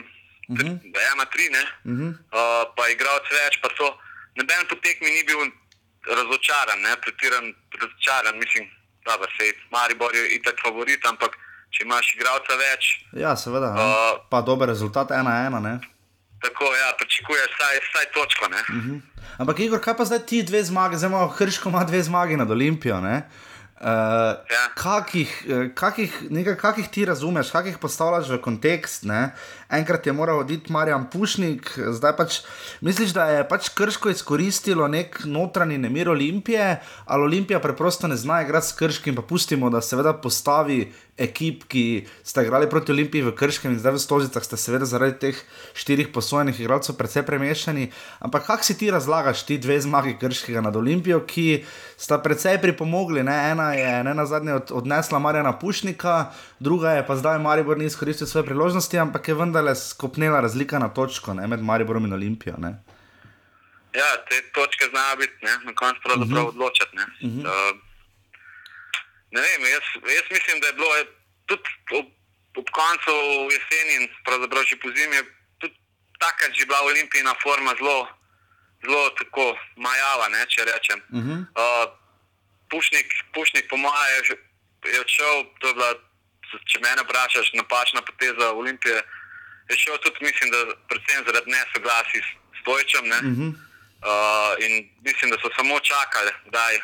[0.49, 0.75] uh -huh.
[1.13, 2.11] ena tri, ne, uh -huh.
[2.11, 3.89] uh, pa igralec več, pa to.
[4.35, 5.51] Noben po tekmi ni bil
[6.07, 8.71] razočaran, ne, pretiran razočaran, mislim,
[9.17, 11.37] da se je Maribor je itak favorit, ampak
[11.71, 12.85] če imaš igralca več.
[13.13, 13.73] Ja, seveda.
[13.73, 15.61] Uh, Uh, pa dober rezultat, ena ena.
[15.61, 15.79] Ne?
[16.41, 18.49] tako ja, pričakuješ vsaj, vsaj točko.
[18.49, 18.63] Ne?
[18.79, 18.97] Mhm.
[19.39, 22.51] Ampak, Igor, kaj pa zdaj ti dve zmage, zdaj imamo Hrško, ima dve zmage nad
[22.51, 23.01] Olimpijo.
[23.01, 23.23] Ne?
[23.81, 23.87] Uh,
[24.51, 24.65] Ja.
[24.75, 29.05] kakih, eh, kakih, nekaj, kakih ti razumeš, kakih postavljaš v kontekst?
[29.05, 29.31] Ne?
[29.71, 32.41] Enkrat je moral oditi Marjan Pušnik, zdaj pač
[32.81, 38.43] misliš, da je pač Krško izkoristilo nek notranji nemir Olimpije, ali Olimpija preprosto ne zna
[38.43, 43.35] igrati s Krškim, pa pustimo, da seveda postavi ekip, ki sta igrali proti Olimpiji v
[43.35, 45.37] Krškem in zdaj v Stožicah ste seveda zaradi teh
[45.75, 47.91] štirih posojenih igralcev precej premešani.
[48.23, 51.65] Ampak kako si ti razlagaš ti dve zmagi Krškega nad Olimpijo, ki
[51.97, 53.23] sta precej pripomogli?
[53.23, 53.51] Ne?
[53.51, 57.91] Ena je ne na zadnje od, odnesla Marjana Pušnika, druga je pa zdaj Maribor ni
[57.91, 61.47] izkoristil svoje priložnosti, ampak je vendarle skopnela razlika na točko ne?
[61.47, 62.55] med Mariborom in Olimpijo.
[62.59, 62.79] Ne?
[63.95, 65.53] Ja, te točke znajo biti, ne?
[65.65, 66.55] na koncu pravzaprav uh -huh.
[66.55, 66.97] odločati.
[66.97, 67.03] Ne?
[67.03, 67.41] Uh Mhm.
[67.41, 67.73] -huh.
[67.73, 67.88] uh,
[69.31, 71.05] ne vem, jaz, jaz mislim, da je bilo je
[71.47, 71.69] tudi
[71.99, 72.07] ob,
[72.61, 73.15] ob koncu
[73.55, 75.25] jeseni in pravzaprav že po zimi, je
[75.61, 75.77] tudi
[76.19, 78.09] takrat že bila olimpijska forma zelo,
[78.83, 81.01] zelo tako majava, ne, če rečem.
[81.13, 81.41] Uh -huh.
[81.63, 81.87] Uh,
[82.71, 84.37] Pušnik, Pušnik, po mojem, je,
[84.93, 85.91] je odšel, to je bila,
[86.69, 89.03] če me vprašaš, napačna poteza Olimpije.
[89.69, 90.59] Je šel tudi, mislim, da
[90.89, 93.05] predvsem zaradi nesoglasij s Stojčem.
[93.09, 93.17] Ne?
[93.17, 93.51] Uh -huh.
[94.09, 96.75] Uh, in mislim, da so samo čakali, daj,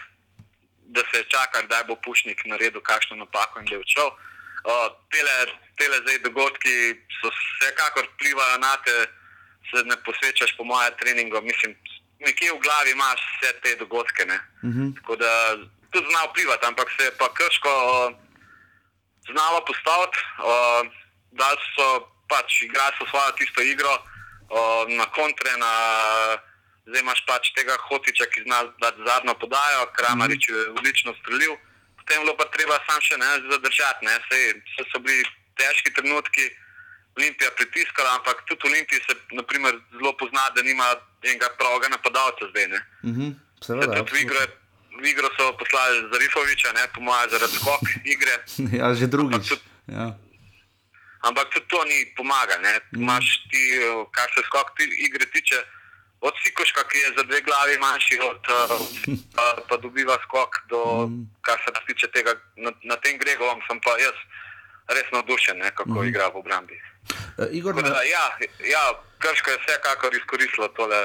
[0.84, 4.08] da se je čakal, kdaj bo Pušnik naredil kakšno napako in da je odšel.
[4.64, 5.36] Uh, tele,
[5.78, 6.74] tele zdaj dogodki
[7.20, 8.96] so vsekakor vplivali na te,
[9.70, 11.40] se ne posvečaš po mojem treningu.
[11.42, 11.76] Mislim,
[12.20, 14.24] nekje v glavi imaš vse te dogodke.
[14.24, 14.38] Ne?
[14.62, 14.94] Uh -huh.
[14.96, 15.56] Tako da
[15.92, 18.14] tudi zna vplivati, ampak se je pa krško uh,
[19.30, 20.18] znalo postaviti.
[20.38, 21.04] Uh,
[21.34, 21.86] da so
[22.30, 25.74] pač igrali svojo tisto igro uh, na kontre, na,
[26.86, 31.56] zdaj imaš pač tega hotiča, ki zna dati zadnjo podajo, Kramarič je odlično strelil.
[31.96, 34.04] Potem je bilo pa treba sam še ne zadržati.
[34.04, 34.14] Ne.
[34.28, 34.42] Sej,
[34.76, 35.24] so, so bili
[35.56, 36.50] težki trenutki,
[37.16, 40.88] Olimpija pritiskala, ampak tudi Olimpija se naprimer, zelo pozna, da nima
[41.22, 42.66] enega pravega napadalca zdaj.
[42.68, 42.80] Ne.
[43.02, 43.30] Uh -huh.
[43.66, 44.02] Seveda.
[44.02, 44.40] V igro,
[45.00, 48.34] v igro so poslali Zarifoviča, ne, po mojem, zaradi skok igre.
[48.78, 49.04] Ja, že.
[49.04, 49.42] Ampak
[49.86, 50.06] Ja.
[51.28, 52.56] Ampak tudi to ni pomaga.
[52.58, 52.80] Ne.
[52.92, 55.56] Imaš ti, eh, kar se skok ti igre tiče,
[56.26, 58.70] od Sikoška, ki je za dve glavi manjši, od, uh,
[59.36, 60.80] pa, pa dobiva skok, do,
[61.46, 64.16] kar se tiče tega, na, na tem Gregovom sem pa jaz
[64.96, 66.08] res navdušen, ne, kako mm.
[66.08, 66.80] igra v obrambi.
[67.36, 68.24] Uh, Igor, Da, ja,
[68.72, 68.84] ja,
[69.18, 71.00] Krško je vsekakor izkoristilo tole,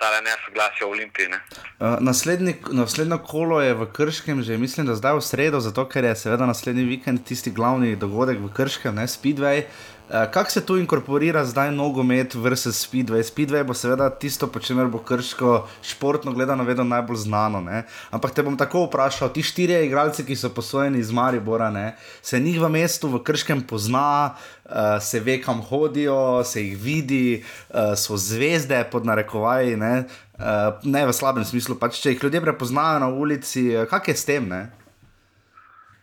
[0.00, 1.28] tale nesoglasje v Olimpiji.
[1.32, 1.40] Ne.
[1.80, 6.04] Uh, naslednji, naslednjo kolo je v Krškem, že mislim, da zdaj v sredo, zato ker
[6.04, 9.64] je seveda naslednji vikend tisti glavni dogodek v Krškem, ne Speedway.
[9.64, 13.22] Uh, Kako se tu inkorporira zdaj nogomet versus Speedway?
[13.22, 17.60] Speedway bo seveda tisto, po čemer bo Krško športno gledano vedno najbolj znano.
[17.60, 17.84] Ne?
[18.10, 21.94] Ampak te bom tako vprašal, ti štirje igralci, ki so posojeni iz Maribora, ne?
[22.22, 27.44] se njih v mestu v Krškem pozna, uh, se ve, kam hodijo, se jih vidi,
[27.70, 29.76] uh, so zvezde pod narekovaji.
[29.76, 30.04] Ne?
[30.34, 34.26] Uh, ne v slabem smislu, pač če jih ljudje prepoznajo na ulici, kak je s
[34.26, 34.50] tem?
[34.50, 34.66] Ne?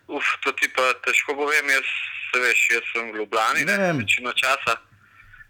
[0.08, 1.96] Uf, to ti pa težko povem, jaz,
[2.30, 3.98] se veš, jaz sem v Ljubljani, Ne ne, vem.
[3.98, 4.74] večino časa.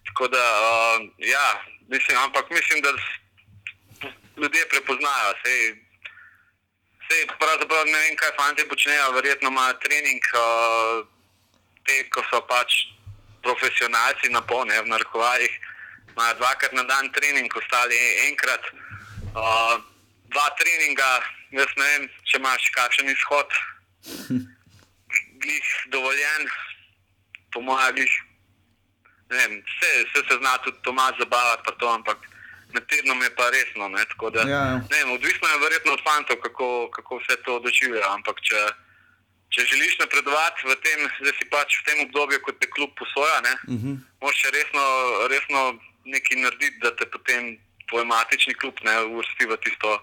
[0.07, 1.49] Tako da, uh, ja,
[1.89, 2.91] mislim, ampak mislim, da
[4.37, 5.35] ljudje prepoznajo.
[5.45, 5.61] Sej,
[7.09, 11.07] sej pravzaprav ne vem, kaj fanti počnejo, verjetno imajo trening, uh,
[11.87, 12.73] te, ko so pač
[13.43, 15.55] profesionalci na polne, v narekovajih,
[16.15, 17.99] imajo dvakrat na dan trening, ostali
[18.29, 18.65] enkrat.
[19.35, 19.77] Uh,
[20.33, 21.11] dva treninga,
[21.57, 23.59] jaz ne vem, če imaš kakšen izhod,
[25.43, 26.49] glih dovoljen,
[27.53, 28.15] po mojem, glih.
[29.31, 32.19] Ne vem, vse, vse se zna tudi Tomas zabavati, pa to, ampak
[32.73, 33.89] na tednu je pa resno.
[33.89, 34.65] Ne, tako da, Ja.
[34.91, 38.09] ne vem, odvisno je verjetno od fantov, kako, kako vse to doživljajo.
[38.17, 38.61] Ampak če,
[39.53, 43.41] če želiš napredovati v tem, da si pač v tem obdobju, kot te klub posoja,
[43.41, 43.97] ne, uh -huh.
[44.21, 44.85] moraš resno,
[45.29, 45.61] resno
[46.05, 47.59] nekaj narediti, da te potem
[47.89, 50.01] tvoj matični klub ne uvrsti v tisto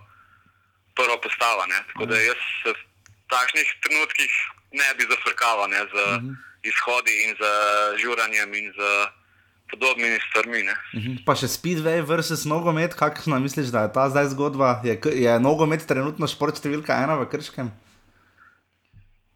[0.96, 1.66] prvo postavo.
[1.66, 1.80] Ne.
[1.94, 2.78] Tako da jaz se v
[3.30, 4.34] takšnih trenutkih
[4.80, 6.36] ne bi zafrkaval ne, z uh -huh.
[6.64, 7.44] izhodi in z
[8.02, 8.80] žuranjem in z
[9.72, 10.64] podobnimi stvarmi.
[10.64, 10.76] Ne.
[10.94, 11.16] Mhm.
[11.26, 14.82] Pa še Speedway versus nogomet, kakšna misliš, da je ta zdaj zgodba?
[14.84, 17.72] Je, je nogomet trenutno šport številka ena v Krškem?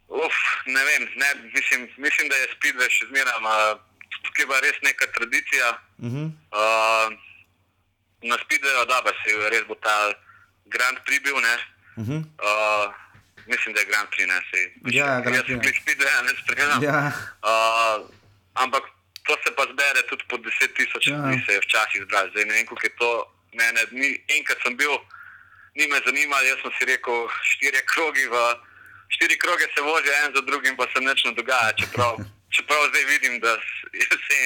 [0.09, 3.79] Uf, ne vem, ne, mislim, mislim, da je Speedway še zmeraj, uh,
[4.25, 5.67] tukaj je res neka tradicija.
[5.97, 6.27] Uh -huh.
[6.53, 7.07] Uh,
[8.23, 10.13] na Speedwayu, da pa se res bo ta
[10.65, 11.37] Grand Prix bil.
[11.41, 11.55] Ne?
[11.97, 12.19] Uh -huh.
[12.39, 12.85] Uh,
[13.53, 14.59] mislim, da je Grand Prix, ne se.
[14.99, 15.63] Ja, Grand Jaz Prix, sem ja.
[15.65, 16.79] bil Speedway, ne spremljam.
[16.83, 16.99] Ja.
[17.49, 17.97] Uh,
[18.63, 18.83] ampak
[19.27, 21.17] to se pa zbere tudi po 10 tisoč Ja.
[21.17, 22.29] ljudi, se je včasih zbralo.
[22.31, 23.11] Zdaj ne vem, koliko je to.
[23.59, 24.93] Mene, ni, enkrat sem bil,
[25.77, 27.17] ni me zanimalo, jaz sem si rekel,
[27.51, 28.35] štiri krogi v
[29.09, 31.71] štiri kroge se vozijo en za drugim, pa se nič ne dogaja.
[31.81, 32.13] Čeprav,
[32.55, 33.51] čeprav zdaj vidim, da
[33.93, 34.39] je vse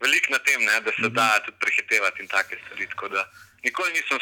[0.00, 2.86] veliko na tem, ne, da se da tudi prehitevati in take stvari.
[3.64, 4.18] Nikoli nisem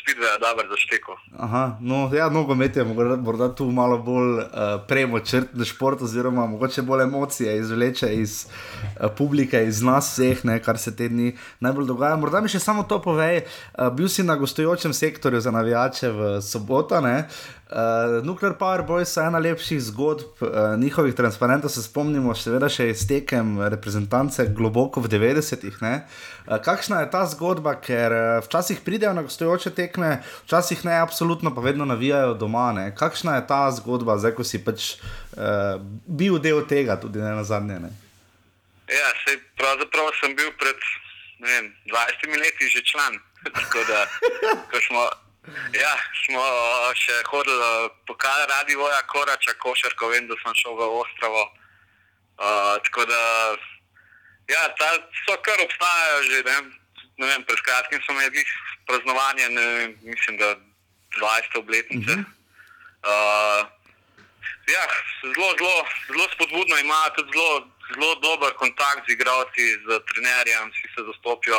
[0.00, 1.16] spidveja dobro zaštekal.
[1.38, 4.46] Aha, no, ja, nogomet je morda tu malo bolj uh,
[4.88, 10.78] premočrten šport, oziroma mogoče bolj emocije izvleče iz uh, publike, iz nas vseh, ne, kar
[10.78, 12.16] se te dni najbolj dogaja.
[12.16, 16.36] Morda mi še samo to povej, uh, bil si na gostujočem sektorju za navijače v
[16.42, 16.98] soboto.
[16.98, 22.68] Uh, Uh, Nuclear Power Boys so ena lepših zgodb, uh, njihovih transparentov se spomnimo, seveda
[22.68, 25.78] še iz tekem reprezentance globoko v 90-ih.
[25.80, 31.54] Uh, kakšna je ta zgodba, ker uh, včasih pridejo na gostujoče tekme, včasih ne, absolutno
[31.56, 32.68] pa vedno navijajo doma.
[32.76, 32.90] Ne?
[32.92, 37.46] Kakšna je ta zgodba, zdaj ko si pač uh, bil del tega, tudi ne na
[37.48, 37.80] zadnje?
[37.86, 37.94] Ne?
[38.92, 40.76] Ja, sej, pravzaprav sem bil pred
[41.40, 43.16] vem, 20 leti že član.
[43.56, 44.04] Tako da,
[44.68, 45.08] ko smo.
[45.50, 45.92] Ja,
[46.22, 46.42] smo
[46.94, 51.42] še hodili po kar radi voja, korača, košarko, vem, da sem šel v Ostrovo.
[52.38, 53.22] Uh, tako da,
[54.50, 54.92] ja, ta
[55.24, 56.56] so kar obstajajo že, ne,
[57.18, 58.46] ne vem, pred kratkim smo imeli
[58.86, 59.66] praznovanje, ne,
[60.06, 60.54] mislim, da
[61.18, 62.14] 20 obletnice.
[62.14, 63.10] Uh -huh.
[63.10, 63.60] uh,
[64.70, 64.84] ja,
[65.26, 70.86] zelo, zelo, zelo spodbudno ima tudi zelo, zelo dober kontakt z igralci, z trenerjem, vsi
[70.94, 71.58] se zastopijo.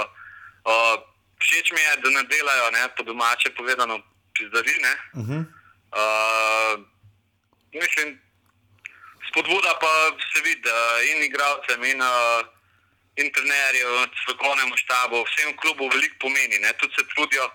[0.64, 1.13] Uh,
[1.44, 4.00] všeč mi je, da ne delajo ne, po domače povedano
[4.36, 4.92] prizadine.
[5.14, 5.42] Uh -huh.
[6.00, 6.74] uh,
[7.74, 8.08] mislim,
[9.28, 9.94] spodbuda pa
[10.34, 10.70] se vidi
[11.12, 12.42] in igralcem, in, uh,
[13.16, 16.58] in trenerjem, strokovnemu štabu, vsem klubu veliko pomeni.
[16.60, 16.74] Ne.
[16.74, 17.46] Tudi se trudijo,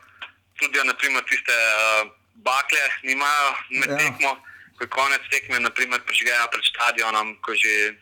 [0.59, 3.97] trudijo naprimer tiste uh, bakle, nimajo med ja.
[3.97, 4.31] tekmo,
[4.77, 7.95] ko je konec tekme, naprimer prižgejo pred stadionom, ko že.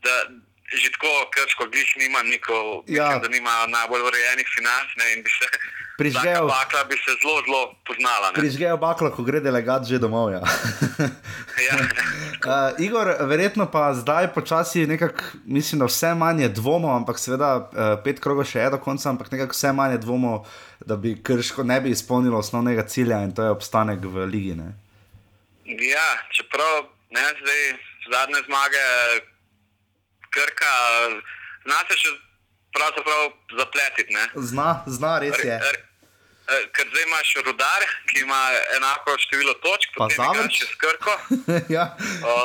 [0.00, 0.12] Da,
[0.78, 3.04] že tako, krško, gliš nima neko, ja.
[3.04, 5.46] mislim, da nima najbolj urejenih financ ne, in bi se
[5.98, 6.46] prižgel.
[6.46, 8.32] Bakla bi se zelo, zelo poznala.
[8.34, 10.30] Prižgejo bakla, ko gre delegat že domov.
[10.32, 10.40] Ja.
[11.68, 11.74] ja.
[12.46, 17.64] uh, Igor, verjetno pa zdaj počasi nekako, mislim, da vse manje dvomov, ampak seveda uh,
[18.04, 20.46] pet krogov še je do konca, ampak nekako vse manje dvomov,
[20.86, 24.54] da bi krško ne bi izpolnilo osnovnega cilja in to je obstanek v ligi.
[24.56, 24.72] Ne?
[25.66, 27.60] Ja, čeprav ne, zdaj
[28.10, 28.86] zadnje zmage.
[30.30, 30.72] Krka,
[31.64, 32.10] zna se še
[32.76, 34.16] pravzaprav zapletiti.
[34.50, 35.56] Zna, zna, res je.
[35.56, 35.78] R,
[36.56, 38.40] r, ker zdaj imaš rudar, ki ima
[38.76, 41.16] enako število točk, pa zdaj imaš še skrko.
[41.76, 41.90] ja.
[42.26, 42.36] o,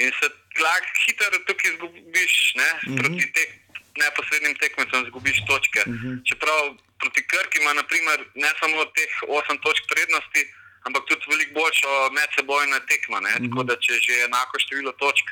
[0.00, 0.30] in se
[0.62, 2.70] lahko hitro tukaj izgubiš, ne?
[2.72, 2.98] mm -hmm.
[3.00, 3.54] proti tek,
[4.02, 5.80] neposrednim tekmecem izgubiš točke.
[5.86, 6.14] Mm -hmm.
[6.28, 10.42] Čeprav proti Krki ima naprimer, ne samo teh 8 točk prednosti,
[10.86, 13.20] ampak tudi veliko boljšo medsebojno tekmo.
[13.20, 13.48] Mm -hmm.
[13.50, 15.26] Tako da če že enako število točk.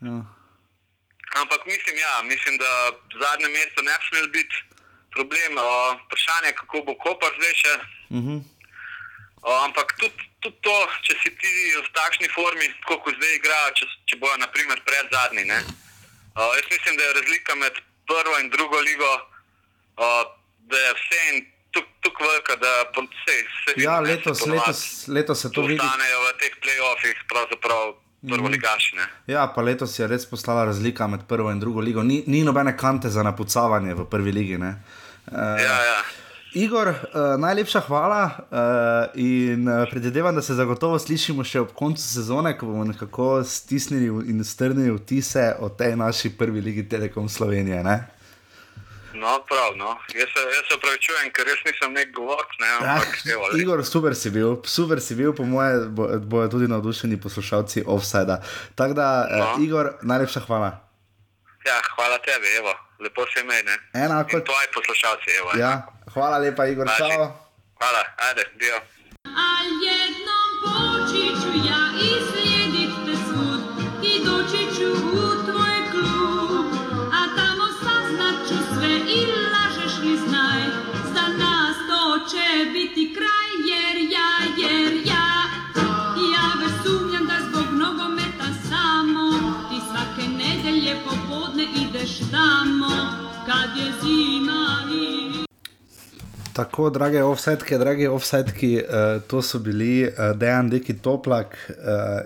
[0.00, 0.37] Ja.
[1.34, 4.56] Ampak mislim, ja, mislim, da zadnje mesto ne bi smel biti
[5.14, 5.58] problem.
[5.58, 7.74] O, vprašanje je, kako bo Koper zdaj še.
[8.16, 8.40] Uh -huh.
[9.42, 10.76] o, ampak tudi, tudi to,
[11.06, 11.52] če si ti
[11.84, 15.44] v takšni formi, kot zdaj igrajo, če, če bojo naprimer pred zadnji.
[16.34, 17.74] O, jaz mislim, da je razlika med
[18.06, 19.12] prvo in drugo ligo,
[19.96, 20.06] o,
[20.70, 21.36] da je vse in
[22.02, 22.72] tukaj velika, da
[23.24, 23.82] se vse.
[23.82, 25.80] Ja, letos, letos, letos se to vidi.
[25.80, 29.06] Ostanejo v teh playoffih, pravzaprav prvo ligašne.
[29.26, 32.02] Ja, pa letos je res postala razlika med prvo in drugo ligo.
[32.02, 34.56] Ni, ni nobene kante za napucavanje v prvi ligi.
[34.56, 34.64] Uh,
[35.32, 36.00] ja, ja.
[36.54, 36.96] Igor, uh,
[37.38, 42.66] najlepša hvala uh, in uh, predvidevam, da se zagotovo slišimo še ob koncu sezone, ko
[42.66, 47.82] bomo nekako stisnili in strnili vtise o tej naši prvi ligi Telekom Slovenije.
[47.84, 47.98] Ne?
[49.18, 49.90] No, prav, no.
[50.14, 52.50] Jaz se, jaz se upravičujem, ker res nisem nek govorc.
[52.60, 56.48] Ne, ampak, ah, evo, Igor, super si bil, super si bil, po moje bojo bo
[56.48, 58.36] tudi navdušeni poslušalci offside.
[58.74, 59.44] Tako da, eh, no.
[59.58, 60.70] eh, Igor, najlepša hvala.
[61.66, 62.72] Ja, hvala tebi, evo.
[63.00, 63.62] lepo se imej.
[63.94, 64.30] Enako.
[64.30, 65.50] Tvoji poslušalci, evo.
[65.58, 66.88] Ja, hvala lepa, Igor.
[67.78, 68.76] Hvala, ajde, dio.
[69.24, 72.47] Ali jednom počiću ja izlijedit te
[82.28, 84.30] to će biti kraj, jer ja,
[84.62, 85.28] jer ja,
[86.34, 89.30] ja već sumnjam da zbog nogometa samo,
[89.68, 92.90] ti svake nedelje popodne ideš tamo,
[93.46, 95.44] kad je zima i...
[96.52, 101.74] Tako, drage offsetke, drage offsetki, uh, to so bili uh, Dejan Deki Toplak, uh,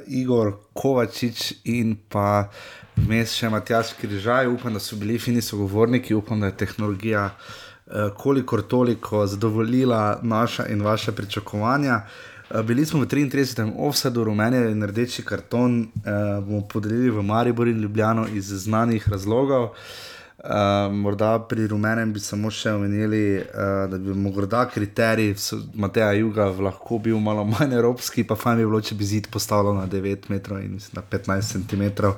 [0.07, 2.49] Igor Kovačič in pa
[2.97, 4.47] vmes še Matjaš Križaj.
[4.47, 7.72] Upam, da so bili fini sogovorniki, upam, da je tehnologija uh,
[8.17, 11.97] kolikor toliko zadovoljila naša in vaše pričakovanja.
[11.97, 13.73] Uh, bili smo v 33.
[13.79, 19.63] offsetu, rumeni in rdeči karton, uh, bomo podelili v Maribor in Ljubljano iz znanih razlogov.
[19.63, 25.37] Uh, morda pri rumenem bi samo še omenili, uh, da bi morda kriterij
[25.75, 29.79] Mateja Juga lahko bil malo manj evropski, pa fajn bi bilo, če bi zid postavljal
[29.79, 32.11] na 9 metrov in mislim, na 15 cm.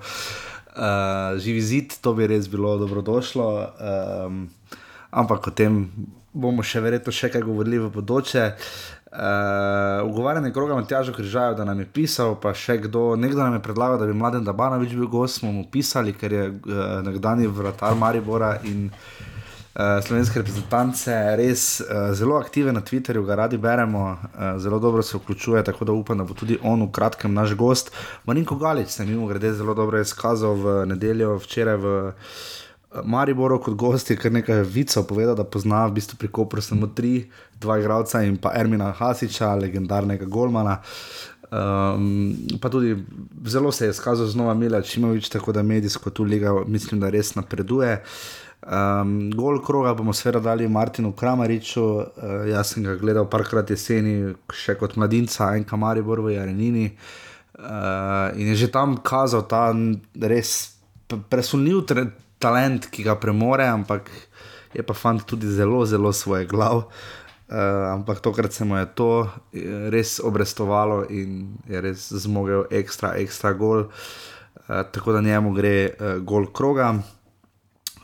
[0.74, 3.50] Uh, živi zid, to bi res bilo dobrodošlo.
[3.78, 4.48] Um,
[5.14, 5.86] ampak o tem
[6.34, 8.48] bomo še verjetno še kaj govorili v bodoče.
[9.14, 13.62] Uh, ugovarjanje kroga Matjaža Križaja, da nam je pisal, pa še kdo, nekdo nam je
[13.62, 17.94] predlagal, da bi mladen Dabanovič bil gost, smo mu pisali, ker je uh, nekdani vratar
[17.94, 24.42] Maribora in uh, slovenske reprezentance res uh, zelo aktiven na Twitterju, ga radi beremo, uh,
[24.58, 27.94] zelo dobro se vključuje, tako da upam, da bo tudi on v kratkem naš gost.
[28.26, 31.96] Marinko Galič se je mimo grede zelo dobro izkazal v nedeljo, včeraj v
[33.02, 36.86] Mariboru kot gost je kar nekaj vicov povedal, da pozna v bistvu pri Kopru samo
[36.86, 37.26] tri,
[37.60, 40.78] dva igralca in pa Ermina Hasiča, legendarnega Golmana.
[41.54, 42.96] Um, pa tudi
[43.46, 47.34] zelo se je izkazal znova Mila Čimovič, tako da medijsko tu liga mislim, da res
[47.34, 48.02] napreduje.
[48.64, 52.06] Um, gol kroga bomo seveda dali Martinu Kramariču, uh,
[52.48, 56.90] jaz sem ga gledal parkrat jeseni, še kot mladinca, enka Maribor v Jarenini.
[57.54, 59.68] Uh, in je že tam kazal ta
[60.18, 60.74] res
[61.30, 62.10] presunljiv tre-
[62.44, 64.12] talent, ki ga premore, ampak
[64.74, 66.88] je pa fant tudi zelo, zelo svoje glav.
[67.44, 73.12] Uh, ampak tokrat se mu je to eh, res obrestovalo in je res zmogel ekstra,
[73.20, 73.84] ekstra gol.
[73.84, 76.94] Uh, tako da njemu gre uh, gol kroga.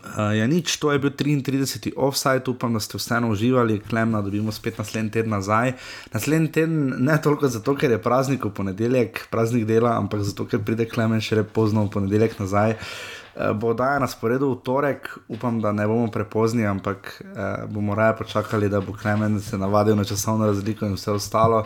[0.00, 1.92] Uh, ja, nič, to je bil 33.
[1.96, 5.72] offside, upam, da ste vseeno uživali, klemna, dobimo spet naslednji teden nazaj.
[6.12, 10.62] Naslednji teden ne toliko zato, ker je praznik v ponedeljek, praznik dela, ampak zato, ker
[10.64, 12.76] pride klemen še pozno v ponedeljek nazaj.
[12.76, 13.19] Uh,
[13.54, 18.16] bo oddaja na sporedu v torek, upam, da ne bomo prepozni, ampak uh, bomo raje
[18.18, 21.64] počakali, da bo klemen se navadil na časovno razliko in vse ostalo.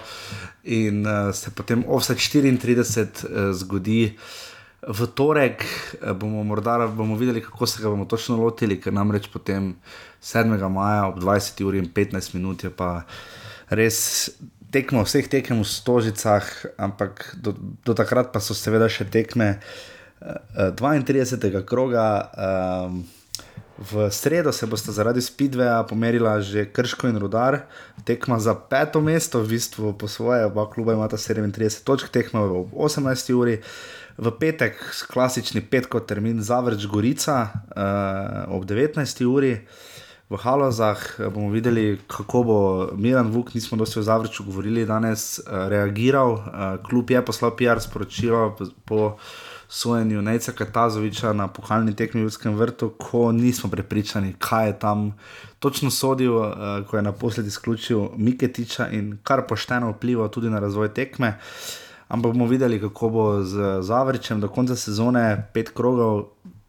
[0.65, 4.17] In uh, se potem offside 34 uh, zgodi.
[4.89, 9.31] V torek eh, bomo morda bomo videli, kako se ga bomo točno lotili, ker namreč
[9.33, 9.75] potem
[10.21, 10.69] 7.
[10.69, 11.65] maja ob 20.
[11.65, 13.07] uri in 15 minut je pa
[13.69, 14.29] res
[14.75, 16.45] tekmo vseh tekem v Stožicah,
[16.77, 17.55] ampak do,
[17.87, 21.65] do takrat pa so seveda še tekme eh, eh, 32.
[21.67, 22.31] kroga.
[22.89, 23.05] Um,
[23.79, 27.67] V sredo se bosta zaradi Speedwaya pomerila že Krško in Rudar,
[28.07, 32.71] tekma za peto mesto, v bistvu po svoje, oba kluba imata 37 točk, tekma ob
[32.71, 33.35] 18.
[33.35, 33.59] uri.
[34.15, 34.79] V petek,
[35.11, 39.03] klasični petkov termin, Zavrč Gorica uh, ob 19.
[39.27, 39.67] uri.
[40.31, 42.59] V Halozah eh, bomo videli, kako bo
[42.97, 46.31] Miran Vuk, nismo dosti o Zavrču govorili danes, uh, reagiral.
[46.33, 46.43] Uh,
[46.87, 49.01] klub je poslal PR sporočilo po, po
[49.69, 55.15] sojenju Nejca Katazoviča na pokalni tekmi v Ljudskem vrtu, ko nismo prepričani, kaj je tam
[55.59, 56.53] točno sodil, uh,
[56.91, 61.39] ko je naposled izključil Miketiča in kar pošteno vplival tudi na razvoj tekme.
[62.09, 66.29] Ampak bomo videli, kako bo z Zavrčem do konca sezone, pet krogov,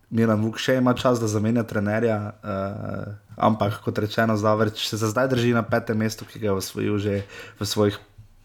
[0.09, 2.17] Miran Vuk še ima čas, da zamenja trenerja.
[2.43, 6.59] Uh, ampak kot rečeno, Zavrč se za zdaj drži na petem mestu, ki ga je
[6.61, 7.23] osvojil že
[7.59, 7.99] v svojih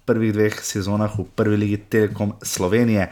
[0.04, 3.10] prvih dveh sezonah v prvi ligi Telekom Slovenije.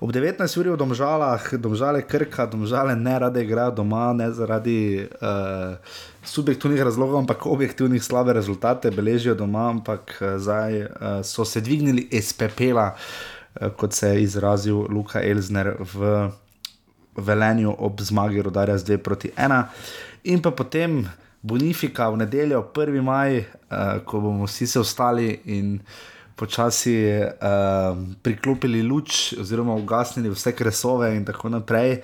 [0.00, 0.44] Ob 19.
[0.60, 5.80] uri v Domžalah, Domžale Krka, Domžale ne rade igrajo doma, ne zaradi uh,
[6.20, 10.88] subjektivnih razlogov, ampak objektivnih slabe rezultate beležijo doma, ampak uh, zdaj uh,
[11.24, 16.28] so se dvignili iz pepela, uh, kot se je izrazil Luka Elzner v
[17.16, 19.64] Velenju ob zmagi rodarja z 2 proti 1.
[20.24, 21.08] In pa potem
[21.42, 23.00] Bonifika v nedeljo, 1.
[23.00, 25.80] maj, uh, ko bomo vsi se ostali in
[26.36, 32.00] počasi uh, priklopili luč, oziroma ugasnili vse kresove in tako naprej.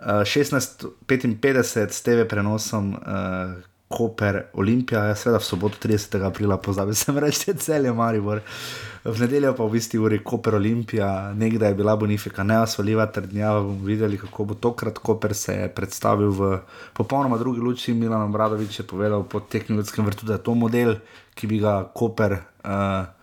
[0.00, 2.94] Uh, 16:55 s TV prenosom.
[2.94, 3.62] Uh,
[3.94, 6.16] Koper, Olimpija, ja, seveda v soboto 30.
[6.26, 8.40] aprila, pozabil sem reči, cel je Maribor.
[9.04, 13.60] V nedeljo pa v isti uri Koper, Olimpija, nekdaj je bila Bonifika neosvaljiva trdnjava.
[13.62, 16.58] bomo videli, kako bo tokrat Koper se je predstavil v
[16.96, 17.94] popolnoma drugi luči.
[17.94, 20.96] Milan Obradovič je povedal po Ljudskem vrtu, da je to model,
[21.34, 22.40] ki bi ga Koper.
[22.64, 23.13] Uh,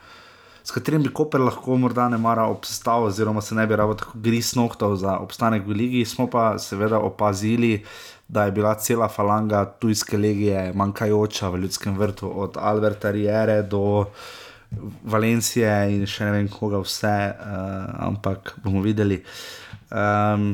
[0.63, 4.19] S katerim bi Koper lahko morda ne mara obstal, oziroma se ne bi rado tako
[4.21, 7.81] gris nohtov za obstanek v ligi, smo pa seveda opazili,
[8.27, 14.05] da je bila cela falanga tujske legije manjkajoča v ljudskem vrtu, od Alberta Riere do
[15.03, 19.19] Valencije in še ne vem koga vse, uh, ampak bomo videli.
[19.91, 20.53] Um,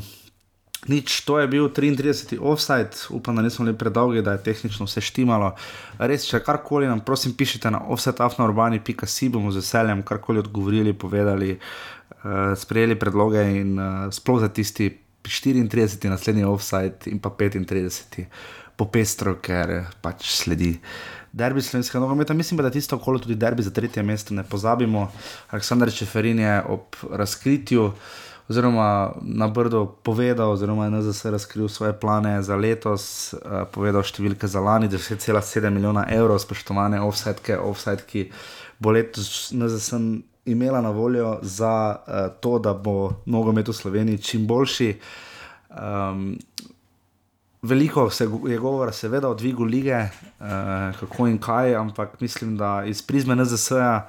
[0.88, 2.40] Nič, to je bil 33.
[2.40, 5.52] offside, upam, da nismo bili predolgi, da je tehnično vse štimalo.
[6.00, 12.56] Res, če karkoli nam, prosim, pišite na offsetafnourbani.si, bomo z veseljem karkoli odgovorili, povedali, uh,
[12.56, 14.88] sprejeli predloge in uh, sploh za tisti
[15.28, 16.08] 34.
[16.10, 18.24] naslednji offside in pa 35.
[18.80, 20.78] popestro, ker pač sledi.
[21.38, 25.10] Derbi slovenskega nogometa, mislim, pa, da tisto okolo tudi derbi za tretje mesto, ne pozabimo.
[25.52, 27.92] Aleksandr Čeferin je ob razkritju
[28.50, 34.48] oziroma na Brdo povedal, oziroma je NZS razkril svoje plane za letos, uh, povedal številke
[34.48, 38.30] za lani, 10,7 milijona evrov, spoštovane offsetke, offset, ki
[38.80, 40.00] bo letos NZS
[40.48, 44.94] imela na voljo za uh, to, da bo nogomet v Sloveniji čim boljši.
[45.76, 46.38] Um,
[47.62, 50.08] veliko se je govora, seveda, o dvigu lige,
[50.40, 54.08] uh, kako in kaj, ampak mislim, da iz prizme NZS-a.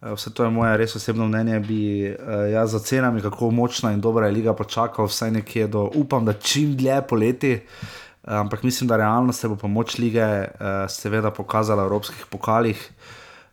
[0.00, 4.00] Vse to je moje res osebno mnenje, bi uh, jaz za cenami, kako močna in
[4.00, 7.52] dobra je liga počakal, vsaj nekje do, upam, da čim dlje poleti.
[8.24, 12.90] Uh, ampak mislim, da realno se bo pomoč lige uh, seveda pokazala v evropskih pokalih.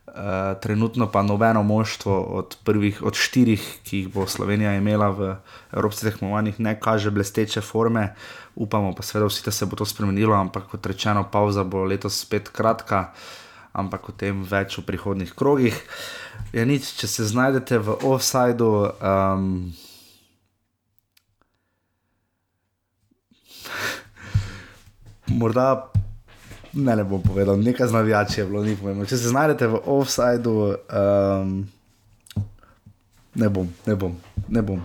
[0.08, 0.14] Uh,
[0.62, 5.36] trenutno pa nobeno moštvo od prvih, od štirih, ki jih bo Slovenija imela v
[5.76, 8.14] evropskih tekmovanjih, ne kaže blesteče forme.
[8.56, 12.22] Upamo pa seveda vsi, da se bo to spremenilo, ampak kot rečeno, pauza bo letos
[12.24, 13.12] spet kratka,
[13.74, 15.76] ampak o tem več v prihodnih krogih.
[15.76, 18.72] Uh, je nič, če se znajdete v offsajdu.
[19.02, 19.74] Um,
[25.28, 25.92] morda
[26.74, 29.06] ne, ne bom povedal, nekaj znavijače je bilo, ni pomembno.
[29.06, 30.56] Če se znajdete v offsajdu.
[30.88, 31.58] Um,
[33.38, 34.16] ne bom, ne bom,
[34.50, 34.82] ne bom,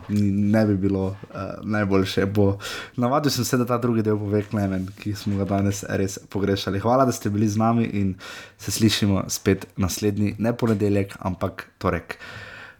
[0.52, 1.16] ne bi bilo uh,
[1.62, 2.26] najboljše.
[2.26, 2.58] Bo.
[2.96, 6.80] Navadil sem se, da ta drugi del pove Klemen, ki smo ga danes res pogrešali.
[6.80, 8.14] Hvala, da ste bili z nami in
[8.58, 12.18] se slišimo spet naslednji, ne ponedeljek, ampak torek.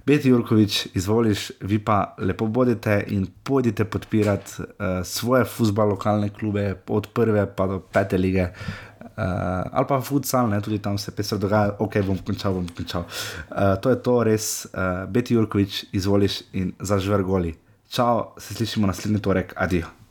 [0.06, 4.66] Beti Jurkovič, izvoliš, vi pa lepo bodite in pojdite podpirati uh,
[5.04, 8.48] svoje futbal lokalne klube od prve pa do pete lige.
[8.50, 13.04] Uh, ali pa futsal, ne, tudi tam se pesem dogaja, ok, bom končal, bom končal.
[13.50, 17.54] Uh, to je to res, uh, Beti Jurkovič, izvoliš in zažver goli.
[17.92, 20.01] Čau, se slišimo naslednji torek, adijo.